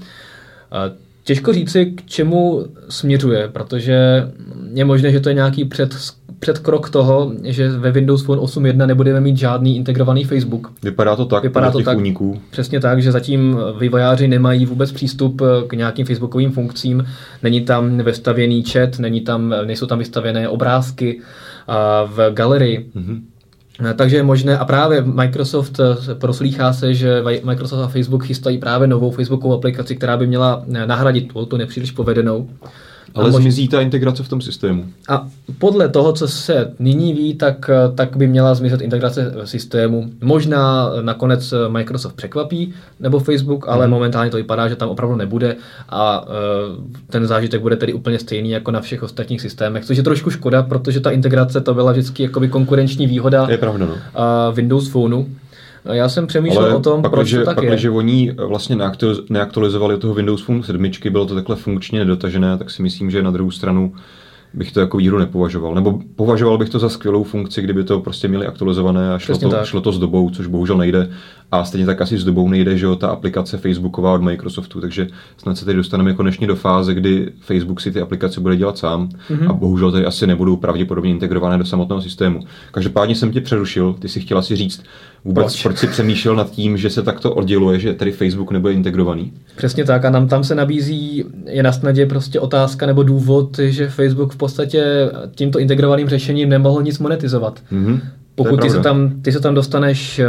A, 0.70 1.05
těžko 1.26 1.52
říci, 1.52 1.86
k 1.86 2.06
čemu 2.06 2.66
směřuje, 2.88 3.48
protože 3.48 4.28
je 4.74 4.84
možné, 4.84 5.12
že 5.12 5.20
to 5.20 5.28
je 5.28 5.34
nějaký 5.34 5.64
před 5.64 5.94
předkrok 6.38 6.90
toho, 6.90 7.32
že 7.44 7.68
ve 7.68 7.92
Windows 7.92 8.22
Phone 8.22 8.42
8.1 8.42 8.86
nebudeme 8.86 9.20
mít 9.20 9.36
žádný 9.36 9.76
integrovaný 9.76 10.24
Facebook. 10.24 10.72
Vypadá 10.82 11.16
to 11.16 11.24
tak, 11.24 11.42
Vypadá 11.42 11.70
to 11.70 11.80
tak, 11.80 11.98
úniků. 11.98 12.40
Přesně 12.50 12.80
tak, 12.80 13.02
že 13.02 13.12
zatím 13.12 13.58
vývojáři 13.80 14.28
nemají 14.28 14.66
vůbec 14.66 14.92
přístup 14.92 15.42
k 15.66 15.72
nějakým 15.72 16.06
Facebookovým 16.06 16.52
funkcím, 16.52 17.06
není 17.42 17.60
tam 17.60 17.98
vestavěný 17.98 18.62
chat, 18.62 18.98
není 18.98 19.20
tam, 19.20 19.54
nejsou 19.64 19.86
tam 19.86 19.98
vystavěné 19.98 20.48
obrázky 20.48 21.20
v 22.06 22.30
galerii. 22.30 22.90
Mm-hmm. 22.96 23.20
Takže 23.96 24.16
je 24.16 24.22
možné, 24.22 24.58
a 24.58 24.64
právě 24.64 25.02
Microsoft 25.02 25.80
proslýchá 26.18 26.72
se, 26.72 26.94
že 26.94 27.22
Microsoft 27.44 27.80
a 27.80 27.88
Facebook 27.88 28.24
chystají 28.24 28.58
právě 28.58 28.88
novou 28.88 29.10
Facebookovou 29.10 29.54
aplikaci, 29.54 29.96
která 29.96 30.16
by 30.16 30.26
měla 30.26 30.64
nahradit 30.66 31.32
tu 31.48 31.56
nepříliš 31.56 31.90
povedenou. 31.90 32.48
Ale 33.16 33.30
mož... 33.30 33.42
zmizí 33.42 33.68
ta 33.68 33.80
integrace 33.80 34.22
v 34.22 34.28
tom 34.28 34.40
systému. 34.40 34.84
A 35.08 35.26
podle 35.58 35.88
toho, 35.88 36.12
co 36.12 36.28
se 36.28 36.72
nyní 36.78 37.14
ví, 37.14 37.34
tak, 37.34 37.70
tak 37.94 38.16
by 38.16 38.26
měla 38.26 38.54
zmizet 38.54 38.80
integrace 38.80 39.32
v 39.44 39.46
systému. 39.46 40.10
Možná 40.20 40.90
nakonec 41.02 41.54
Microsoft 41.68 42.12
překvapí, 42.12 42.74
nebo 43.00 43.18
Facebook, 43.18 43.68
ale 43.68 43.84
hmm. 43.84 43.94
momentálně 43.94 44.30
to 44.30 44.36
vypadá, 44.36 44.68
že 44.68 44.76
tam 44.76 44.88
opravdu 44.88 45.16
nebude 45.16 45.56
a 45.88 46.20
uh, 46.20 46.28
ten 47.10 47.26
zážitek 47.26 47.60
bude 47.60 47.76
tedy 47.76 47.92
úplně 47.92 48.18
stejný 48.18 48.50
jako 48.50 48.70
na 48.70 48.80
všech 48.80 49.02
ostatních 49.02 49.40
systémech, 49.40 49.84
což 49.84 49.96
je 49.96 50.02
trošku 50.02 50.30
škoda, 50.30 50.62
protože 50.62 51.00
ta 51.00 51.10
integrace 51.10 51.60
to 51.60 51.74
byla 51.74 51.92
vždycky 51.92 52.22
jakoby 52.22 52.48
konkurenční 52.48 53.06
výhoda 53.06 53.46
je 53.50 53.58
pravda, 53.58 53.86
no. 53.86 53.94
Windows 54.52 54.88
Phoneu. 54.88 55.24
Já 55.92 56.08
jsem 56.08 56.26
přemýšlel 56.26 56.64
Ale 56.64 56.74
o 56.74 56.80
tom, 56.80 57.02
pak, 57.02 57.10
proč 57.10 57.28
že, 57.28 57.38
to 57.38 57.44
tak 57.44 57.54
pak, 57.54 57.64
je. 57.64 57.78
že 57.78 57.90
oni 57.90 58.32
vlastně 58.46 58.76
neaktualizovali 59.30 59.98
toho 59.98 60.14
Windows 60.14 60.42
Phone 60.42 60.62
7, 60.62 60.90
bylo 61.10 61.26
to 61.26 61.34
takhle 61.34 61.56
funkčně 61.56 61.98
nedotažené, 61.98 62.58
tak 62.58 62.70
si 62.70 62.82
myslím, 62.82 63.10
že 63.10 63.22
na 63.22 63.30
druhou 63.30 63.50
stranu 63.50 63.92
bych 64.54 64.72
to 64.72 64.80
jako 64.80 64.96
výhru 64.96 65.18
nepovažoval. 65.18 65.74
Nebo 65.74 66.00
považoval 66.16 66.58
bych 66.58 66.68
to 66.68 66.78
za 66.78 66.88
skvělou 66.88 67.22
funkci, 67.22 67.62
kdyby 67.62 67.84
to 67.84 68.00
prostě 68.00 68.28
měli 68.28 68.46
aktualizované 68.46 69.14
a 69.14 69.18
šlo, 69.18 69.38
to, 69.38 69.64
šlo 69.64 69.80
to 69.80 69.92
s 69.92 69.98
dobou, 69.98 70.30
což 70.30 70.46
bohužel 70.46 70.76
nejde. 70.78 71.10
A 71.52 71.64
stejně 71.64 71.86
tak 71.86 72.00
asi 72.00 72.18
s 72.18 72.24
dobou 72.24 72.48
nejde, 72.48 72.78
že 72.78 72.86
jo, 72.86 72.96
ta 72.96 73.08
aplikace 73.08 73.58
Facebooková 73.58 74.12
od 74.12 74.22
Microsoftu, 74.22 74.80
takže 74.80 75.06
snad 75.38 75.58
se 75.58 75.64
teď 75.64 75.76
dostaneme 75.76 76.14
konečně 76.14 76.46
do 76.46 76.56
fáze, 76.56 76.94
kdy 76.94 77.32
Facebook 77.40 77.80
si 77.80 77.90
ty 77.90 78.00
aplikace 78.00 78.40
bude 78.40 78.56
dělat 78.56 78.78
sám 78.78 79.08
mm-hmm. 79.08 79.50
a 79.50 79.52
bohužel 79.52 79.92
tady 79.92 80.04
asi 80.04 80.26
nebudou 80.26 80.56
pravděpodobně 80.56 81.10
integrované 81.10 81.58
do 81.58 81.64
samotného 81.64 82.02
systému. 82.02 82.40
Každopádně 82.72 83.14
jsem 83.14 83.32
tě 83.32 83.40
přerušil, 83.40 83.92
ty 83.98 84.08
si 84.08 84.20
chtěla 84.20 84.42
si 84.42 84.56
říct 84.56 84.82
vůbec, 85.24 85.44
proč, 85.44 85.62
proč 85.62 85.78
si 85.78 85.86
přemýšlel 85.86 86.36
nad 86.36 86.50
tím, 86.50 86.76
že 86.76 86.90
se 86.90 87.02
takto 87.02 87.34
odděluje, 87.34 87.78
že 87.78 87.94
tady 87.94 88.12
Facebook 88.12 88.50
nebude 88.50 88.72
integrovaný? 88.74 89.32
Přesně 89.56 89.84
tak 89.84 90.04
a 90.04 90.10
nám 90.10 90.28
tam 90.28 90.44
se 90.44 90.54
nabízí, 90.54 91.24
je 91.46 91.62
na 91.62 91.72
snadě 91.72 92.06
prostě 92.06 92.40
otázka 92.40 92.86
nebo 92.86 93.02
důvod, 93.02 93.58
že 93.58 93.88
Facebook 93.88 94.32
v 94.32 94.36
podstatě 94.36 95.10
tímto 95.34 95.58
integrovaným 95.58 96.08
řešením 96.08 96.48
nemohl 96.48 96.82
nic 96.82 96.98
monetizovat. 96.98 97.60
Mm-hmm. 97.72 98.00
Pokud 98.36 98.62
ty 98.62 98.70
se, 98.70 98.80
tam, 98.80 99.22
ty 99.22 99.32
se 99.32 99.40
tam 99.40 99.54
dostaneš 99.54 100.18
eh, 100.18 100.26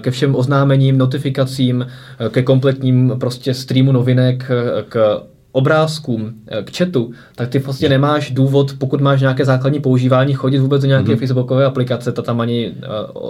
ke 0.00 0.10
všem 0.10 0.34
oznámením, 0.34 0.98
notifikacím, 0.98 1.86
eh, 1.86 2.28
ke 2.28 2.42
kompletním 2.42 3.12
prostě 3.20 3.54
streamu 3.54 3.92
novinek, 3.92 4.50
eh, 4.50 4.82
k 4.88 5.22
obrázkům, 5.54 6.32
eh, 6.48 6.62
k 6.62 6.76
chatu, 6.76 7.10
tak 7.34 7.48
ty 7.48 7.58
vlastně 7.58 7.88
nemáš 7.88 8.30
důvod, 8.30 8.74
pokud 8.78 9.00
máš 9.00 9.20
nějaké 9.20 9.44
základní 9.44 9.80
používání, 9.80 10.34
chodit 10.34 10.58
vůbec 10.58 10.82
do 10.82 10.88
nějaké 10.88 11.12
mm-hmm. 11.12 11.18
facebookové 11.18 11.64
aplikace, 11.64 12.12
ta 12.12 12.22
tam 12.22 12.40
ani 12.40 12.70
uh, 12.70 12.74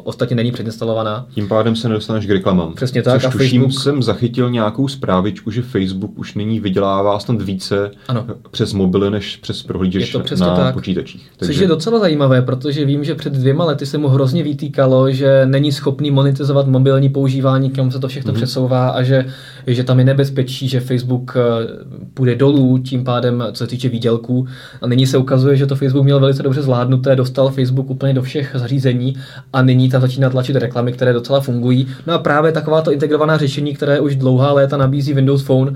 ostatně 0.05 0.37
není 0.37 0.53
předinstalovaná. 0.53 1.27
Tím 1.35 1.49
pádem 1.49 1.77
se 1.77 1.89
nedostaneš 1.89 2.27
k 2.27 2.31
reklamám. 2.31 2.75
Přesně 2.75 3.03
tak. 3.03 3.15
Což 3.15 3.25
a 3.25 3.31
tuším, 3.31 3.63
Facebook... 3.63 3.83
jsem 3.83 4.03
zachytil 4.03 4.51
nějakou 4.51 4.89
zprávičku, 4.89 5.51
že 5.51 5.63
Facebook 5.63 6.19
už 6.19 6.35
nyní 6.35 6.61
vydělává 6.61 7.19
snad 7.19 7.43
více 7.43 7.91
ano. 8.09 8.27
přes 8.51 8.73
mobily, 8.73 9.11
než 9.11 9.37
přes 9.37 9.63
prohlížeč 9.63 10.17
na 10.41 10.57
tak. 10.57 10.75
počítačích. 10.75 11.31
Takže... 11.37 11.55
Což 11.55 11.61
je 11.61 11.69
docela 11.69 11.99
zajímavé, 11.99 12.43
protože 12.43 12.85
vím, 12.85 13.05
že 13.05 13.15
před 13.15 13.33
dvěma 13.33 13.65
lety 13.65 13.87
se 13.87 13.99
mu 13.99 14.09
hrozně 14.09 14.43
vytýkalo, 14.43 15.11
že 15.11 15.47
není 15.47 15.73
schopný 15.73 16.11
monetizovat 16.11 16.67
mobilní 16.67 17.09
používání, 17.09 17.71
kam 17.71 17.91
se 17.91 17.99
to 17.99 18.09
všechno 18.09 18.33
mm-hmm. 18.33 18.37
přesouvá 18.37 18.89
a 18.89 19.03
že, 19.03 19.27
že 19.67 19.85
tam 19.85 19.99
je 19.99 20.05
nebezpečí, 20.05 20.69
že 20.69 20.81
Facebook 20.81 21.37
eh, 21.37 21.85
půjde 22.15 22.35
dolů, 22.35 22.79
tím 22.79 23.05
pádem, 23.05 23.45
co 23.53 23.65
se 23.65 23.71
týče 23.71 23.89
výdělků. 23.89 24.47
A 24.83 24.87
nyní 24.87 25.07
se 25.07 25.19
ukazuje, 25.19 25.57
že 25.57 25.67
to 25.67 25.77
Facebook 25.77 26.05
měl 26.05 26.21
velice 26.21 26.43
dobře 26.43 26.63
zvládnuté, 26.63 27.17
dostal 27.17 27.49
Facebook 27.49 27.91
úplně 27.91 28.15
do 28.15 28.23
všech 28.23 28.51
zařízení 28.55 29.17
a 29.53 29.63
nyní 29.63 29.91
tam 29.91 30.01
začíná 30.01 30.31
tlačit 30.31 30.57
reklamy, 30.57 30.93
které 30.93 31.13
docela 31.13 31.41
fungují. 31.41 31.87
No 32.07 32.15
a 32.15 32.19
právě 32.19 32.53
takováto 32.53 32.93
integrovaná 32.93 33.39
řešení, 33.39 33.75
které 33.75 34.01
už 34.01 34.17
dlouhá 34.17 34.53
léta 34.53 34.77
nabízí 34.77 35.15
Windows 35.15 35.43
Phone, 35.43 35.73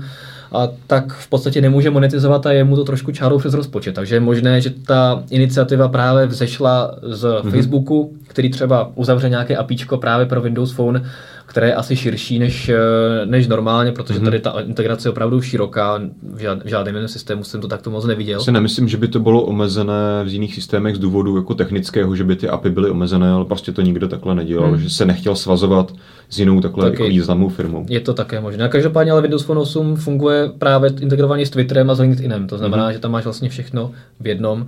a 0.51 0.67
tak 0.87 1.13
v 1.13 1.29
podstatě 1.29 1.61
nemůže 1.61 1.89
monetizovat 1.89 2.45
a 2.45 2.51
je 2.51 2.63
mu 2.63 2.75
to 2.75 2.83
trošku 2.83 3.11
čárou 3.11 3.37
přes 3.37 3.53
rozpočet. 3.53 3.95
Takže 3.95 4.15
je 4.15 4.19
možné, 4.19 4.61
že 4.61 4.69
ta 4.69 5.23
iniciativa 5.29 5.87
právě 5.87 6.25
vzešla 6.25 6.95
z 7.03 7.23
mm-hmm. 7.23 7.51
Facebooku, 7.51 8.13
který 8.27 8.49
třeba 8.49 8.91
uzavře 8.95 9.29
nějaké 9.29 9.57
apíčko 9.57 9.97
právě 9.97 10.25
pro 10.25 10.41
Windows 10.41 10.71
Phone 10.71 11.03
které 11.49 11.67
je 11.67 11.75
asi 11.75 11.95
širší 11.95 12.39
než, 12.39 12.69
eh, 12.69 13.25
než 13.25 13.47
normálně, 13.47 13.91
protože 13.91 14.19
mm-hmm. 14.19 14.23
tady 14.23 14.39
ta 14.39 14.59
integrace 14.59 15.07
je 15.07 15.11
opravdu 15.11 15.41
široká. 15.41 16.01
V, 16.33 16.39
žád, 16.39 16.63
v 16.63 16.67
žádném 16.67 16.95
jiném 16.95 17.07
systému 17.07 17.43
jsem 17.43 17.61
to 17.61 17.67
takto 17.67 17.89
moc 17.89 18.05
neviděl. 18.05 18.41
Si 18.41 18.51
nemyslím, 18.51 18.87
že 18.87 18.97
by 18.97 19.07
to 19.07 19.19
bylo 19.19 19.41
omezené 19.41 20.23
v 20.23 20.27
jiných 20.27 20.55
systémech 20.55 20.95
z 20.95 20.99
důvodu 20.99 21.35
jako 21.35 21.53
technického, 21.53 22.15
že 22.15 22.23
by 22.23 22.35
ty 22.35 22.49
API 22.49 22.69
byly 22.69 22.89
omezené, 22.89 23.31
ale 23.31 23.45
prostě 23.45 23.71
to 23.71 23.81
nikdo 23.81 24.07
takhle 24.07 24.35
nedělal, 24.35 24.71
mm. 24.71 24.79
že 24.79 24.89
se 24.89 25.05
nechtěl 25.05 25.35
svazovat 25.35 25.93
s 26.29 26.39
jinou 26.39 26.61
takhle 26.61 26.85
Taky, 26.85 27.03
jako 27.03 27.09
významnou 27.09 27.49
firmou. 27.49 27.85
Je 27.89 27.99
to 27.99 28.13
také 28.13 28.41
možné. 28.41 28.63
A 28.63 28.67
každopádně 28.67 29.11
ale 29.11 29.21
Windows 29.21 29.43
Phone 29.43 29.59
8 29.59 29.95
funguje 29.95 30.49
právě 30.57 30.91
integrovaně 31.01 31.45
s 31.45 31.49
Twitterem 31.49 31.89
a 31.89 31.95
s 31.95 31.99
LinkedInem. 31.99 32.47
To 32.47 32.57
znamená, 32.57 32.89
mm-hmm. 32.89 32.93
že 32.93 32.99
tam 32.99 33.11
máš 33.11 33.23
vlastně 33.23 33.49
všechno 33.49 33.91
v 34.19 34.27
jednom. 34.27 34.67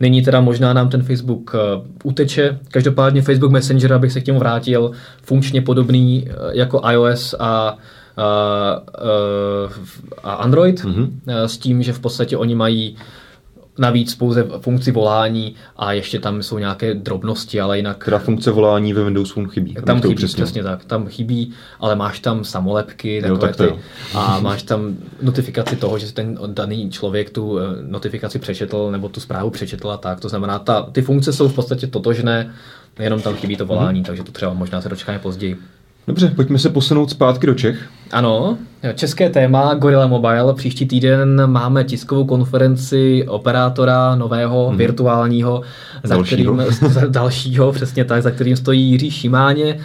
Nyní 0.00 0.22
teda 0.22 0.40
možná 0.40 0.72
nám 0.72 0.88
ten 0.88 1.02
Facebook 1.02 1.54
uh, 1.54 1.60
uteče. 2.04 2.58
Každopádně 2.70 3.22
Facebook 3.22 3.52
Messenger, 3.52 3.92
abych 3.92 4.12
se 4.12 4.20
k 4.20 4.26
němu 4.26 4.38
vrátil, 4.38 4.90
funkčně 5.22 5.62
podobný 5.62 6.26
uh, 6.28 6.50
jako 6.52 6.82
iOS 6.90 7.34
a 7.38 7.78
uh, 8.18 8.24
uh, 9.06 9.72
a 10.22 10.32
Android, 10.32 10.84
mm-hmm. 10.84 11.10
s 11.26 11.58
tím, 11.58 11.82
že 11.82 11.92
v 11.92 12.00
podstatě 12.00 12.36
oni 12.36 12.54
mají 12.54 12.96
navíc 13.78 14.14
pouze 14.14 14.46
funkci 14.60 14.92
volání 14.92 15.54
a 15.76 15.92
ještě 15.92 16.18
tam 16.18 16.42
jsou 16.42 16.58
nějaké 16.58 16.94
drobnosti, 16.94 17.60
ale 17.60 17.76
jinak... 17.76 17.98
Která 17.98 18.18
funkce 18.18 18.50
volání 18.50 18.92
ve 18.92 19.04
Windows 19.04 19.32
Phone 19.32 19.48
chybí. 19.48 19.74
Tam 19.86 20.00
chybí, 20.00 20.14
přesně. 20.14 20.44
přesně 20.44 20.62
tak. 20.62 20.84
Tam 20.84 21.06
chybí, 21.06 21.52
ale 21.80 21.96
máš 21.96 22.20
tam 22.20 22.44
samolepky 22.44 23.22
jo, 23.26 23.36
tak 23.36 23.56
ty, 23.56 23.74
a 24.14 24.38
máš 24.40 24.62
tam 24.62 24.96
notifikaci 25.22 25.76
toho, 25.76 25.98
že 25.98 26.12
ten 26.12 26.38
daný 26.46 26.90
člověk 26.90 27.30
tu 27.30 27.58
eh, 27.58 27.62
notifikaci 27.82 28.38
přečetl 28.38 28.90
nebo 28.90 29.08
tu 29.08 29.20
zprávu 29.20 29.50
přečetl 29.50 29.90
a 29.90 29.96
tak. 29.96 30.20
To 30.20 30.28
znamená, 30.28 30.58
ta, 30.58 30.82
ty 30.82 31.02
funkce 31.02 31.32
jsou 31.32 31.48
v 31.48 31.54
podstatě 31.54 31.86
totožné, 31.86 32.54
jenom 32.98 33.20
tam 33.20 33.34
chybí 33.34 33.56
to 33.56 33.66
volání, 33.66 34.02
mm-hmm. 34.02 34.06
takže 34.06 34.22
to 34.22 34.32
třeba 34.32 34.52
možná 34.52 34.80
se 34.80 34.88
dočkáme 34.88 35.18
později. 35.18 35.56
Dobře, 36.06 36.32
pojďme 36.36 36.58
se 36.58 36.70
posunout 36.70 37.10
zpátky 37.10 37.46
do 37.46 37.54
Čech. 37.54 37.88
Ano, 38.12 38.58
české 38.94 39.30
téma 39.30 39.74
Gorilla 39.74 40.06
Mobile. 40.06 40.54
Příští 40.54 40.86
týden 40.86 41.46
máme 41.46 41.84
tiskovou 41.84 42.24
konferenci 42.24 43.24
operátora 43.28 44.14
nového, 44.14 44.68
hmm. 44.68 44.78
virtuálního, 44.78 45.62
za 46.02 46.14
dalšího. 46.14 46.54
kterým, 46.54 46.72
za, 46.90 47.06
dalšího, 47.06 47.72
přesně 47.72 48.04
tak, 48.04 48.22
za 48.22 48.30
kterým 48.30 48.56
stojí 48.56 48.90
Jiří 48.90 49.10
Šimáně 49.10 49.80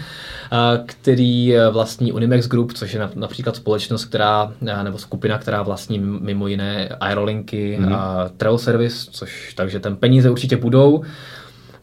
který 0.86 1.54
vlastní 1.72 2.12
Unimex 2.12 2.48
Group, 2.48 2.74
což 2.74 2.94
je 2.94 3.10
například 3.16 3.56
společnost, 3.56 4.06
která, 4.06 4.52
nebo 4.84 4.98
skupina, 4.98 5.38
která 5.38 5.62
vlastní 5.62 6.00
mimo 6.00 6.48
jiné 6.48 6.90
Aerolinky 7.00 7.78
mm. 7.80 7.94
a 7.94 8.30
Trail 8.38 8.58
Service, 8.58 9.08
což 9.12 9.54
takže 9.54 9.80
ten 9.80 9.96
peníze 9.96 10.30
určitě 10.30 10.58
budou. 10.58 11.04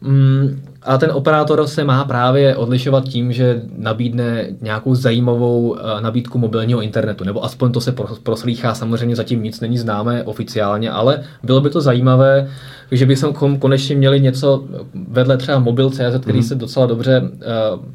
Mm, 0.01 0.61
a 0.83 0.97
ten 0.97 1.11
operátor 1.11 1.67
se 1.67 1.83
má 1.83 2.05
právě 2.05 2.55
odlišovat 2.55 3.03
tím, 3.03 3.33
že 3.33 3.61
nabídne 3.77 4.47
nějakou 4.61 4.95
zajímavou 4.95 5.75
eh, 5.77 6.01
nabídku 6.01 6.37
mobilního 6.37 6.81
internetu, 6.81 7.23
nebo 7.23 7.43
aspoň 7.43 7.71
to 7.71 7.81
se 7.81 7.95
proslýchá, 8.23 8.73
samozřejmě 8.73 9.15
zatím 9.15 9.43
nic 9.43 9.59
není 9.59 9.77
známé 9.77 10.23
oficiálně, 10.23 10.91
ale 10.91 11.23
bylo 11.43 11.61
by 11.61 11.69
to 11.69 11.81
zajímavé, 11.81 12.49
že 12.91 13.05
bychom 13.05 13.59
konečně 13.59 13.95
měli 13.95 14.19
něco 14.19 14.63
vedle 15.09 15.37
třeba 15.37 15.59
mobil.cz, 15.59 16.19
který 16.21 16.37
mm. 16.37 16.43
se 16.43 16.55
docela 16.55 16.85
dobře 16.85 17.21
uh, 17.21 17.85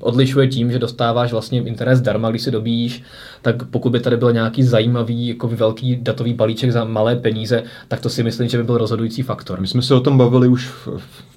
odlišuje 0.00 0.48
tím, 0.48 0.72
že 0.72 0.78
dostáváš 0.78 1.32
vlastně 1.32 1.62
internet 1.62 1.96
zdarma, 1.96 2.30
když 2.30 2.42
si 2.42 2.50
dobíjíš, 2.50 3.02
tak 3.42 3.64
pokud 3.64 3.90
by 3.90 4.00
tady 4.00 4.16
byl 4.16 4.32
nějaký 4.32 4.62
zajímavý, 4.62 5.28
jako 5.28 5.48
velký 5.48 5.96
datový 5.96 6.34
balíček 6.34 6.72
za 6.72 6.84
malé 6.84 7.16
peníze, 7.16 7.62
tak 7.88 8.00
to 8.00 8.08
si 8.08 8.22
myslím, 8.22 8.48
že 8.48 8.58
by 8.58 8.64
byl 8.64 8.78
rozhodující 8.78 9.22
faktor. 9.22 9.60
My 9.60 9.66
jsme 9.66 9.82
se 9.82 9.94
o 9.94 10.00
tom 10.00 10.18
bavili 10.18 10.48
už 10.48 10.66
v, 10.66 10.88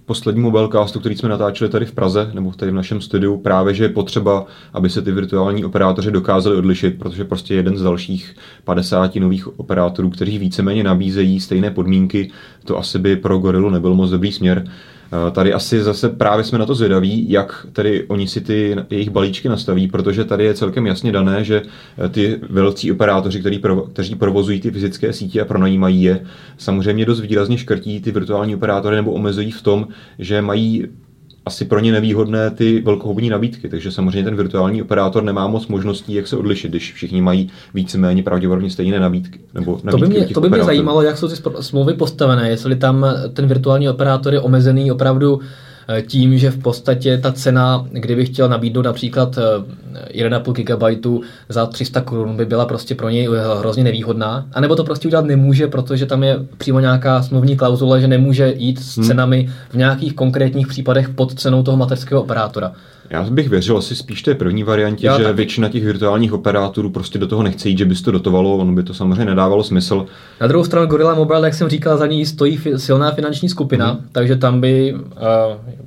posledním 0.08 0.43
mobilecastu, 0.43 1.00
který 1.00 1.15
jsme 1.15 1.30
natáčeli 1.30 1.69
tady 1.69 1.86
v 1.86 1.91
Praze, 1.91 2.32
nebo 2.34 2.52
tady 2.52 2.71
v 2.71 2.76
našem 2.76 3.02
studiu, 3.02 3.38
právě, 3.38 3.73
že 3.73 3.84
je 3.84 3.89
potřeba, 3.89 4.45
aby 4.73 4.89
se 4.89 5.02
ty 5.02 5.12
virtuální 5.12 5.65
operátoři 5.65 6.12
dokázali 6.12 6.56
odlišit, 6.56 7.00
protože 7.00 7.23
prostě 7.23 7.56
jeden 7.56 7.78
z 7.78 7.84
dalších 7.84 8.36
50 8.63 9.15
nových 9.15 9.60
operátorů, 9.60 10.10
kteří 10.10 10.38
víceméně 10.38 10.84
nabízejí 10.84 11.39
stejné 11.39 11.71
podmínky, 11.71 12.32
to 12.65 12.78
asi 12.78 13.00
by 13.00 13.15
pro 13.15 13.38
Gorilu 13.38 13.69
nebyl 13.69 13.93
moc 13.93 14.10
dobrý 14.10 14.32
směr. 14.32 14.67
Eh, 15.08 15.32
tady 15.32 15.54
asi 15.54 15.84
zase 15.84 16.10
právě 16.10 16.43
jsme 16.43 16.58
na 16.58 16.65
to 16.65 16.76
zvědaví, 16.76 17.30
jak 17.30 17.67
tady 17.74 18.04
oni 18.08 18.28
si 18.28 18.41
ty 18.41 18.76
jejich 18.89 19.10
balíčky 19.10 19.50
nastaví, 19.50 19.88
protože 19.88 20.26
tady 20.26 20.43
je 20.46 20.54
celkem 20.54 20.88
jasně 20.88 21.12
dané, 21.12 21.43
že 21.43 21.62
eh, 22.06 22.10
ty 22.10 22.39
velcí 22.50 22.91
operátoři, 22.91 23.39
který, 23.39 23.62
kteří 23.93 24.15
provozují 24.15 24.62
ty 24.62 24.72
fyzické 24.72 25.13
sítě 25.13 25.41
a 25.41 25.46
pronajímají 25.46 26.04
je, 26.04 26.26
samozřejmě 26.58 27.06
dost 27.06 27.20
výrazně 27.22 27.58
škrtí 27.58 28.02
ty 28.02 28.12
virtuální 28.12 28.56
operátory 28.56 28.96
nebo 28.96 29.12
omezují 29.12 29.52
v 29.52 29.62
tom, 29.62 29.88
že 30.20 30.41
mají 30.41 30.88
asi 31.47 31.65
pro 31.65 31.79
ně 31.79 31.91
nevýhodné 31.91 32.49
ty 32.49 32.81
velkohubní 32.81 33.29
nabídky, 33.29 33.69
takže 33.69 33.91
samozřejmě 33.91 34.23
ten 34.23 34.36
virtuální 34.36 34.81
operátor 34.81 35.23
nemá 35.23 35.47
moc 35.47 35.67
možností, 35.67 36.13
jak 36.13 36.27
se 36.27 36.38
odlišit, 36.38 36.69
když 36.69 36.93
všichni 36.93 37.21
mají 37.21 37.49
víceméně 37.73 38.23
pravděpodobně 38.23 38.69
stejné 38.69 38.99
nabídky. 38.99 39.39
Nebo 39.53 39.79
nabídky 39.83 39.91
to 39.91 40.07
by 40.07 40.07
mě, 40.07 40.27
to 40.33 40.41
by 40.41 40.49
mě 40.49 40.63
zajímalo, 40.63 41.01
jak 41.01 41.17
jsou 41.17 41.27
ty 41.27 41.36
smlouvy 41.60 41.93
postavené, 41.93 42.49
jestli 42.49 42.75
tam 42.75 43.05
ten 43.33 43.47
virtuální 43.47 43.89
operátor 43.89 44.33
je 44.33 44.39
omezený 44.39 44.91
opravdu 44.91 45.39
tím, 46.08 46.38
že 46.38 46.52
v 46.52 46.58
podstatě 46.58 47.17
ta 47.17 47.32
cena, 47.32 47.88
kdyby 47.91 48.26
chtěl 48.26 48.50
nabídnout 48.50 48.86
například 48.86 49.36
1,5 49.36 50.54
eh, 50.60 50.63
GB 50.63 51.23
za 51.50 51.65
300 51.65 52.02
korun, 52.02 52.38
by 52.38 52.45
byla 52.45 52.65
prostě 52.65 52.95
pro 52.95 53.10
něj 53.10 53.30
eh, 53.32 53.60
hrozně 53.60 53.84
nevýhodná. 53.84 54.45
A 54.54 54.62
nebo 54.62 54.76
to 54.76 54.84
prostě 54.84 55.08
udělat 55.08 55.26
nemůže, 55.26 55.67
protože 55.67 56.06
tam 56.06 56.23
je 56.23 56.39
přímo 56.58 56.80
nějaká 56.80 57.23
smluvní 57.23 57.58
klauzule, 57.58 58.02
že 58.02 58.08
nemůže 58.08 58.54
jít 58.58 58.80
s 58.80 58.97
hmm. 58.97 59.08
cenami 59.08 59.50
v 59.69 59.76
nějakých 59.76 60.13
konkrétních 60.13 60.67
případech 60.67 61.10
pod 61.10 61.39
cenou 61.39 61.63
toho 61.63 61.78
mateřského 61.78 62.21
operátora. 62.21 62.71
Já 63.10 63.24
bych 63.24 63.50
věřil 63.50 63.78
asi 63.78 63.96
spíš 63.96 64.22
té 64.22 64.36
první 64.36 64.63
variantě, 64.63 65.08
Já 65.08 65.17
že 65.17 65.24
taky. 65.24 65.36
většina 65.36 65.70
těch 65.70 65.84
virtuálních 65.84 66.34
operátorů 66.34 66.89
prostě 66.89 67.20
do 67.20 67.28
toho 67.28 67.43
nechce 67.43 67.70
jít, 67.70 67.78
že 67.78 67.86
by 67.86 67.96
to 67.96 68.12
dotovalo, 68.12 68.58
ono 68.58 68.74
by 68.74 68.84
to 68.84 68.93
samozřejmě 68.93 69.26
nedávalo 69.26 69.63
smysl. 69.63 70.06
Na 70.41 70.48
druhou 70.48 70.65
stranu 70.65 70.88
Gorilla 70.88 71.15
Mobile, 71.15 71.48
jak 71.48 71.54
jsem 71.54 71.70
říkal, 71.70 71.98
za 71.98 72.08
ní 72.08 72.26
stojí 72.26 72.60
silná 72.76 73.12
finanční 73.12 73.50
skupina, 73.50 73.93
mm. 73.93 74.00
takže 74.12 74.36
tam 74.36 74.62
by 74.62 74.93
uh, 74.93 75.02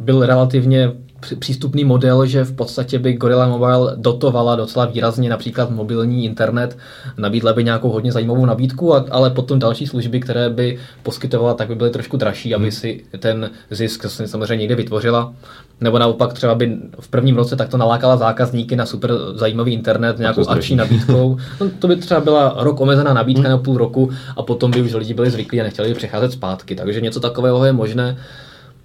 byl 0.00 0.26
relativně 0.26 0.92
přístupný 1.38 1.84
model, 1.84 2.26
že 2.26 2.44
v 2.44 2.52
podstatě 2.52 2.98
by 2.98 3.12
Gorilla 3.12 3.48
Mobile 3.48 3.92
dotovala 3.96 4.56
docela 4.56 4.84
výrazně 4.84 5.30
například 5.30 5.70
mobilní 5.70 6.24
internet, 6.24 6.78
nabídla 7.18 7.52
by 7.52 7.64
nějakou 7.64 7.90
hodně 7.90 8.12
zajímavou 8.12 8.46
nabídku, 8.46 8.94
ale 8.94 9.30
potom 9.30 9.58
další 9.58 9.86
služby, 9.86 10.20
které 10.20 10.50
by 10.50 10.78
poskytovala, 11.02 11.54
tak 11.54 11.68
by 11.68 11.74
byly 11.74 11.90
trošku 11.90 12.16
dražší, 12.16 12.54
aby 12.54 12.64
hmm. 12.64 12.72
si 12.72 13.04
ten 13.18 13.50
zisk 13.70 14.06
samozřejmě 14.06 14.56
někde 14.56 14.74
vytvořila. 14.74 15.34
Nebo 15.80 15.98
naopak 15.98 16.32
třeba 16.32 16.54
by 16.54 16.76
v 17.00 17.08
prvním 17.08 17.36
roce 17.36 17.56
takto 17.56 17.76
nalákala 17.76 18.16
zákazníky 18.16 18.76
na 18.76 18.86
super 18.86 19.12
zajímavý 19.34 19.72
internet 19.72 20.18
nějakou 20.18 20.48
akční 20.48 20.76
nabídkou. 20.76 21.36
No, 21.60 21.66
to 21.78 21.88
by 21.88 21.96
třeba 21.96 22.20
byla 22.20 22.54
rok 22.58 22.80
omezená 22.80 23.14
nabídka 23.14 23.42
hmm. 23.42 23.50
na 23.50 23.58
půl 23.58 23.76
roku 23.76 24.10
a 24.36 24.42
potom 24.42 24.70
by 24.70 24.82
už 24.82 24.94
lidi 24.94 25.14
byli 25.14 25.30
zvyklí 25.30 25.60
a 25.60 25.64
nechtěli 25.64 25.94
přecházet 25.94 26.32
zpátky. 26.32 26.74
Takže 26.74 27.00
něco 27.00 27.20
takového 27.20 27.64
je 27.64 27.72
možné. 27.72 28.16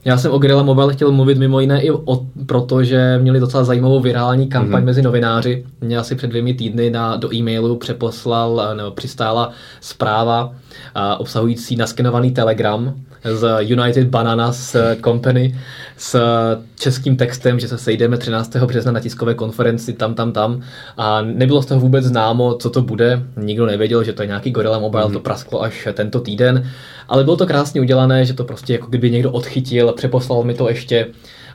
Já 0.06 0.18
jsem 0.18 0.32
o 0.32 0.38
Gorilla 0.38 0.64
Mobile 0.64 0.94
chtěl 0.94 1.12
mluvit 1.12 1.38
mimo 1.38 1.60
jiné 1.60 1.82
i 1.82 1.92
o, 1.92 2.26
proto, 2.46 2.84
že 2.84 3.18
měli 3.22 3.40
docela 3.40 3.64
zajímavou 3.64 4.00
virální 4.00 4.48
kampaň 4.48 4.82
mm-hmm. 4.82 4.86
mezi 4.86 5.02
novináři. 5.02 5.66
Mě 5.82 5.98
asi 5.98 6.16
před 6.16 6.28
dvěmi 6.28 6.54
týdny 6.54 6.90
na, 6.90 7.16
do 7.16 7.34
e-mailu 7.34 7.76
přeposlal 7.76 8.74
nebo 8.76 8.92
přistála 8.92 9.52
zpráva 9.82 10.54
a, 10.96 11.20
obsahující 11.20 11.76
naskenovaný 11.76 12.32
telegram 12.32 12.94
z 13.34 13.58
United 13.60 14.08
Bananas 14.08 14.76
Company 15.04 15.60
s 15.98 16.20
českým 16.80 17.18
textem, 17.18 17.60
že 17.60 17.68
se 17.68 17.78
sejdeme 17.78 18.18
13. 18.18 18.56
března 18.56 18.92
na 18.92 19.00
tiskové 19.00 19.34
konferenci 19.34 19.94
tam, 19.94 20.14
tam, 20.14 20.32
tam 20.32 20.62
a 20.98 21.22
nebylo 21.22 21.62
z 21.62 21.66
toho 21.66 21.80
vůbec 21.80 22.06
známo, 22.06 22.54
co 22.54 22.70
to 22.70 22.82
bude. 22.82 23.24
Nikdo 23.38 23.66
nevěděl, 23.66 24.04
že 24.04 24.14
to 24.14 24.24
je 24.24 24.28
nějaký 24.28 24.52
Gorilla 24.52 24.80
Mobile, 24.80 25.08
mm. 25.08 25.14
to 25.14 25.20
prasklo 25.20 25.64
až 25.64 25.88
tento 25.94 26.20
týden, 26.20 26.70
ale 27.08 27.24
bylo 27.24 27.36
to 27.38 27.48
krásně 27.48 27.82
udělané, 27.82 28.26
že 28.26 28.34
to 28.34 28.44
prostě 28.44 28.74
jako 28.74 28.88
kdyby 28.88 29.12
někdo 29.12 29.32
odchytil, 29.32 29.94
přeposlal 29.94 30.44
mi 30.44 30.54
to 30.54 30.70
ještě 30.70 31.08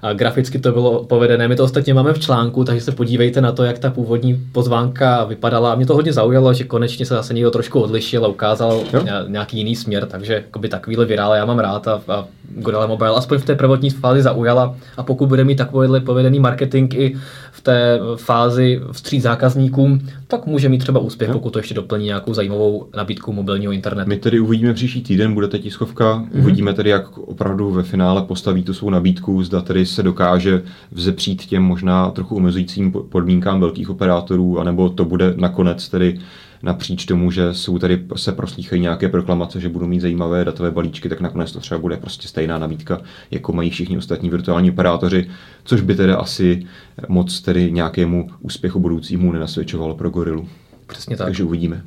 a 0.03 0.13
graficky 0.13 0.59
to 0.59 0.73
bylo 0.73 1.05
povedené. 1.05 1.49
My 1.49 1.57
to 1.57 1.65
ostatně 1.65 1.95
máme 1.95 2.13
v 2.13 2.19
článku, 2.19 2.65
takže 2.65 2.81
se 2.81 2.93
podívejte 2.93 3.41
na 3.41 3.53
to, 3.53 3.65
jak 3.65 3.79
ta 3.79 3.91
původní 3.91 4.41
pozvánka 4.53 5.25
vypadala. 5.25 5.73
A 5.73 5.75
mě 5.75 5.87
to 5.87 5.95
hodně 5.95 6.13
zaujalo, 6.13 6.55
že 6.55 6.65
konečně 6.65 7.07
se 7.07 7.15
zase 7.15 7.35
někdo 7.35 7.51
trošku 7.51 7.81
odlišil 7.81 8.25
a 8.25 8.29
ukázal 8.29 8.83
jo. 8.93 9.05
nějaký 9.29 9.57
jiný 9.57 9.77
směr, 9.77 10.07
takže 10.07 10.45
takovýhle 10.71 11.05
virále 11.05 11.39
já 11.39 11.45
mám 11.45 11.59
rád 11.59 11.89
a, 11.89 12.03
a 12.09 12.25
Gorilla 12.55 12.87
Mobile 12.87 13.17
aspoň 13.17 13.39
v 13.39 13.45
té 13.45 13.55
prvotní 13.55 13.91
fázi 13.91 14.23
zaujala 14.23 14.75
a 14.97 15.03
pokud 15.03 15.27
bude 15.27 15.45
mít 15.45 15.57
takovýhle 15.57 16.01
povedený 16.01 16.41
marketing 16.41 16.95
i 16.95 17.17
v 17.53 17.61
té 17.61 17.99
fázi 18.17 18.81
vstříc 18.93 19.23
zákazníkům, 19.23 20.09
tak 20.27 20.47
může 20.47 20.69
mít 20.69 20.79
třeba 20.79 21.01
úspěch, 21.01 21.29
jo. 21.29 21.35
pokud 21.35 21.51
to 21.51 21.59
ještě 21.59 21.75
doplní 21.75 22.05
nějakou 22.05 22.35
zajímavou 22.35 22.89
nabídku 22.97 23.33
mobilního 23.33 23.73
internetu. 23.73 24.09
My 24.09 24.17
tedy 24.17 24.41
uvidíme 24.41 24.75
příští 24.75 25.03
týden, 25.03 25.35
bude 25.35 25.49
tiskovka, 25.59 26.19
mm-hmm. 26.19 26.41
uvidíme 26.41 26.75
tedy, 26.75 26.91
jak 26.91 27.19
opravdu 27.19 27.71
ve 27.71 27.83
finále 27.83 28.23
postaví 28.23 28.63
tu 28.63 28.75
svou 28.75 28.91
nabídku, 28.91 29.43
zda 29.43 29.61
tedy 29.61 29.87
se 29.87 30.03
dokáže 30.03 30.63
vzepřít 30.93 31.47
těm 31.47 31.63
možná 31.63 32.11
trochu 32.11 32.37
omezujícím 32.37 32.93
podmínkám 33.09 33.61
velkých 33.61 33.91
operátorů, 33.91 34.61
anebo 34.61 34.89
to 34.89 35.05
bude 35.05 35.35
nakonec 35.37 35.89
tedy 35.89 36.19
napříč 36.63 37.05
tomu, 37.05 37.31
že 37.31 37.55
jsou 37.55 37.79
tady 37.79 38.05
se 38.17 38.33
proslýchají 38.33 38.83
nějaké 38.83 39.09
proklamace, 39.09 39.61
že 39.61 39.69
budou 39.69 39.87
mít 39.87 40.01
zajímavé 40.01 40.45
datové 40.45 40.71
balíčky, 40.71 41.09
tak 41.09 41.21
nakonec 41.21 41.53
to 41.53 41.61
třeba 41.61 41.81
bude 41.81 41.97
prostě 41.97 42.29
stejná 42.29 42.59
nabídka, 42.59 43.01
jako 43.31 43.53
mají 43.53 43.71
všichni 43.71 43.99
ostatní 43.99 44.31
virtuální 44.31 44.71
operátoři, 44.71 45.31
což 45.65 45.81
by 45.81 45.95
tedy 45.95 46.13
asi 46.13 46.67
moc 47.09 47.41
tedy 47.41 47.73
nějakému 47.73 48.31
úspěchu 48.41 48.81
budoucímu 48.81 49.33
nenasvědčovalo 49.33 49.95
pro 49.95 50.11
Gorilu. 50.11 50.49
Přesně 50.87 51.17
tak. 51.17 51.27
Takže 51.27 51.45
uvidíme. 51.45 51.83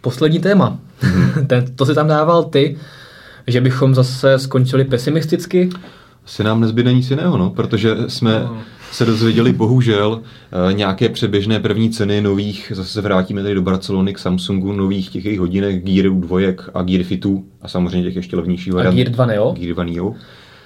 Poslední 0.00 0.38
téma. 0.38 0.78
Mm-hmm. 1.00 1.46
Ten, 1.46 1.74
to 1.76 1.86
si 1.86 1.94
tam 1.94 2.08
dával 2.08 2.44
ty, 2.44 2.76
že 3.46 3.60
bychom 3.60 3.94
zase 3.94 4.38
skončili 4.38 4.84
pesimisticky. 4.84 5.70
Asi 6.24 6.44
nám 6.44 6.60
nezbyde 6.60 6.92
nic 6.92 7.10
jiného, 7.10 7.36
no, 7.36 7.50
protože 7.50 7.96
jsme 8.08 8.40
no. 8.40 8.62
Se 8.94 9.04
dozvěděli 9.04 9.52
bohužel 9.52 10.20
eh, 10.22 10.72
nějaké 10.72 11.08
předběžné 11.08 11.60
první 11.60 11.90
ceny 11.90 12.20
nových, 12.20 12.72
zase 12.74 12.90
se 12.90 13.00
vrátíme 13.00 13.42
tady 13.42 13.54
do 13.54 13.62
Barcelony 13.62 14.14
k 14.14 14.18
Samsungu, 14.18 14.72
nových 14.72 15.10
těch 15.10 15.24
jejich 15.24 15.40
hodinek, 15.40 15.84
Gear 15.84 16.10
dvojek 16.10 16.70
a 16.74 16.82
Gear 16.82 17.04
Fitů 17.04 17.44
a 17.62 17.68
samozřejmě 17.68 18.02
těch 18.02 18.16
ještě 18.16 18.36
levnějších 18.36 18.72
variant. 18.72 18.94
A 18.94 18.96
Gear 18.96 19.08
2 19.08 19.26
Neo? 19.26 19.52
Gear 19.52 19.72
2 19.72 19.84
Neo. 19.84 20.14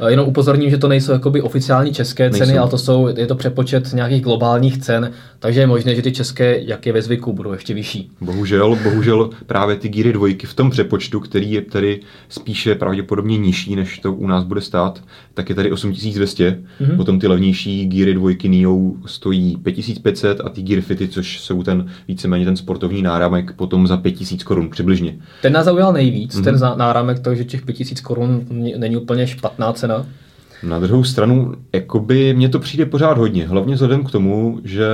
Jenom 0.06 0.28
upozorním, 0.28 0.70
že 0.70 0.78
to 0.78 0.88
nejsou 0.88 1.12
jakoby 1.12 1.42
oficiální 1.42 1.92
české 1.92 2.30
ceny, 2.30 2.46
nejsou. 2.46 2.60
ale 2.60 2.70
to 2.70 2.78
jsou, 2.78 3.08
je 3.16 3.26
to 3.26 3.34
přepočet 3.34 3.92
nějakých 3.92 4.22
globálních 4.22 4.78
cen, 4.78 5.12
takže 5.38 5.60
je 5.60 5.66
možné, 5.66 5.94
že 5.94 6.02
ty 6.02 6.12
české, 6.12 6.60
jak 6.62 6.86
je 6.86 6.92
ve 6.92 7.02
zvyku, 7.02 7.32
budou 7.32 7.52
ještě 7.52 7.74
vyšší. 7.74 8.10
Bohužel, 8.20 8.78
bohužel 8.82 9.30
právě 9.46 9.76
ty 9.76 9.88
Geary 9.88 10.12
dvojky 10.12 10.46
v 10.46 10.54
tom 10.54 10.70
přepočtu, 10.70 11.20
který 11.20 11.52
je 11.52 11.62
tedy 11.62 12.00
spíše 12.28 12.74
pravděpodobně 12.74 13.38
nižší, 13.38 13.76
než 13.76 13.98
to 13.98 14.12
u 14.12 14.26
nás 14.26 14.44
bude 14.44 14.60
stát, 14.60 15.02
tak 15.34 15.48
je 15.48 15.54
tady 15.54 15.72
8200, 15.72 16.58
mm-hmm. 16.80 16.96
potom 16.96 17.18
ty 17.18 17.26
levnější 17.26 17.86
Geary 17.86 18.14
dvojky 18.14 18.48
Neo 18.48 18.92
stojí 19.06 19.56
5500 19.56 20.40
a 20.44 20.48
ty 20.48 20.62
Gear 20.62 20.82
Fity, 20.82 21.08
což 21.08 21.40
jsou 21.40 21.62
ten 21.62 21.86
víceméně 22.08 22.44
ten 22.44 22.56
sportovní 22.56 23.02
náramek, 23.02 23.52
potom 23.52 23.86
za 23.86 23.96
5000 23.96 24.42
korun 24.42 24.70
přibližně. 24.70 25.16
Ten 25.42 25.52
nás 25.52 25.64
zaujal 25.64 25.92
nejvíc, 25.92 26.34
mm-hmm. 26.34 26.44
ten 26.44 26.78
náramek, 26.78 27.18
takže 27.18 27.44
těch 27.44 27.62
5000 27.62 28.00
korun 28.00 28.46
není 28.76 28.96
úplně 28.96 29.26
špatná 29.26 29.72
cena 29.72 29.87
cena. 29.88 30.06
Na 30.62 30.78
druhou 30.78 31.04
stranu, 31.04 31.54
jakoby 31.72 32.34
mně 32.34 32.48
to 32.48 32.58
přijde 32.58 32.86
pořád 32.86 33.18
hodně, 33.18 33.46
hlavně 33.46 33.74
vzhledem 33.74 34.04
k 34.04 34.10
tomu, 34.10 34.60
že 34.64 34.86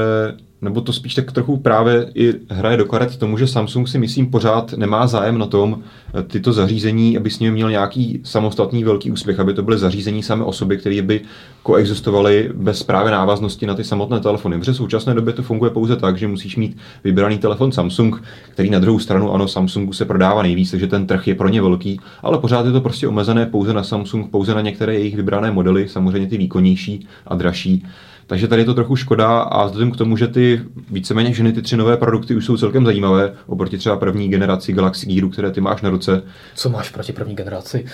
nebo 0.65 0.81
to 0.81 0.93
spíš 0.93 1.15
tak 1.15 1.33
trochu 1.33 1.57
právě 1.57 2.11
i 2.15 2.35
hraje 2.51 2.77
do 2.77 2.85
karet 2.85 3.17
tomu, 3.17 3.39
že 3.39 3.47
Samsung 3.47 3.89
si 3.89 3.99
myslím 3.99 4.31
pořád 4.31 4.73
nemá 4.73 5.07
zájem 5.07 5.39
na 5.39 5.47
tom 5.47 5.79
eh, 6.15 6.23
tyto 6.23 6.53
zařízení, 6.53 7.17
aby 7.17 7.31
s 7.31 7.39
nimi 7.39 7.53
měl 7.53 7.71
nějaký 7.71 8.21
samostatný 8.25 8.85
velký 8.85 9.11
úspěch, 9.11 9.41
aby 9.41 9.55
to 9.55 9.63
byly 9.63 9.79
zařízení 9.79 10.23
samé 10.23 10.45
o 10.45 10.53
sobě, 10.53 10.77
které 10.77 11.03
by 11.03 11.21
koexistovaly 11.63 12.51
bez 12.55 12.83
právě 12.83 13.13
návaznosti 13.13 13.67
na 13.67 13.75
ty 13.75 13.85
samotné 13.85 14.21
telefony. 14.21 14.59
Protože 14.59 14.73
v 14.73 14.77
současné 14.77 15.15
době 15.15 15.33
to 15.33 15.43
funguje 15.43 15.71
pouze 15.71 15.97
tak, 15.97 16.19
že 16.19 16.29
musíš 16.29 16.57
mít 16.57 16.77
vybraný 17.05 17.39
telefon 17.39 17.73
Samsung, 17.73 18.23
který 18.51 18.71
na 18.71 18.79
druhou 18.79 18.99
stranu, 18.99 19.33
ano, 19.33 19.49
Samsungu 19.49 19.93
se 19.93 20.05
prodává 20.05 20.43
nejvíc, 20.43 20.71
takže 20.71 20.87
ten 20.87 21.07
trh 21.07 21.29
je 21.29 21.35
pro 21.35 21.49
ně 21.49 21.63
velký, 21.63 22.01
ale 22.23 22.39
pořád 22.39 22.67
je 22.67 22.73
to 22.73 22.81
prostě 22.81 23.09
omezené 23.09 23.47
pouze 23.47 23.73
na 23.73 23.83
Samsung, 23.83 24.31
pouze 24.31 24.55
na 24.55 24.61
některé 24.61 24.95
jejich 24.95 25.17
vybrané 25.17 25.51
modely, 25.51 25.89
samozřejmě 25.89 26.29
ty 26.29 26.39
výkonnější 26.39 27.07
a 27.27 27.35
dražší. 27.35 27.87
Takže 28.27 28.49
tady 28.49 28.63
je 28.63 28.67
to 28.67 28.75
trochu 28.75 28.97
škoda 28.97 29.41
a 29.41 29.67
vzhledem 29.67 29.91
k 29.91 29.97
tomu, 29.97 30.17
že 30.17 30.29
ty 30.29 30.61
víceméně 30.91 31.35
ženy 31.35 31.53
ty 31.53 31.63
tři 31.63 31.77
nové 31.77 31.97
produkty 31.97 32.37
už 32.37 32.45
jsou 32.45 32.57
celkem 32.57 32.85
zajímavé, 32.85 33.33
oproti 33.47 33.79
třeba 33.79 33.97
první 33.97 34.29
generaci 34.29 34.73
Galaxy 34.73 35.07
Gearu, 35.07 35.31
které 35.31 35.51
ty 35.51 35.61
máš 35.61 35.83
na 35.83 35.91
ruce. 35.91 36.23
Co 36.55 36.69
máš 36.69 36.91
proti 36.91 37.13
první 37.13 37.35
generaci? 37.35 37.85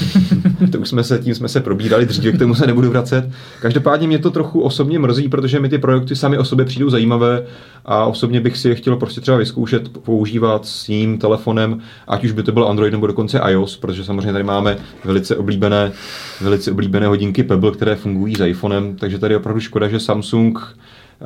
to 0.72 0.78
už 0.78 0.88
jsme 0.88 1.04
se, 1.04 1.18
tím 1.18 1.34
jsme 1.34 1.48
se 1.48 1.60
probírali 1.60 2.06
dříve, 2.06 2.32
k 2.32 2.38
tomu 2.38 2.54
se 2.54 2.66
nebudu 2.66 2.90
vracet. 2.90 3.30
Každopádně 3.60 4.06
mě 4.06 4.18
to 4.18 4.30
trochu 4.30 4.60
osobně 4.60 4.98
mrzí, 4.98 5.28
protože 5.28 5.60
mi 5.60 5.68
ty 5.68 5.78
produkty 5.78 6.16
sami 6.16 6.38
o 6.38 6.44
sobě 6.44 6.64
přijdou 6.64 6.90
zajímavé 6.90 7.46
a 7.84 8.04
osobně 8.04 8.40
bych 8.40 8.56
si 8.56 8.68
je 8.68 8.74
chtěl 8.74 8.96
prostě 8.96 9.20
třeba 9.20 9.36
vyzkoušet 9.36 9.88
používat 9.98 10.66
s 10.66 10.84
tím 10.84 11.18
telefonem, 11.18 11.80
ať 12.08 12.24
už 12.24 12.32
by 12.32 12.42
to 12.42 12.52
byl 12.52 12.68
Android 12.68 12.92
nebo 12.92 13.06
dokonce 13.06 13.40
iOS, 13.48 13.76
protože 13.76 14.04
samozřejmě 14.04 14.32
tady 14.32 14.44
máme 14.44 14.76
velice 15.04 15.36
oblíbené, 15.36 15.92
velice 16.40 16.72
oblíbené 16.72 17.06
hodinky 17.06 17.42
Pebble, 17.42 17.72
které 17.72 17.96
fungují 17.96 18.34
s 18.36 18.46
iPhonem, 18.46 18.96
takže 18.96 19.18
tady 19.18 19.34
je 19.34 19.38
opravdu 19.60 19.64
škoda, 19.64 19.88
že 19.88 20.00
Samsung 20.00 20.58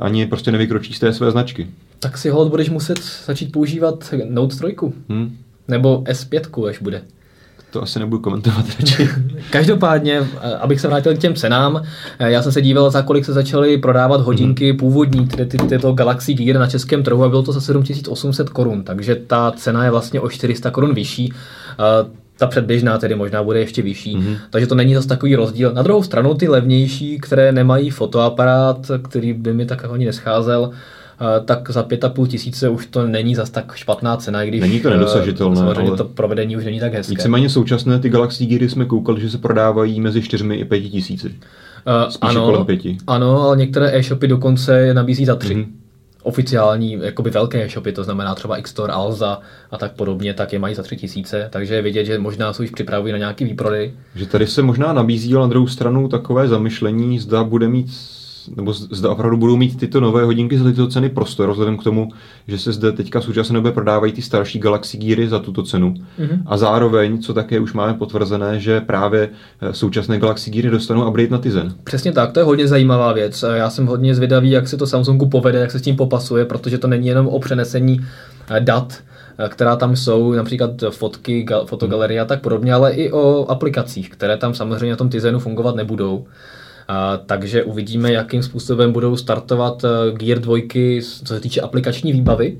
ani 0.01 0.27
prostě 0.27 0.53
nevykročí 0.53 0.95
z 0.95 1.01
té 1.01 1.13
své 1.13 1.31
značky. 1.31 1.67
Tak 1.99 2.19
si 2.19 2.31
ho 2.31 2.49
budeš 2.49 2.71
muset 2.71 2.99
začít 3.27 3.53
používat 3.53 4.15
Note 4.29 4.57
3. 4.57 4.77
Hmm. 5.09 5.37
Nebo 5.69 6.03
S5, 6.07 6.69
až 6.69 6.79
bude. 6.83 7.03
To 7.71 7.83
asi 7.83 7.99
nebudu 7.99 8.23
komentovat 8.23 8.67
radši. 8.81 9.09
Každopádně, 9.51 10.21
eh, 10.21 10.55
abych 10.55 10.81
se 10.81 10.89
vrátil 10.89 11.15
k 11.15 11.19
těm 11.19 11.35
cenám, 11.35 11.83
eh, 12.19 12.31
já 12.31 12.43
jsem 12.43 12.53
se 12.53 12.63
díval, 12.63 12.91
za 12.91 13.03
kolik 13.03 13.25
se 13.25 13.33
začaly 13.33 13.79
prodávat 13.79 14.21
hodinky 14.21 14.73
mm-hmm. 14.73 14.79
původní, 14.79 15.27
tedy 15.27 15.47
ty, 15.47 15.57
tyto 15.59 15.93
Galaxy 15.93 16.35
Gear 16.35 16.59
na 16.61 16.67
českém 16.67 17.03
trhu 17.03 17.25
a 17.25 17.29
bylo 17.29 17.43
to 17.43 17.53
za 17.53 17.61
7800 17.61 18.51
korun, 18.51 18.85
takže 18.85 19.15
ta 19.15 19.53
cena 19.57 19.85
je 19.85 19.91
vlastně 19.91 20.21
o 20.21 20.29
400 20.29 20.71
korun 20.71 20.95
vyšší. 20.95 21.33
Eh, 22.35 22.39
ta 22.39 22.47
předběžná 22.47 22.99
tedy 22.99 23.15
možná 23.15 23.43
bude 23.43 23.61
ještě 23.61 23.83
vyšší, 23.83 24.17
mm-hmm. 24.17 24.37
takže 24.51 24.67
to 24.67 24.75
není 24.75 24.95
zase 24.95 25.09
takový 25.09 25.37
rozdíl. 25.37 25.73
Na 25.73 25.83
druhou 25.83 26.03
stranu 26.03 26.35
ty 26.35 26.49
levnější, 26.49 27.19
které 27.19 27.53
nemají 27.53 27.91
fotoaparát, 27.91 28.91
který 29.03 29.33
by 29.33 29.55
mi 29.55 29.67
tak 29.67 29.85
ani 29.85 30.05
nescházel, 30.05 30.71
tak 31.45 31.71
za 31.71 31.83
pět 31.83 32.05
a 32.05 32.09
půl 32.09 32.27
tisíce 32.27 32.69
už 32.69 32.87
to 32.87 33.07
není 33.07 33.35
zas 33.35 33.51
tak 33.51 33.75
špatná 33.75 34.17
cena, 34.17 34.43
i 34.43 34.49
když 34.49 34.61
není 34.61 34.81
to 34.81 34.91
nedosažitelné. 34.91 35.57
Samozřejmě 35.57 35.89
ale... 35.89 35.97
to 35.97 36.05
provedení 36.05 36.57
už 36.57 36.65
není 36.65 36.81
tak 36.81 36.95
hezké. 36.95 37.11
Víceméně 37.11 37.51
současné 37.51 37.99
ty 37.99 38.09
Galaxy 38.09 38.47
Geary 38.47 38.69
jsme 38.69 38.85
koukali, 38.85 39.21
že 39.21 39.31
se 39.31 39.39
prodávají 39.39 40.01
mezi 40.01 40.23
čtyřmi 40.23 40.57
i 40.57 40.65
pěti 40.65 40.91
tisíci. 40.91 41.27
Uh, 41.27 41.33
ano, 42.21 42.45
kolem 42.45 42.67
pěti. 42.67 42.97
Ano, 43.07 43.43
ale 43.43 43.57
některé 43.57 43.99
e-shopy 43.99 44.29
dokonce 44.29 44.95
nabízí 44.95 45.25
za 45.25 45.37
tři. 45.37 45.55
Mm-hmm 45.55 45.84
oficiální, 46.25 46.99
jakoby 47.03 47.31
velké 47.31 47.65
e-shopy, 47.65 47.93
to 47.93 48.05
znamená 48.05 48.35
třeba 48.35 48.61
Xstore, 48.61 48.93
Alza 48.93 49.41
a 49.71 49.79
tak 49.79 49.93
podobně, 49.93 50.35
tak 50.35 50.53
je 50.53 50.59
mají 50.59 50.75
za 50.75 50.83
tři 50.83 50.97
tisíce, 50.97 51.49
takže 51.53 51.75
je 51.75 51.83
vidět, 51.83 52.05
že 52.05 52.19
možná 52.19 52.53
se 52.53 52.63
už 52.63 52.71
připravují 52.71 53.13
na 53.13 53.19
nějaký 53.19 53.45
výprodej. 53.45 53.93
Že 54.15 54.27
tady 54.27 54.47
se 54.47 54.63
možná 54.63 54.93
nabízí, 54.93 55.33
na 55.33 55.47
druhou 55.47 55.67
stranu 55.67 56.09
takové 56.09 56.49
zamyšlení, 56.49 57.19
zda 57.19 57.45
bude 57.45 57.69
mít 57.69 57.91
nebo 58.57 58.73
zda 58.73 59.11
opravdu 59.11 59.37
budou 59.37 59.57
mít 59.57 59.77
tyto 59.77 60.01
nové 60.01 60.25
hodinky 60.25 60.59
za 60.59 60.65
tyto 60.65 60.87
ceny 60.87 61.09
prostor, 61.09 61.51
vzhledem 61.51 61.79
k 61.79 61.83
tomu, 61.83 62.09
že 62.49 62.59
se 62.59 62.73
zde 62.73 62.93
teďka 62.93 63.21
v 63.21 63.25
současné 63.25 63.55
době 63.55 63.73
prodávají 63.73 64.13
ty 64.13 64.23
starší 64.23 64.59
Galaxy 64.59 64.99
Geary 64.99 65.29
za 65.29 65.39
tuto 65.39 65.63
cenu. 65.63 65.95
Mm-hmm. 65.95 66.43
A 66.47 66.57
zároveň, 66.57 67.23
co 67.23 67.35
také 67.35 67.61
už 67.61 67.73
máme 67.73 67.95
potvrzené, 67.95 68.61
že 68.61 68.81
právě 68.81 69.29
eh, 69.61 69.73
současné 69.73 70.19
Galaxy 70.19 70.51
Geary 70.51 70.71
dostanou 70.71 71.09
update 71.09 71.29
na 71.29 71.39
Tizen. 71.39 71.75
Přesně 71.85 72.13
tak, 72.13 72.33
to 72.33 72.41
je 72.41 72.45
hodně 72.45 72.69
zajímavá 72.69 73.13
věc. 73.13 73.45
Já 73.55 73.71
jsem 73.71 73.87
hodně 73.87 74.15
zvědavý, 74.15 74.51
jak 74.51 74.69
se 74.69 74.77
to 74.77 74.87
Samsungu 74.87 75.29
povede, 75.29 75.59
jak 75.59 75.71
se 75.71 75.79
s 75.79 75.83
tím 75.83 75.97
popasuje, 75.97 76.45
protože 76.45 76.79
to 76.79 76.87
není 76.87 77.07
jenom 77.07 77.29
o 77.29 77.39
přenesení 77.39 78.01
eh, 78.51 78.61
dat, 78.61 79.03
eh, 79.39 79.49
která 79.49 79.77
tam 79.77 79.97
jsou, 79.97 80.33
například 80.33 80.71
fotky, 80.91 81.47
fotogalerie 81.65 82.21
a 82.21 82.25
tak 82.25 82.41
podobně, 82.41 82.75
ale 82.75 82.93
i 82.93 83.13
o 83.13 83.51
aplikacích, 83.51 84.11
které 84.11 84.37
tam 84.37 84.55
samozřejmě 84.55 84.91
na 84.91 84.97
tom 84.97 85.09
Tizenu 85.09 85.39
fungovat 85.39 85.77
nebudou. 85.77 86.27
Takže 87.27 87.65
uvidíme, 87.65 88.13
jakým 88.13 88.43
způsobem 88.43 88.93
budou 88.93 89.17
startovat 89.17 89.85
uh, 89.85 90.19
Gear 90.19 90.39
2, 90.39 90.59
co 91.25 91.35
se 91.35 91.41
týče 91.41 91.61
aplikační 91.61 92.13
výbavy. 92.13 92.59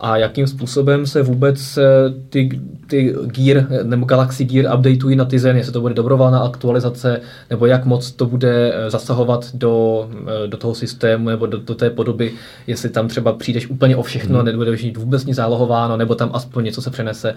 A 0.00 0.16
jakým 0.16 0.46
způsobem 0.46 1.06
se 1.06 1.22
vůbec 1.22 1.76
eh, 1.76 1.84
ty, 2.30 2.60
ty 2.86 3.14
Gear 3.24 3.66
nebo 3.82 4.06
Galaxy 4.06 4.44
Gear 4.44 4.74
updateují 4.76 5.16
na 5.16 5.24
Tizen, 5.24 5.56
jestli 5.56 5.72
to 5.72 5.80
bude 5.80 5.94
dobrovolná 5.94 6.38
aktualizace, 6.38 7.20
nebo 7.50 7.66
jak 7.66 7.84
moc 7.84 8.10
to 8.10 8.26
bude 8.26 8.72
eh, 8.74 8.90
zasahovat 8.90 9.46
do, 9.54 10.08
eh, 10.44 10.48
do 10.48 10.56
toho 10.56 10.74
systému 10.74 11.28
nebo 11.28 11.46
do, 11.46 11.58
do 11.58 11.74
té 11.74 11.90
podoby, 11.90 12.32
jestli 12.66 12.88
tam 12.88 13.08
třeba 13.08 13.32
přijdeš 13.32 13.70
úplně 13.70 13.96
o 13.96 14.02
všechno 14.02 14.38
hmm. 14.38 14.40
a 14.40 14.42
nebudeš 14.42 14.82
mít 14.82 14.96
vůbec 14.96 15.24
nic 15.24 15.36
zálohováno, 15.36 15.96
nebo 15.96 16.14
tam 16.14 16.30
aspoň 16.32 16.64
něco 16.64 16.82
se 16.82 16.90
přenese. 16.90 17.34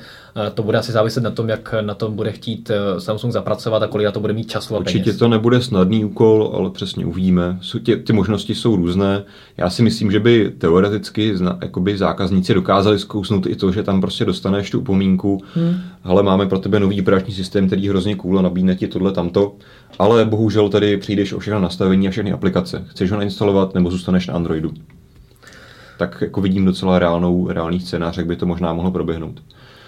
To 0.53 0.63
bude 0.63 0.77
asi 0.77 0.91
záviset 0.91 1.23
na 1.23 1.31
tom, 1.31 1.49
jak 1.49 1.75
na 1.81 1.93
tom 1.93 2.15
bude 2.15 2.31
chtít 2.31 2.71
Samsung 2.97 3.33
zapracovat 3.33 3.83
a 3.83 3.87
kolik 3.87 4.05
na 4.05 4.11
to 4.11 4.19
bude 4.19 4.33
mít 4.33 4.49
času 4.49 4.75
a 4.75 4.79
Určitě 4.79 5.03
peněz. 5.03 5.17
to 5.17 5.27
nebude 5.27 5.61
snadný 5.61 6.05
úkol, 6.05 6.51
ale 6.53 6.69
přesně 6.69 7.05
uvidíme. 7.05 7.59
Ty, 7.83 7.95
ty 7.95 8.13
možnosti 8.13 8.55
jsou 8.55 8.75
různé. 8.75 9.23
Já 9.57 9.69
si 9.69 9.83
myslím, 9.83 10.11
že 10.11 10.19
by 10.19 10.53
teoreticky 10.57 11.33
jakoby 11.61 11.97
zákazníci 11.97 12.46
dokázali 12.53 12.99
zkousnout 12.99 13.45
i 13.45 13.55
to, 13.55 13.71
že 13.71 13.83
tam 13.83 14.01
prostě 14.01 14.25
dostaneš 14.25 14.69
tu 14.69 14.79
upomínku, 14.79 15.43
hmm. 15.55 15.75
ale 16.03 16.23
máme 16.23 16.45
pro 16.45 16.59
tebe 16.59 16.79
nový 16.79 17.01
operační 17.01 17.33
systém, 17.33 17.67
který 17.67 17.83
je 17.83 17.89
hrozně 17.89 18.15
cool 18.15 18.39
a 18.39 18.41
nabídne 18.41 18.75
ti 18.75 18.87
tohle 18.87 19.11
tamto, 19.11 19.55
ale 19.99 20.25
bohužel 20.25 20.69
tady 20.69 20.97
přijdeš 20.97 21.33
o 21.33 21.39
všechno 21.39 21.59
nastavení 21.59 22.07
a 22.07 22.11
všechny 22.11 22.31
aplikace. 22.31 22.83
Chceš 22.87 23.11
ho 23.11 23.17
nainstalovat 23.17 23.73
nebo 23.73 23.91
zůstaneš 23.91 24.27
na 24.27 24.33
Androidu. 24.33 24.73
Tak 25.97 26.17
jako 26.21 26.41
vidím 26.41 26.65
docela 26.65 26.99
reálnou, 26.99 27.47
reálný 27.47 27.79
scénář, 27.79 28.17
jak 28.17 28.27
by 28.27 28.35
to 28.35 28.45
možná 28.45 28.73
mohlo 28.73 28.91
proběhnout. 28.91 29.41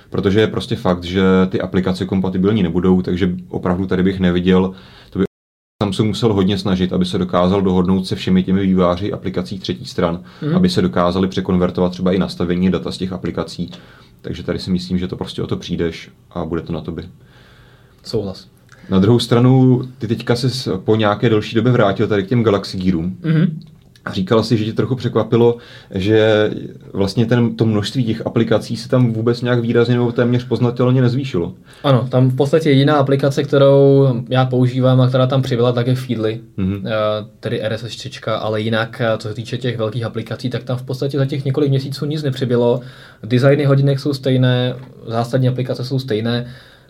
Protože 0.09 0.39
je 0.39 0.47
prostě 0.47 0.75
fakt, 0.75 1.03
že 1.03 1.21
ty 1.49 1.61
aplikace 1.61 2.05
kompatibilní 2.05 2.63
nebudou, 2.63 3.01
takže 3.01 3.35
opravdu 3.49 3.85
tady 3.85 4.03
bych 4.03 4.19
neviděl, 4.19 4.73
to 5.09 5.19
by 5.19 5.25
Samsung 5.83 6.07
musel 6.07 6.33
hodně 6.33 6.57
snažit, 6.57 6.93
aby 6.93 7.05
se 7.05 7.17
dokázal 7.17 7.61
dohodnout 7.61 8.07
se 8.07 8.15
všemi 8.15 8.43
těmi 8.43 8.61
výváři 8.61 9.13
aplikací 9.13 9.59
třetí 9.59 9.85
stran, 9.85 10.23
mm. 10.41 10.55
aby 10.55 10.69
se 10.69 10.81
dokázali 10.81 11.27
překonvertovat 11.27 11.91
třeba 11.91 12.11
i 12.11 12.17
nastavení 12.17 12.71
data 12.71 12.91
z 12.91 12.97
těch 12.97 13.13
aplikací. 13.13 13.71
Takže 14.21 14.43
tady 14.43 14.59
si 14.59 14.71
myslím, 14.71 14.97
že 14.97 15.07
to 15.07 15.15
prostě 15.15 15.41
o 15.41 15.47
to 15.47 15.57
přijdeš 15.57 16.09
a 16.31 16.45
bude 16.45 16.61
to 16.61 16.73
na 16.73 16.81
tobě. 16.81 17.09
Souhlas. 18.03 18.47
Na 18.89 18.99
druhou 18.99 19.19
stranu, 19.19 19.81
ty 19.97 20.07
teďka 20.07 20.35
se 20.35 20.77
po 20.77 20.95
nějaké 20.95 21.29
delší 21.29 21.55
době 21.55 21.71
vrátil 21.71 22.07
tady 22.07 22.23
k 22.23 22.29
těm 22.29 22.43
Galaxy 22.43 22.77
Gearům. 22.77 23.17
Mm-hmm. 23.21 23.49
A 24.05 24.13
říkala 24.13 24.43
si, 24.43 24.57
že 24.57 24.65
tě 24.65 24.73
trochu 24.73 24.95
překvapilo, 24.95 25.57
že 25.91 26.49
vlastně 26.93 27.25
ten, 27.25 27.55
to 27.55 27.65
množství 27.65 28.05
těch 28.05 28.27
aplikací 28.27 28.77
se 28.77 28.89
tam 28.89 29.13
vůbec 29.13 29.41
nějak 29.41 29.59
výrazně 29.59 29.93
nebo 29.95 30.11
téměř 30.11 30.43
poznatelně 30.43 31.01
nezvýšilo. 31.01 31.53
Ano, 31.83 32.07
tam 32.11 32.29
v 32.29 32.35
podstatě 32.35 32.69
jediná 32.69 32.95
aplikace, 32.95 33.43
kterou 33.43 34.07
já 34.29 34.45
používám 34.45 35.01
a 35.01 35.07
která 35.07 35.27
tam 35.27 35.41
přibyla, 35.41 35.71
tak 35.71 35.87
je 35.87 35.95
Feedly, 35.95 36.41
mm-hmm. 36.57 36.81
tedy 37.39 37.61
RSS, 37.69 38.07
ale 38.27 38.61
jinak, 38.61 39.01
eh, 39.01 39.17
co 39.17 39.27
se 39.27 39.33
týče 39.33 39.57
těch 39.57 39.77
velkých 39.77 40.03
aplikací, 40.03 40.49
tak 40.49 40.63
tam 40.63 40.77
v 40.77 40.83
podstatě 40.83 41.17
za 41.17 41.25
těch 41.25 41.45
několik 41.45 41.69
měsíců 41.69 42.05
nic 42.05 42.23
nepřibylo. 42.23 42.81
Designy 43.23 43.65
hodinek 43.65 43.99
jsou 43.99 44.13
stejné, 44.13 44.75
zásadní 45.07 45.47
aplikace 45.47 45.85
jsou 45.85 45.99
stejné 45.99 46.47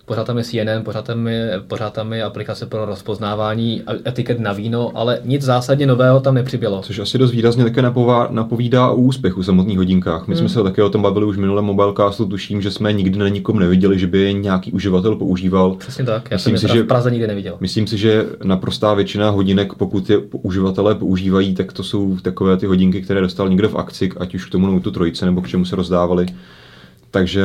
pořád 0.09 0.27
tam 0.27 0.37
je 0.37 0.43
CNN, 0.43 0.83
pořád 0.83 1.05
tam 1.05 1.27
je, 1.27 1.61
pořád 1.67 1.93
tam 1.93 2.13
je 2.13 2.23
aplikace 2.23 2.65
pro 2.65 2.85
rozpoznávání 2.85 3.83
etiket 4.07 4.39
na 4.39 4.53
víno, 4.53 4.91
ale 4.95 5.19
nic 5.23 5.41
zásadně 5.41 5.87
nového 5.87 6.19
tam 6.19 6.35
nepřibylo. 6.35 6.81
Což 6.81 6.99
asi 6.99 7.17
dost 7.17 7.31
výrazně 7.31 7.63
také 7.63 7.81
napová, 7.81 8.27
napovídá 8.31 8.89
o 8.89 8.95
úspěchu 8.95 9.43
samotných 9.43 9.77
hodinkách. 9.77 10.27
My 10.27 10.35
hmm. 10.35 10.39
jsme 10.39 10.49
se 10.49 10.63
také 10.63 10.83
o 10.83 10.89
tom 10.89 11.01
bavili 11.01 11.25
už 11.25 11.37
minulém 11.37 11.65
mobilecastu, 11.65 12.25
tuším, 12.25 12.61
že 12.61 12.71
jsme 12.71 12.93
nikdy 12.93 13.19
na 13.19 13.27
nikom 13.27 13.59
neviděli, 13.59 13.99
že 13.99 14.07
by 14.07 14.19
je 14.19 14.33
nějaký 14.33 14.71
uživatel 14.71 15.15
používal. 15.15 15.75
Přesně 15.75 16.05
tak, 16.05 16.31
já 16.31 16.35
myslím 16.35 16.57
jsem 16.57 16.69
si, 16.69 16.75
že 16.75 16.83
v 16.83 16.87
Praze 16.87 17.11
nikdy 17.11 17.27
neviděl. 17.27 17.57
Myslím 17.59 17.87
si, 17.87 17.97
že 17.97 18.25
naprostá 18.43 18.93
většina 18.93 19.29
hodinek, 19.29 19.73
pokud 19.73 20.09
je 20.09 20.17
uživatelé 20.31 20.95
používají, 20.95 21.55
tak 21.55 21.73
to 21.73 21.83
jsou 21.83 22.17
takové 22.21 22.57
ty 22.57 22.65
hodinky, 22.65 23.01
které 23.01 23.21
dostal 23.21 23.49
někdo 23.49 23.69
v 23.69 23.75
akci, 23.75 24.09
ať 24.19 24.35
už 24.35 24.45
k 24.45 24.51
tomu 24.51 24.67
Note 24.67 24.91
trojce 24.91 25.25
nebo 25.25 25.41
k 25.41 25.47
čemu 25.47 25.65
se 25.65 25.75
rozdávali. 25.75 26.25
Takže 27.11 27.43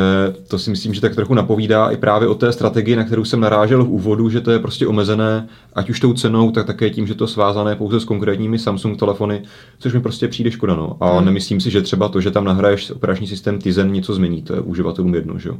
to 0.49 0.59
si 0.59 0.71
myslím, 0.71 0.95
že 0.95 1.01
tak 1.01 1.15
trochu 1.15 1.35
napovídá 1.35 1.91
i 1.91 1.97
právě 1.97 2.29
o 2.29 2.35
té 2.35 2.53
strategii, 2.53 2.97
na 2.97 3.05
kterou 3.05 3.25
jsem 3.25 3.41
narážel 3.41 3.85
v 3.85 3.89
úvodu, 3.89 4.31
že 4.31 4.41
to 4.41 4.51
je 4.51 4.59
prostě 4.59 4.87
omezené, 4.87 5.49
ať 5.75 5.91
už 5.91 6.01
tou 6.01 6.13
cenou, 6.13 6.51
tak 6.51 6.67
také 6.67 6.91
tím, 6.91 7.07
že 7.07 7.15
to 7.15 7.27
svázané 7.27 7.77
pouze 7.77 8.01
s 8.01 8.05
konkrétními 8.05 8.59
Samsung 8.59 8.99
telefony, 8.99 9.43
což 9.79 9.93
mi 9.93 10.01
prostě 10.01 10.29
přijde 10.29 10.51
škoda. 10.51 10.75
No. 10.75 10.97
A 11.01 11.17
hmm. 11.17 11.25
nemyslím 11.25 11.61
si, 11.61 11.71
že 11.71 11.83
třeba 11.83 12.09
to, 12.09 12.21
že 12.21 12.31
tam 12.31 12.45
nahraješ 12.45 12.91
operační 12.91 13.27
systém 13.27 13.59
Tizen, 13.59 13.93
něco 13.93 14.15
změní, 14.15 14.43
to 14.43 14.55
je 14.55 14.61
uživatelům 14.61 15.15
jedno, 15.15 15.39
že 15.39 15.49
jo. 15.49 15.59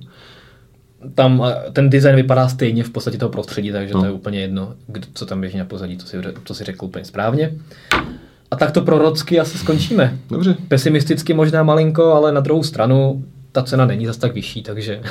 Tam 1.15 1.43
eh, 1.47 1.71
ten 1.73 1.91
design 1.91 2.17
vypadá 2.17 2.49
stejně 2.49 2.85
v 2.85 2.91
podstatě 2.91 3.19
toho 3.19 3.31
prostředí, 3.31 3.73
takže 3.73 3.95
no. 3.95 4.01
to 4.01 4.07
je 4.07 4.13
úplně 4.13 4.41
jedno, 4.41 4.75
co 5.15 5.27
tam 5.27 5.41
běží 5.41 5.59
na 5.59 5.65
pozadí, 5.65 5.97
to 5.97 6.07
si, 6.07 6.17
to 6.43 6.55
si 6.55 6.65
řekl 6.65 6.85
úplně 6.85 7.05
správně. 7.05 7.55
A 8.51 8.57
tak 8.57 8.71
to 8.71 8.81
prorocky 8.81 9.41
asi 9.41 9.59
skončíme. 9.59 10.19
Dobře. 10.31 10.57
Pesimisticky 10.69 11.35
možná 11.35 11.63
malinko, 11.63 12.13
ale 12.13 12.33
na 12.33 12.41
druhou 12.41 12.63
stranu 12.63 13.25
ta 13.55 13.63
cena 13.63 13.87
není 13.87 14.07
zas 14.07 14.17
tak 14.17 14.35
vyšší, 14.35 14.63
takže... 14.63 15.01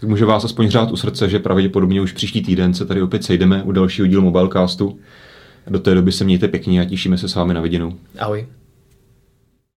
Tak 0.00 0.08
může 0.08 0.24
vás 0.24 0.44
aspoň 0.44 0.70
řád 0.70 0.90
u 0.90 0.96
srdce, 0.96 1.28
že 1.28 1.38
pravděpodobně 1.38 2.00
už 2.00 2.12
příští 2.12 2.42
týden 2.42 2.74
se 2.74 2.86
tady 2.86 3.02
opět 3.02 3.24
sejdeme 3.24 3.62
u 3.62 3.72
dalšího 3.72 4.06
dílu 4.06 4.22
Mobilecastu. 4.22 4.98
Do 5.66 5.78
té 5.78 5.94
doby 5.94 6.12
se 6.12 6.24
mějte 6.24 6.48
pěkně 6.48 6.80
a 6.80 6.84
těšíme 6.84 7.18
se 7.18 7.28
s 7.28 7.34
vámi 7.34 7.54
na 7.54 7.60
viděnou. 7.60 7.94
Ahoj. 8.18 8.46